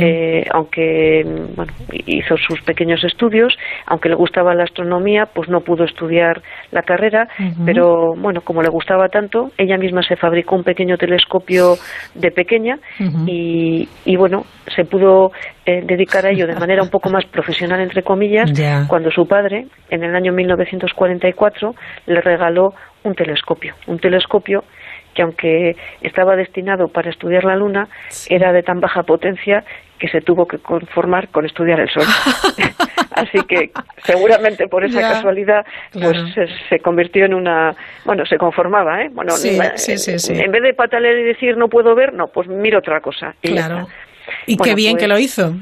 [0.02, 1.24] Eh, aunque
[1.56, 1.72] bueno,
[2.08, 3.56] hizo sus pequeños estudios,
[3.86, 6.41] aunque le gustaba la astronomía, pues no pudo estudiar
[6.72, 7.28] la carrera,
[7.64, 11.76] pero bueno, como le gustaba tanto, ella misma se fabricó un pequeño telescopio
[12.16, 12.80] de pequeña
[13.28, 14.45] y, y, bueno,
[14.76, 15.32] se pudo
[15.66, 18.52] eh, dedicar a ello de manera un poco más profesional, entre comillas,
[18.88, 21.76] cuando su padre, en el año 1944,
[22.08, 24.64] le regaló un telescopio, un telescopio
[25.14, 27.88] que aunque estaba destinado para estudiar la Luna,
[28.30, 29.64] era de tan baja potencia
[30.00, 32.04] que se tuvo que conformar con estudiar el Sol.
[33.12, 33.72] Así que
[34.04, 36.18] seguramente por esa casualidad pues
[36.70, 37.76] se, convirtió en una...
[38.06, 39.10] Bueno, se conformaba, ¿eh?
[39.12, 43.36] Bueno, en vez de patalear y decir no puedo ver, no, pues miro otra cosa.
[43.42, 43.88] Y claro.
[44.48, 45.54] Y qué bien que lo pues hizo.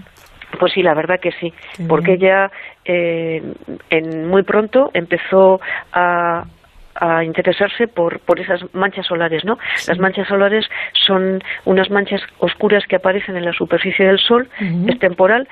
[0.58, 1.54] Pues sí, la verdad que sí,
[1.88, 2.52] porque ella
[2.84, 3.42] eh,
[3.90, 5.62] en, muy pronto empezó
[5.94, 6.46] a,
[6.96, 9.58] a interesarse por, por esas manchas solares, ¿no?
[9.88, 14.50] Las manchas solares son unas manchas oscuras que aparecen en la superficie del Sol,
[14.88, 15.48] es temporal,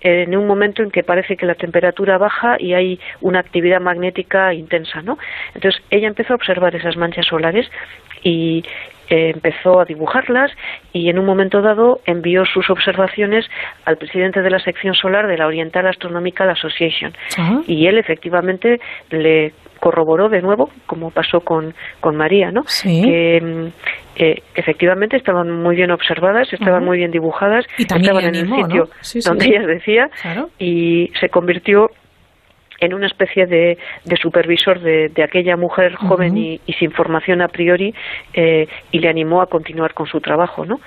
[0.00, 4.54] en un momento en que parece que la temperatura baja y hay una actividad magnética
[4.54, 5.18] intensa, ¿no?
[5.54, 7.70] Entonces ella empezó a observar esas manchas solares
[8.22, 8.64] y
[9.08, 10.52] eh, empezó a dibujarlas
[10.92, 13.46] y en un momento dado envió sus observaciones
[13.84, 17.12] al presidente de la sección solar de la Oriental Astronomical Association.
[17.66, 18.80] Y él efectivamente
[19.10, 22.62] le corroboró de nuevo, como pasó con, con María, ¿no?
[22.82, 23.66] Que mm,
[24.16, 28.88] eh, efectivamente estaban muy bien observadas, estaban muy bien dibujadas, estaban en el sitio
[29.24, 30.10] donde ella decía
[30.58, 31.90] y se convirtió
[32.80, 37.48] en una especie de, de supervisor de, de, aquella mujer joven y, sin formación a
[37.48, 37.94] priori
[38.32, 40.80] eh, y le animó a continuar con su trabajo, ¿no?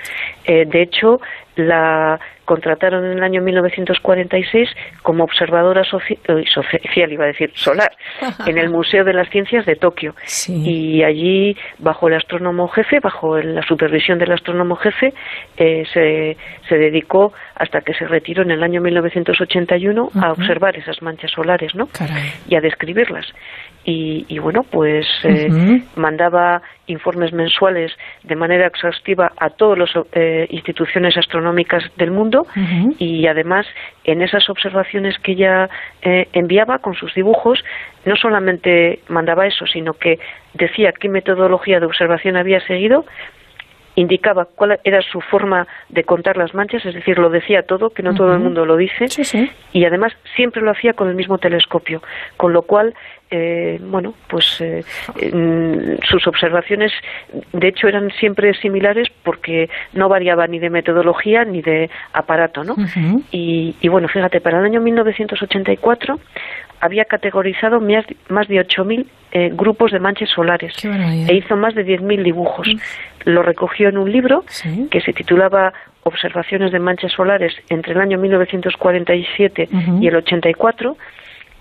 [0.45, 1.19] Eh, de hecho,
[1.55, 4.69] la contrataron en el año 1946
[5.01, 7.91] como observadora eh, social, iba a decir, solar,
[8.47, 10.13] en el Museo de las Ciencias de Tokio.
[10.47, 15.13] Y allí, bajo el astrónomo jefe, bajo la supervisión del astrónomo jefe,
[15.57, 21.01] eh, se, se, dedicó hasta que se retiró en el año 1981 a observar esas
[21.01, 21.87] manchas solares, ¿no?
[22.47, 23.25] Y a describirlas
[23.85, 27.91] y, bueno, pues eh, mandaba informes mensuales
[28.23, 32.45] de manera exhaustiva a todas las eh, instituciones astronómicas del mundo
[32.97, 33.65] y además
[34.03, 35.69] en esas observaciones que ella
[36.01, 37.63] eh, enviaba con sus dibujos
[38.05, 40.19] no solamente mandaba eso, sino que
[40.53, 43.05] decía qué metodología de observación había seguido,
[43.95, 48.03] indicaba cuál era su forma de contar las manchas, es decir, lo decía todo, que
[48.03, 49.07] no todo el mundo lo dice,
[49.71, 52.01] y además siempre lo hacía con el mismo telescopio,
[52.37, 52.93] con lo cual,
[53.29, 54.83] eh, bueno, pues eh,
[56.09, 56.91] sus observaciones,
[57.51, 62.75] de hecho, eran siempre similares porque no variaba ni de metodología ni de aparato, ¿no?
[63.31, 66.19] y, y bueno, fíjate, para el año 1984
[66.83, 68.05] había categorizado más,
[68.49, 72.67] de 8.000 eh, grupos de manchas solares e hizo más de 10.000 dibujos.
[73.23, 74.43] Lo recogió en un libro
[74.91, 75.71] que se titulaba
[76.03, 79.69] Observaciones de manchas solares entre el año 1947
[80.01, 80.97] y el 84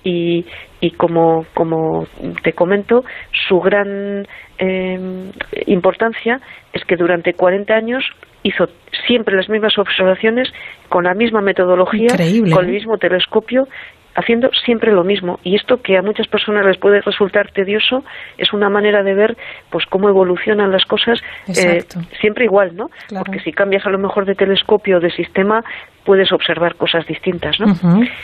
[0.02, 0.44] y,
[0.80, 2.08] y como, como
[2.42, 3.04] te comento,
[3.48, 4.26] su gran
[4.58, 5.30] eh,
[5.66, 6.40] importancia
[6.72, 8.04] es que durante 40 años
[8.42, 8.66] hizo
[9.06, 10.48] siempre las mismas observaciones
[10.88, 12.72] con la misma metodología, con el ¿eh?
[12.72, 13.68] mismo telescopio
[14.14, 18.04] haciendo siempre lo mismo y esto que a muchas personas les puede resultar tedioso
[18.38, 19.36] es una manera de ver
[19.70, 21.84] pues cómo evolucionan las cosas eh,
[22.20, 25.62] siempre igual no porque si cambias a lo mejor de telescopio o de sistema
[26.04, 27.66] puedes observar cosas distintas no.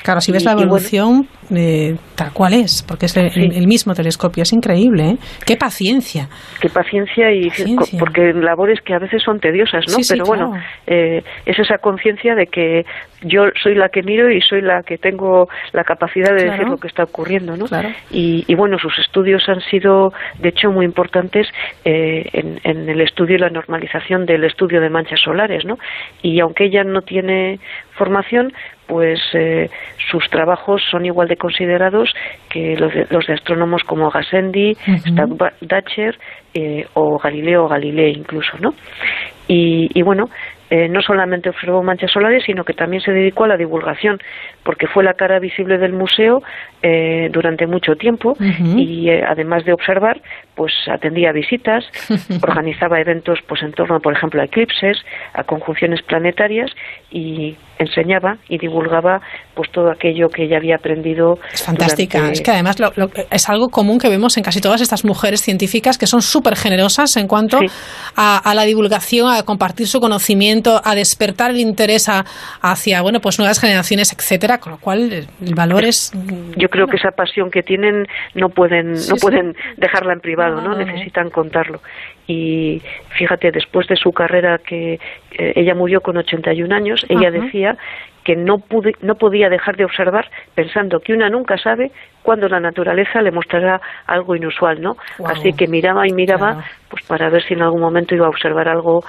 [0.02, 3.94] Claro, si ves Y- la bueno, evolución eh, tal cual es, porque es el, mismo
[3.94, 5.16] telescopio, es increíble, ¿eh?
[5.46, 6.28] ¡Qué paciencia!
[6.60, 7.98] qué paciencia y Paciencia.
[7.98, 10.64] porque labores que a veces son tediosas no Sí, pero bueno claro.
[10.88, 12.84] eh, es esa conciencia de que
[13.22, 15.48] yo soy la que miro y soy la que tengo
[15.78, 17.90] la capacidad de decir lo que está ocurriendo no Claro.
[18.10, 21.46] y, y bueno sus estudios han sido de hecho muy importantes
[21.84, 25.76] eh, en, en el estudio y la normalización del estudio de manchas solares no
[26.22, 27.58] y aunque ella no tiene
[27.96, 28.52] formación
[28.88, 29.68] pues eh,
[30.10, 32.12] sus trabajos son igual de considerados
[32.48, 34.72] que los de, los de astrónomos como Gassendi,
[35.06, 36.16] Staddacher
[36.54, 38.70] eh, o Galileo Galilei incluso, ¿no?
[39.46, 40.24] Y, y bueno,
[40.70, 44.18] eh, no solamente observó manchas solares, sino que también se dedicó a la divulgación,
[44.62, 46.42] porque fue la cara visible del museo
[46.82, 48.36] eh, durante mucho tiempo
[48.76, 50.20] y eh, además de observar,
[50.58, 51.84] pues atendía visitas,
[52.42, 54.98] organizaba eventos pues en torno, por ejemplo, a eclipses,
[55.32, 56.70] a conjunciones planetarias
[57.10, 59.20] y enseñaba y divulgaba
[59.54, 61.38] pues todo aquello que ella había aprendido.
[61.52, 62.18] Es fantástica.
[62.18, 65.04] durante- Es que además lo- lo- es algo común que vemos en casi todas estas
[65.04, 67.60] mujeres científicas que son súper generosas en cuanto
[68.16, 72.24] a, a la divulgación, a compartir su conocimiento, a despertar el interés a-
[72.62, 74.58] hacia bueno pues nuevas generaciones, etcétera.
[74.58, 76.10] Con lo cual eh, el valor es
[76.56, 79.20] yo creo que esa pasión que tienen no pueden Sí, no sí.
[79.22, 81.80] pueden dejarla en privado No, necesitan contarlo.
[82.26, 82.80] Y
[83.16, 87.38] fíjate después de su carrera que eh, ella murió con 81 años ella Ajá.
[87.40, 87.76] decía
[88.24, 91.90] que no pude, no podía dejar de observar pensando que una nunca sabe
[92.22, 96.66] cuándo la naturaleza le mostrará algo inusual no así que miraba y miraba Claro.
[96.90, 99.00] pues para ver si en algún momento iba a observar algo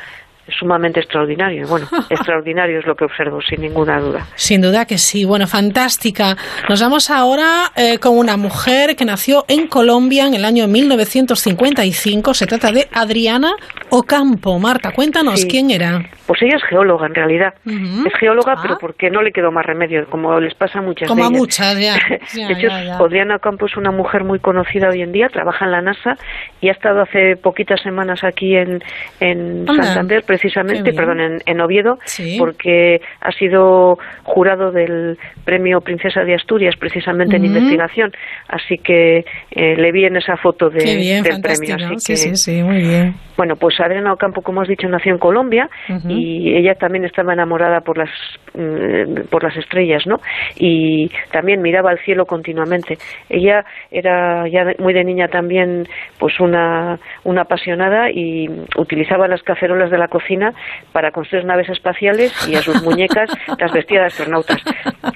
[0.58, 5.26] sumamente extraordinario bueno extraordinario es lo que observo sin ninguna duda Sin duda que sí,
[5.26, 6.38] bueno, fantástica.
[6.68, 12.34] Nos vamos ahora eh, con una mujer que nació en Colombia en el año 1955.
[12.34, 13.54] Se trata de Adriana
[13.90, 14.60] Ocampo.
[14.60, 15.48] Marta, cuéntanos Sí.
[15.48, 16.10] quién era.
[16.30, 17.56] Pues ella es geóloga en realidad.
[17.66, 18.60] Es geóloga, Ah.
[18.62, 21.30] pero porque no le quedó más remedio, como les pasa a muchas Como de a
[21.32, 21.96] muchas, ya.
[22.36, 22.98] Ya, de hecho, ya, ya.
[22.98, 26.18] Adriana Campos es una mujer muy conocida hoy en día, trabaja en la NASA
[26.62, 28.80] y ha estado hace poquitas semanas aquí en,
[29.20, 32.36] en Santander, precisamente, perdón, en, en Oviedo, Sí.
[32.38, 38.12] porque ha sido jurado del premio Princesa de Asturias, precisamente en investigación.
[38.50, 41.76] Así que eh, le vi en esa foto de, bien, del fantástico.
[41.76, 41.98] premio.
[41.98, 43.16] Así Sí, que, sí, sí, muy bien.
[43.40, 45.70] Bueno, pues Adriana Ocampo, como has dicho, nació en Colombia
[46.10, 48.10] y ella también estaba enamorada por las
[48.54, 50.18] mm, por las estrellas, ¿no?
[50.58, 52.98] Y también miraba al cielo continuamente.
[53.30, 55.88] Ella era ya muy de niña también,
[56.20, 60.52] pues una una apasionada y utilizaba las cacerolas de la cocina
[60.92, 64.62] para construir naves espaciales y a sus muñecas las vestía de astronautas.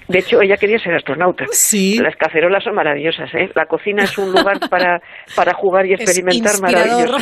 [0.08, 1.44] De hecho, ella quería ser astronauta.
[1.52, 2.00] Sí.
[2.00, 3.50] Las cacerolas son maravillosas, ¿eh?
[3.54, 5.02] La cocina es un lugar para
[5.36, 7.18] para jugar y experimentar maravilloso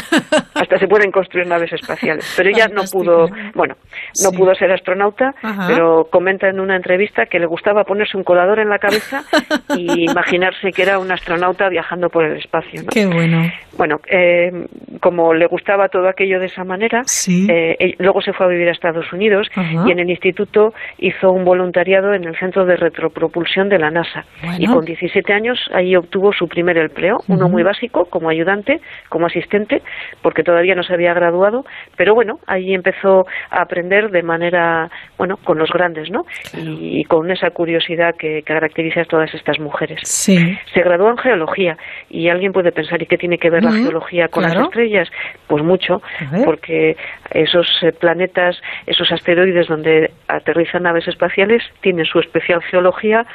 [0.54, 2.34] hasta se pueden construir naves espaciales.
[2.36, 3.76] Pero ella no pudo, bueno,
[4.24, 4.38] no Sí.
[4.38, 5.68] pudo ser astronauta, Ajá.
[5.68, 9.22] pero comenta en una entrevista que le gustaba ponerse un colador en la cabeza
[9.78, 12.82] y imaginarse que era un astronauta viajando por el espacio.
[12.84, 12.90] ¿no?
[12.90, 13.50] Qué bueno.
[13.78, 14.52] Bueno, eh,
[15.00, 17.02] como le gustaba todo aquello de esa manera,
[17.50, 19.86] eh, luego se fue a vivir a Estados Unidos Ajá.
[19.88, 24.26] y en el instituto hizo un voluntariado en el Centro de Retropropulsión de la NASA.
[24.44, 24.58] Bueno.
[24.60, 29.26] Y con 17 años ahí obtuvo su primer empleo, uno muy básico, como ayudante, como
[29.28, 29.82] asistente,
[30.22, 31.64] porque todavía no se había graduado,
[31.98, 36.22] pero bueno, ahí empezó a aprender de manera, bueno, con los grandes, ¿no?
[36.58, 40.00] Y, con esa curiosidad que caracteriza a todas estas mujeres.
[40.04, 40.58] Sí.
[40.74, 41.78] Se graduó en geología
[42.10, 44.60] y alguien puede pensar, ¿y qué tiene que ver la geología con claro.
[44.60, 45.10] las estrellas?
[45.48, 46.02] Pues mucho,
[46.46, 46.96] porque
[47.32, 53.26] esos eh, planetas, esos asteroides donde aterrizan naves espaciales tienen su especial geología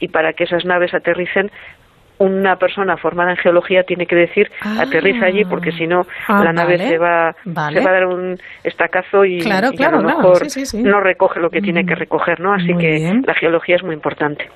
[0.00, 1.50] y para que esas naves aterricen
[2.18, 4.82] una persona formada en geología tiene que decir Ah.
[4.82, 6.88] aterriza allí porque si no Ah, la nave vale.
[6.88, 7.78] se va Vale.
[7.78, 10.18] se va a dar un estacazo y, Claro, y claro, a lo claro.
[10.22, 10.82] mejor Sí, sí, sí.
[10.82, 12.52] no recoge lo que tiene que recoger, ¿no?
[12.54, 13.22] Así Muy que bien.
[13.26, 14.48] la geología es muy importante.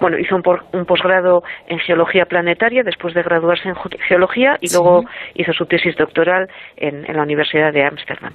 [0.00, 4.56] Bueno, hizo un, por- un posgrado en geología planetaria después de graduarse en ge- geología
[4.60, 5.04] y luego
[5.34, 8.32] hizo su tesis doctoral en, en la Universidad de Ámsterdam.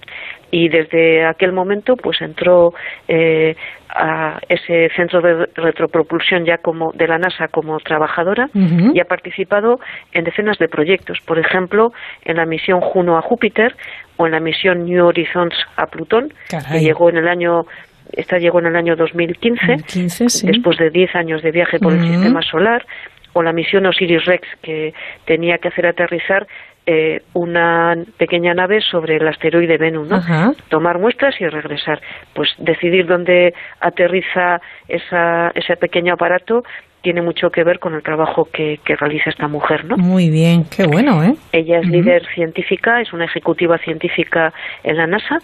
[0.51, 2.73] Y desde aquel momento, pues entró
[3.07, 3.55] eh,
[3.89, 9.79] a ese centro de retropropulsión ya como de la NASA como trabajadora y ha participado
[10.11, 11.19] en decenas de proyectos.
[11.25, 11.91] Por ejemplo,
[12.23, 13.75] en la misión Juno a Júpiter
[14.17, 16.79] o en la misión New Horizons a Plutón, Caray.
[16.79, 17.63] que llegó en el año
[18.13, 20.47] esta llegó en el año 2015, 2015, sí.
[20.47, 22.83] después de 10 años de viaje por el sistema solar,
[23.33, 24.93] o la misión Osiris Rex, que
[25.25, 26.47] tenía que hacer aterrizar
[26.85, 30.15] eh, una pequeña nave sobre el asteroide Venus, ¿no?
[30.17, 30.51] Ajá.
[30.69, 32.01] tomar muestras y regresar.
[32.33, 36.63] Pues decidir dónde aterriza esa, ese pequeño aparato
[37.01, 39.95] tiene mucho que ver con el trabajo que, que realiza esta mujer, ¿no?
[39.97, 41.33] Muy bien, qué bueno, ¿eh?
[41.53, 44.51] Ella es líder científica, es una ejecutiva científica
[44.83, 45.37] en la NASA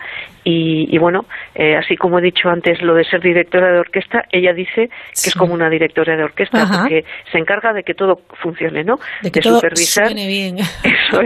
[0.43, 1.25] y, y bueno,
[1.55, 5.29] eh, así como he dicho antes lo de ser directora de orquesta, ella dice que
[5.29, 6.81] es como una directora de orquesta Ajá.
[6.81, 8.95] porque se encarga de que todo funcione, ¿no?
[9.21, 10.07] De que todo supervisar.
[10.07, 10.57] suene bien.
[10.83, 11.21] Eso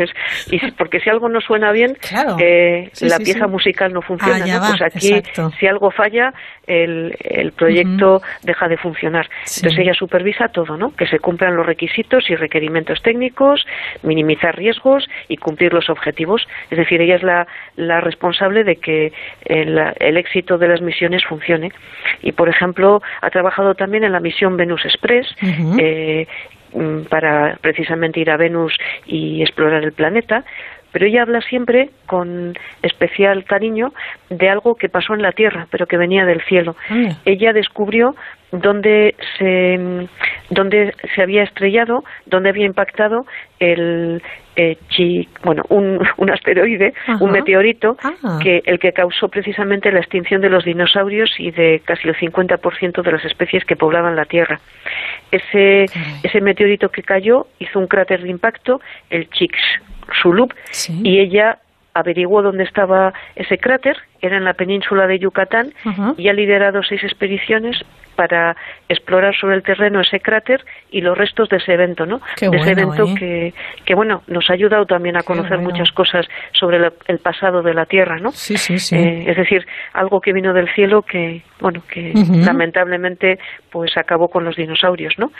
[0.51, 2.38] Y porque si algo no suena bien, Claro.
[2.39, 3.51] eh, Sí, la sí, pieza sí.
[3.51, 4.45] musical no funciona.
[4.59, 5.51] Va, Pues aquí, exacto.
[5.59, 6.34] si algo falla,
[6.67, 9.27] el, el proyecto deja de funcionar.
[9.57, 10.95] Entonces ella supervisa todo, ¿no?
[10.95, 13.65] Que se cumplan los requisitos y requerimientos técnicos,
[14.03, 16.47] minimizar riesgos y cumplir los objetivos.
[16.69, 19.11] Es decir, ella es la, la responsable de que
[19.45, 21.71] el, el éxito de las misiones funcione.
[22.21, 25.27] Y, por ejemplo, ha trabajado también en la misión Venus Express,
[25.80, 26.27] eh,
[27.09, 28.75] para precisamente ir a Venus
[29.05, 30.43] y explorar el planeta,
[30.91, 33.93] pero ella habla siempre con especial cariño
[34.31, 36.75] de algo que pasó en la Tierra, pero que venía del cielo.
[36.89, 37.15] Anda.
[37.25, 38.15] Ella descubrió
[38.51, 40.05] dónde se, mm,
[40.49, 43.25] dónde se había estrellado, dónde había impactado
[43.59, 44.23] el
[44.55, 47.23] eh, chi- bueno, un, un asteroide, Ajá.
[47.23, 48.39] un meteorito, Ah.
[48.41, 53.01] que el que causó precisamente la extinción de los dinosaurios y de casi el 50%
[53.03, 54.59] de las especies que poblaban la Tierra.
[55.31, 55.85] Ese,
[56.23, 60.99] ese meteorito que cayó hizo un cráter de impacto, el Chicxulub, Sí.
[61.03, 61.60] y ella
[61.93, 65.73] averiguó dónde estaba ese cráter, era en la península de Yucatán,
[66.18, 67.84] y ha liderado seis expediciones
[68.19, 68.53] para
[68.89, 70.59] explorar sobre el terreno ese cráter
[70.91, 72.19] y los restos de ese evento, ¿no?
[72.35, 73.15] Qué de ese bueno, evento ¿eh?
[73.17, 73.53] que,
[73.85, 75.69] que, bueno, nos ha ayudado también a conocer bueno.
[75.69, 78.31] muchas cosas sobre la- el pasado de la Tierra, ¿no?
[78.31, 78.97] Sí, sí, sí.
[78.97, 82.11] Eh, es decir, algo que vino del cielo que, bueno, que
[82.45, 83.39] lamentablemente
[83.71, 85.31] pues acabó con los dinosaurios, ¿no?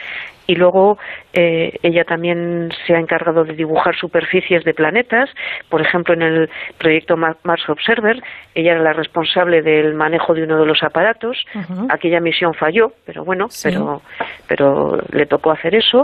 [0.50, 0.98] Y luego
[1.34, 5.30] eh, ella también se ha encargado de dibujar superficies de planetas,
[5.70, 6.50] por ejemplo en el
[6.80, 8.20] proyecto Ma- Mars Observer,
[8.56, 11.38] ella era la responsable del manejo de uno de los aparatos,
[11.90, 13.70] aquella misión falló, pero bueno, Sí.
[13.70, 14.02] pero
[14.48, 16.04] pero le tocó hacer eso.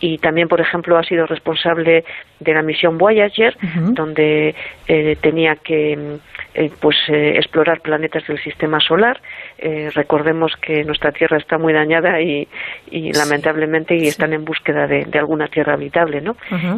[0.00, 2.04] Y también por ejemplo ha sido responsable
[2.40, 3.56] de la misión Voyager
[3.94, 4.54] donde
[4.88, 6.18] eh, tenía que
[6.56, 9.20] eh, pues eh, explorar planetas del sistema solar.
[9.58, 12.48] Eh, recordemos que nuestra tierra está muy dañada y,
[12.90, 16.34] y lamentablemente y están en búsqueda de, de alguna tierra habitable no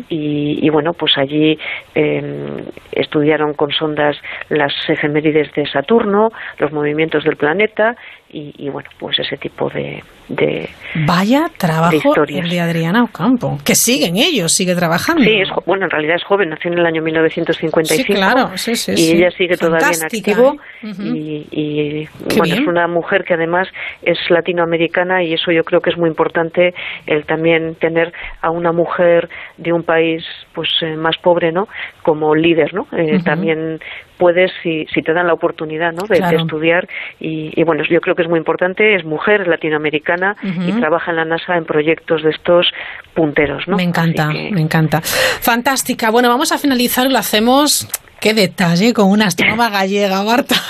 [0.08, 1.56] y, y, bueno, pues allí
[1.94, 4.16] eh, estudiaron con sondas
[4.48, 7.94] las efemérides de Saturno, los movimientos del planeta
[8.30, 10.02] y, y, bueno, pues ese tipo de...
[10.28, 10.68] de
[11.06, 13.58] Vaya trabajo el de Adriana Ocampo.
[13.64, 15.22] Que siguen ellos, sigue trabajando.
[15.22, 18.74] Sí, es, bueno, en realidad es joven, nació en el año 1955 Sí, claro, sí,
[18.74, 19.16] sí, y sí.
[19.16, 20.88] ella sigue todavía en activo ¿eh?
[20.98, 22.62] Y, y, bueno, bien.
[22.62, 23.68] es una mujer que además
[24.02, 26.74] es latinoamericana y eso yo creo que es muy importante
[27.06, 30.22] el también tener a una mujer de un país
[30.54, 31.66] pues eh, más pobre, ¿no?
[32.02, 32.86] Como líder, ¿no?
[32.92, 33.22] Eh.
[33.24, 33.78] También
[34.18, 36.02] puedes si, si te dan la oportunidad, ¿no?
[36.06, 36.88] De, estudiar
[37.20, 41.10] y, y bueno, yo creo que es muy importante, es mujer, es latinoamericana y trabaja
[41.10, 42.66] en la NASA en proyectos de estos
[43.14, 43.76] punteros, ¿no?
[43.76, 45.00] Me encanta, que- me encanta.
[45.02, 46.10] Fantástica.
[46.10, 47.88] Bueno, vamos a finalizar lo hacemos.
[48.20, 50.54] Qué detalle con una astrónoma gallega, Marta.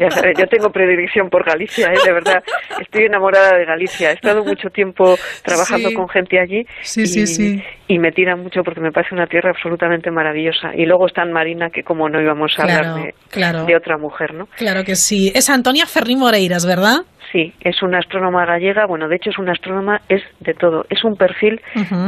[0.00, 1.98] Ya sabes, yo tengo predilección por Galicia, ¿eh?
[2.04, 2.42] de verdad.
[2.80, 4.10] Estoy enamorada de Galicia.
[4.10, 5.14] He estado mucho tiempo
[5.44, 5.94] trabajando Sí.
[5.94, 6.66] con gente allí.
[6.82, 7.62] Sí, y, sí, sí.
[7.86, 10.74] Y me tira mucho porque me parece una tierra absolutamente maravillosa.
[10.74, 13.64] Y luego está en Marina, que como no íbamos a Claro, hablar de, claro.
[13.66, 14.46] de otra mujer, ¿no?
[14.56, 15.30] Claro que sí.
[15.34, 17.02] Es Antonia Ferrín Moreiras, ¿verdad?
[17.30, 18.86] Sí, es una astrónoma gallega.
[18.86, 20.86] Bueno, de hecho es una astrónoma, es de todo.
[20.90, 21.60] Es un perfil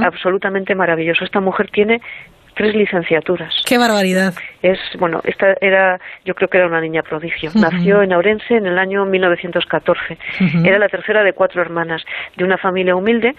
[0.03, 1.25] absolutamente maravilloso.
[1.25, 2.01] Esta mujer tiene
[2.57, 3.55] tres licenciaturas.
[3.67, 4.35] Qué barbaridad.
[4.63, 7.51] Es, bueno, esta era, yo creo que era una niña prodigio.
[7.55, 10.19] Nació en Ourense en el año 1914.
[10.41, 10.67] Ujú.
[10.67, 12.03] Era la tercera de cuatro hermanas,
[12.37, 13.37] de una familia humilde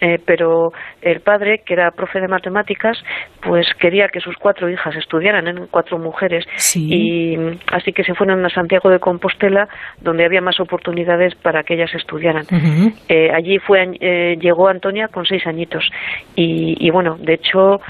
[0.00, 0.72] eh, pero
[1.02, 2.98] el padre, que era profe de matemáticas,
[3.42, 6.44] pues quería que sus cuatro hijas estudiaran, eran cuatro mujeres,
[6.76, 7.36] y
[7.72, 9.68] así que se fueron a Santiago de Compostela,
[10.00, 12.44] donde había más oportunidades para que ellas estudiaran.
[13.08, 15.88] Eh, allí fue, eh, llegó Antonia con seis añitos,
[16.34, 17.80] y, bueno, de hecho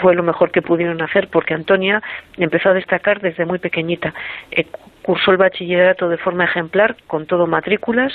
[0.00, 2.00] fue lo mejor que pudieron hacer, porque Antonia
[2.36, 4.14] empezó a destacar desde muy pequeñita
[5.02, 8.12] cursó el bachillerato de forma ejemplar, con todo matrículas,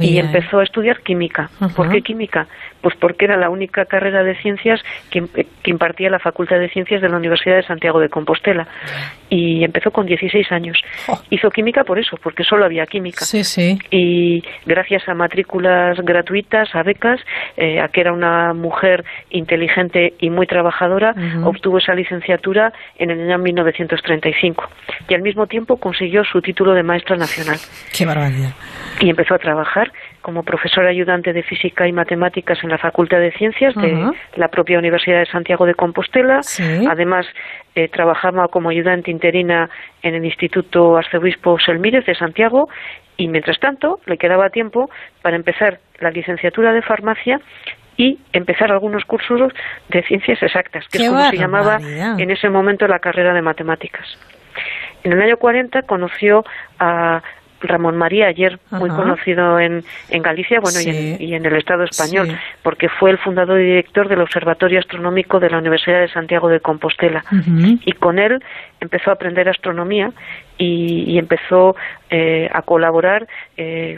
[0.00, 1.50] y empezó a estudiar química.
[1.76, 2.46] ¿Por qué química?
[2.80, 4.80] Pues porque era la única carrera de ciencias
[5.10, 5.24] que,
[5.64, 8.66] impartía la Facultad de Ciencias de la Universidad de Santiago de Compostela.
[9.28, 10.78] Y empezó con 16 años.
[11.30, 13.24] Hizo química por eso, porque solo había química.
[13.24, 13.78] Sí, sí.
[13.90, 17.20] Y gracias a matrículas gratuitas, a becas,
[17.56, 21.14] eh, a que era una mujer inteligente y muy trabajadora,
[21.44, 24.68] obtuvo esa licenciatura en el año 1935.
[25.08, 27.58] Y al mismo tiempo consiguió su título de maestra nacional.
[27.96, 28.52] Qué barbaridad.
[29.00, 29.92] Y empezó a trabajar
[30.22, 34.78] como profesora ayudante de física y matemáticas en la Facultad de Ciencias de la propia
[34.78, 36.40] Universidad de Santiago de Compostela.
[36.88, 37.26] Además,
[37.74, 39.70] eh, trabajaba como ayudante interina
[40.02, 42.68] en el Instituto Arzobispo Selmírez de Santiago
[43.16, 44.90] y, mientras tanto, le quedaba tiempo
[45.22, 47.40] para empezar la licenciatura de farmacia
[47.96, 49.52] y empezar algunos cursos
[49.88, 54.06] de ciencias exactas, que es como se llamaba en ese momento la carrera de matemáticas.
[55.04, 56.44] En el año 40 conoció
[56.78, 57.22] a
[57.60, 62.88] Ramón María Ayer, muy conocido en, en Galicia bueno, y, en, el Estado español, porque
[62.88, 67.24] fue el fundador y director del Observatorio Astronómico de la Universidad de Santiago de Compostela.
[67.84, 68.38] Y con él
[68.80, 70.10] empezó a aprender astronomía
[70.56, 71.76] y, empezó
[72.10, 73.26] eh, a colaborar
[73.56, 73.96] eh,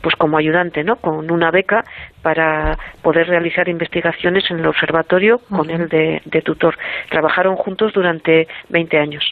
[0.00, 0.96] pues como ayudante, ¿no?
[0.96, 1.84] Con una beca
[2.22, 6.76] para poder realizar investigaciones en el observatorio con él de, tutor.
[7.10, 9.24] Trabajaron juntos durante 20 años.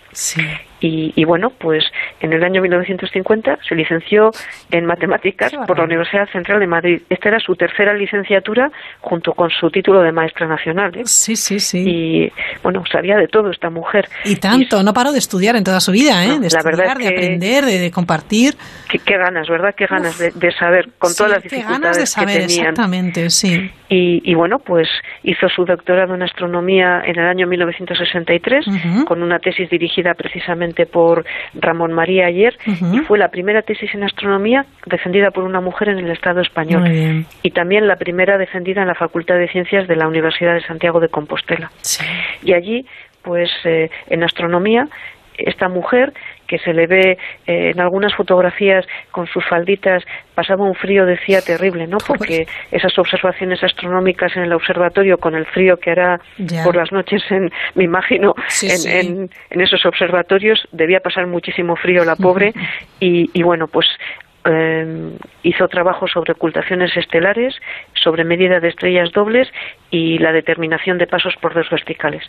[0.80, 1.84] Y, bueno, pues
[2.20, 4.30] en el año 1950 se licenció
[4.70, 7.02] en matemáticas por la Universidad Central de Madrid.
[7.08, 10.96] Esta era su tercera licenciatura junto con su título de maestra nacional.
[10.96, 11.02] ¿eh?
[11.04, 11.82] Sí, sí, sí.
[11.84, 12.32] Y
[12.62, 14.08] bueno, sabía de todo esta mujer.
[14.24, 16.38] Y tanto, no paró de estudiar en toda su vida, ¿eh?
[16.38, 18.54] de la verdad de aprender, de, compartir.
[18.88, 19.74] Qué, ganas, ¿verdad?
[19.76, 22.42] Qué ganas de, saber con todas las dificultades que tenían.
[22.42, 23.70] Exactamente, sí.
[23.90, 24.86] Y, bueno, pues
[25.22, 28.66] hizo su doctorado en astronomía en el año 1963
[29.06, 31.24] con una tesis dirigida precisamente por
[31.54, 32.56] Ramón María Ayer
[32.92, 37.24] y fue la primera tesis en astronomía defendida por una mujer en el Estado español.
[37.42, 41.00] Y también la primera defendida en la Facultad de Ciencias de la Universidad de Santiago
[41.00, 41.70] de Compostela.
[42.42, 42.86] Y allí
[43.22, 44.88] pues eh, en astronomía
[45.38, 46.12] esta mujer
[46.46, 50.02] que se le ve eh, en algunas fotografías con sus falditas
[50.34, 55.46] pasaba un frío decía terrible no porque esas observaciones astronómicas en el observatorio con el
[55.46, 56.20] frío que hará
[56.64, 62.16] por las noches en me imagino en, En, esos observatorios debía pasar muchísimo frío la
[62.16, 62.52] pobre.
[63.00, 63.86] Y, y bueno pues
[64.44, 67.54] eh, hizo trabajos sobre ocultaciones estelares,
[67.94, 69.48] sobre medida de estrellas dobles
[69.90, 72.22] y la determinación de pasos por dos verticales.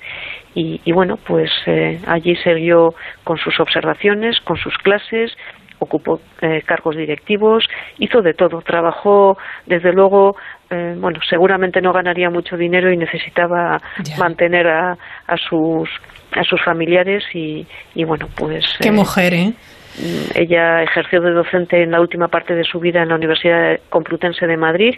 [0.54, 5.32] Y, bueno, pues eh, allí siguió con sus observaciones, con sus clases,
[5.80, 7.66] ocupó eh, cargos directivos,
[8.00, 10.36] hizo de todo, trabajó desde luego,
[10.70, 13.78] eh, bueno, seguramente no ganaría mucho dinero y necesitaba
[14.18, 14.92] mantener a,
[15.28, 15.90] a, sus
[16.34, 17.66] a sus familiares y,
[17.96, 18.66] y bueno, pues...
[18.82, 19.54] Qué mujer, ¿eh?
[20.36, 24.48] Ella ejerció de docente en la última parte de su vida en la Universidad Complutense
[24.48, 24.96] de Madrid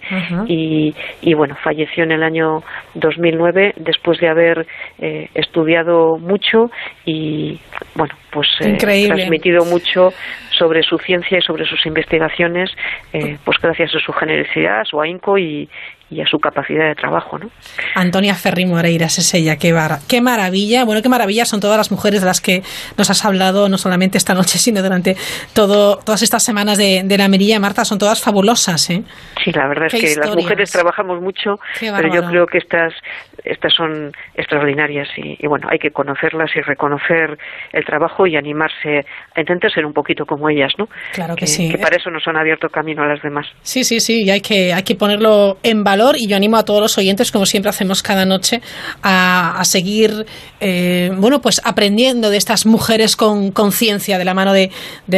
[0.47, 2.63] y, y, bueno, falleció en el año
[2.95, 4.65] 2009 después de haber
[4.99, 6.69] eh, estudiado mucho
[7.05, 7.59] y
[7.95, 10.09] bueno, pues eh, transmitido mucho
[10.57, 12.69] sobre su ciencia y sobre sus investigaciones,
[13.13, 15.67] eh, pues gracias a su generosidad, a su ahínco y,
[16.11, 17.39] y a su capacidad de trabajo.
[17.39, 17.49] ¿no?
[17.95, 19.73] Antonia Ferri Moreiras es ella, qué,
[20.09, 20.83] qué maravilla.
[20.83, 22.61] Bueno, qué maravilla son todas las mujeres de las que
[22.97, 25.15] nos has hablado, no solamente esta noche, sino durante
[25.53, 27.59] todo, todas estas semanas de, la Merilla.
[27.59, 28.89] Marta, son todas fabulosas.
[28.89, 29.03] ¿eh?
[29.43, 32.93] Sí, la verdad es que las mujeres trabajamos mucho, pero yo creo que estas,
[33.43, 37.37] estas son extraordinarias y, bueno, hay que conocerlas y reconocer
[37.71, 39.05] el trabajo y animarse
[39.35, 40.87] a intentar ser un poquito como ellas, ¿no?
[41.13, 41.69] Claro que, sí.
[41.69, 43.47] Que para eso nos han abierto camino a las demás.
[43.61, 46.65] Sí, sí, sí, y hay que, hay que ponerlo en valor y yo animo a
[46.65, 48.61] todos los oyentes, como siempre hacemos cada noche,
[49.03, 50.25] a, seguir,
[50.59, 54.69] eh, bueno, pues aprendiendo de estas mujeres con conciencia de la mano de,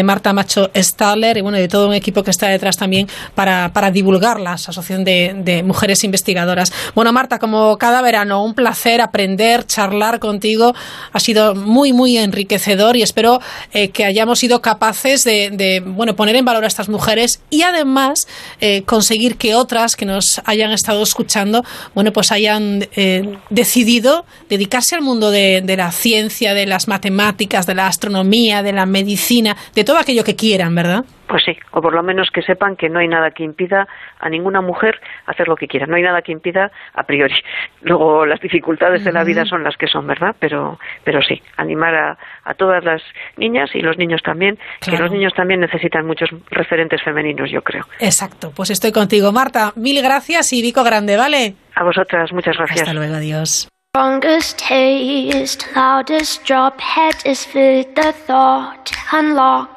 [0.03, 3.89] Marta Macho Stadler y bueno, de todo un equipo que está detrás también para, para
[3.89, 6.73] divulgar la Asociación de, Mujeres Investigadoras.
[6.93, 10.73] Bueno, Marta, como cada un placer aprender, charlar contigo.
[11.11, 13.40] Ha sido muy, muy enriquecedor y espero
[13.73, 18.27] eh, que hayamos sido capaces de, bueno, poner en valor a estas mujeres y además
[18.61, 21.64] eh, conseguir que otras que nos hayan estado escuchando,
[21.95, 27.65] bueno, pues hayan eh, decidido dedicarse al mundo de, de, la ciencia, de las matemáticas,
[27.65, 31.06] de la astronomía, de la medicina, de todo aquello que quieran, ¿verdad?
[31.27, 33.87] Pues sí, o por lo menos que sepan que no hay nada que impida
[34.19, 37.35] a ninguna mujer hacer lo que quiera, no hay nada que impida a priori.
[37.81, 40.35] Luego las dificultades de la vida son las que son, ¿verdad?
[40.39, 43.01] Pero, pero sí, animar a, a todas las
[43.37, 47.85] niñas y los niños también, que los niños también necesitan muchos referentes femeninos, yo creo.
[47.99, 49.73] Exacto, pues estoy contigo, Marta.
[49.75, 51.55] Mil gracias y Vico Grande, ¿vale?
[51.75, 52.81] A vosotras, muchas gracias.
[52.81, 53.67] Hasta luego, adiós.
[53.95, 59.72] Strongest taste, loudest drop, head is with the thought unlocked.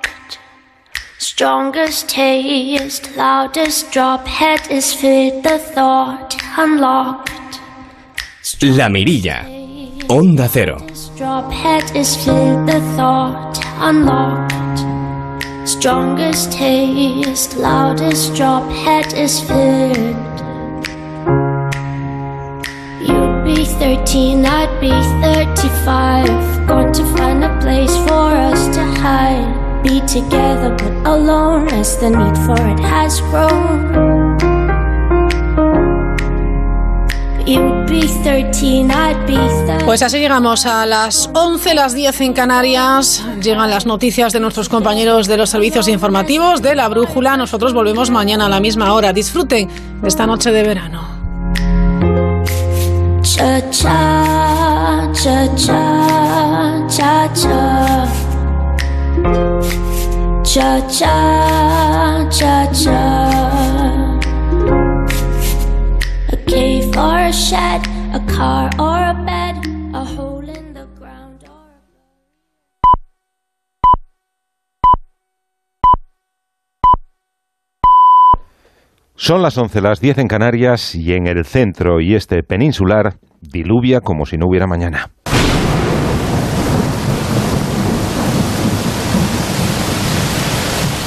[1.19, 7.31] Strongest taste, loudest drop, head is with the thought unlocked.
[8.63, 9.47] La Mirilla,
[10.09, 10.77] Onda Cero.
[11.17, 14.79] Drop head is with the thought unlocked.
[15.67, 20.37] Strongest taste, loudest drop, head is filled.
[23.01, 24.91] You'd be 13, I'd be
[25.25, 26.67] 35.
[26.69, 29.66] Going to find a place for us to hide.
[29.87, 34.37] Be together but alone as the need for it has grown.
[37.47, 39.85] You'd be 13, I'd be 30.
[39.85, 43.25] Pues así llegamos a las 11, las 10 en Canarias.
[43.41, 47.37] Llegan las noticias de nuestros compañeros de los servicios informativos de la Brújula.
[47.37, 49.13] Nosotros volvemos mañana a la misma hora.
[49.13, 49.69] Disfruten
[50.03, 51.07] de esta noche de verano.
[53.23, 58.36] Cha cha, cha cha, cha cha.
[60.43, 63.01] Cha cha, cha cha.
[66.33, 69.57] A cave or a shed, a car or a bed,
[69.95, 71.45] a hole in the ground.
[79.15, 84.01] Son las 11, las 10 en Canarias y en el centro y este peninsular diluvia
[84.01, 85.16] como si no hubiera mañana.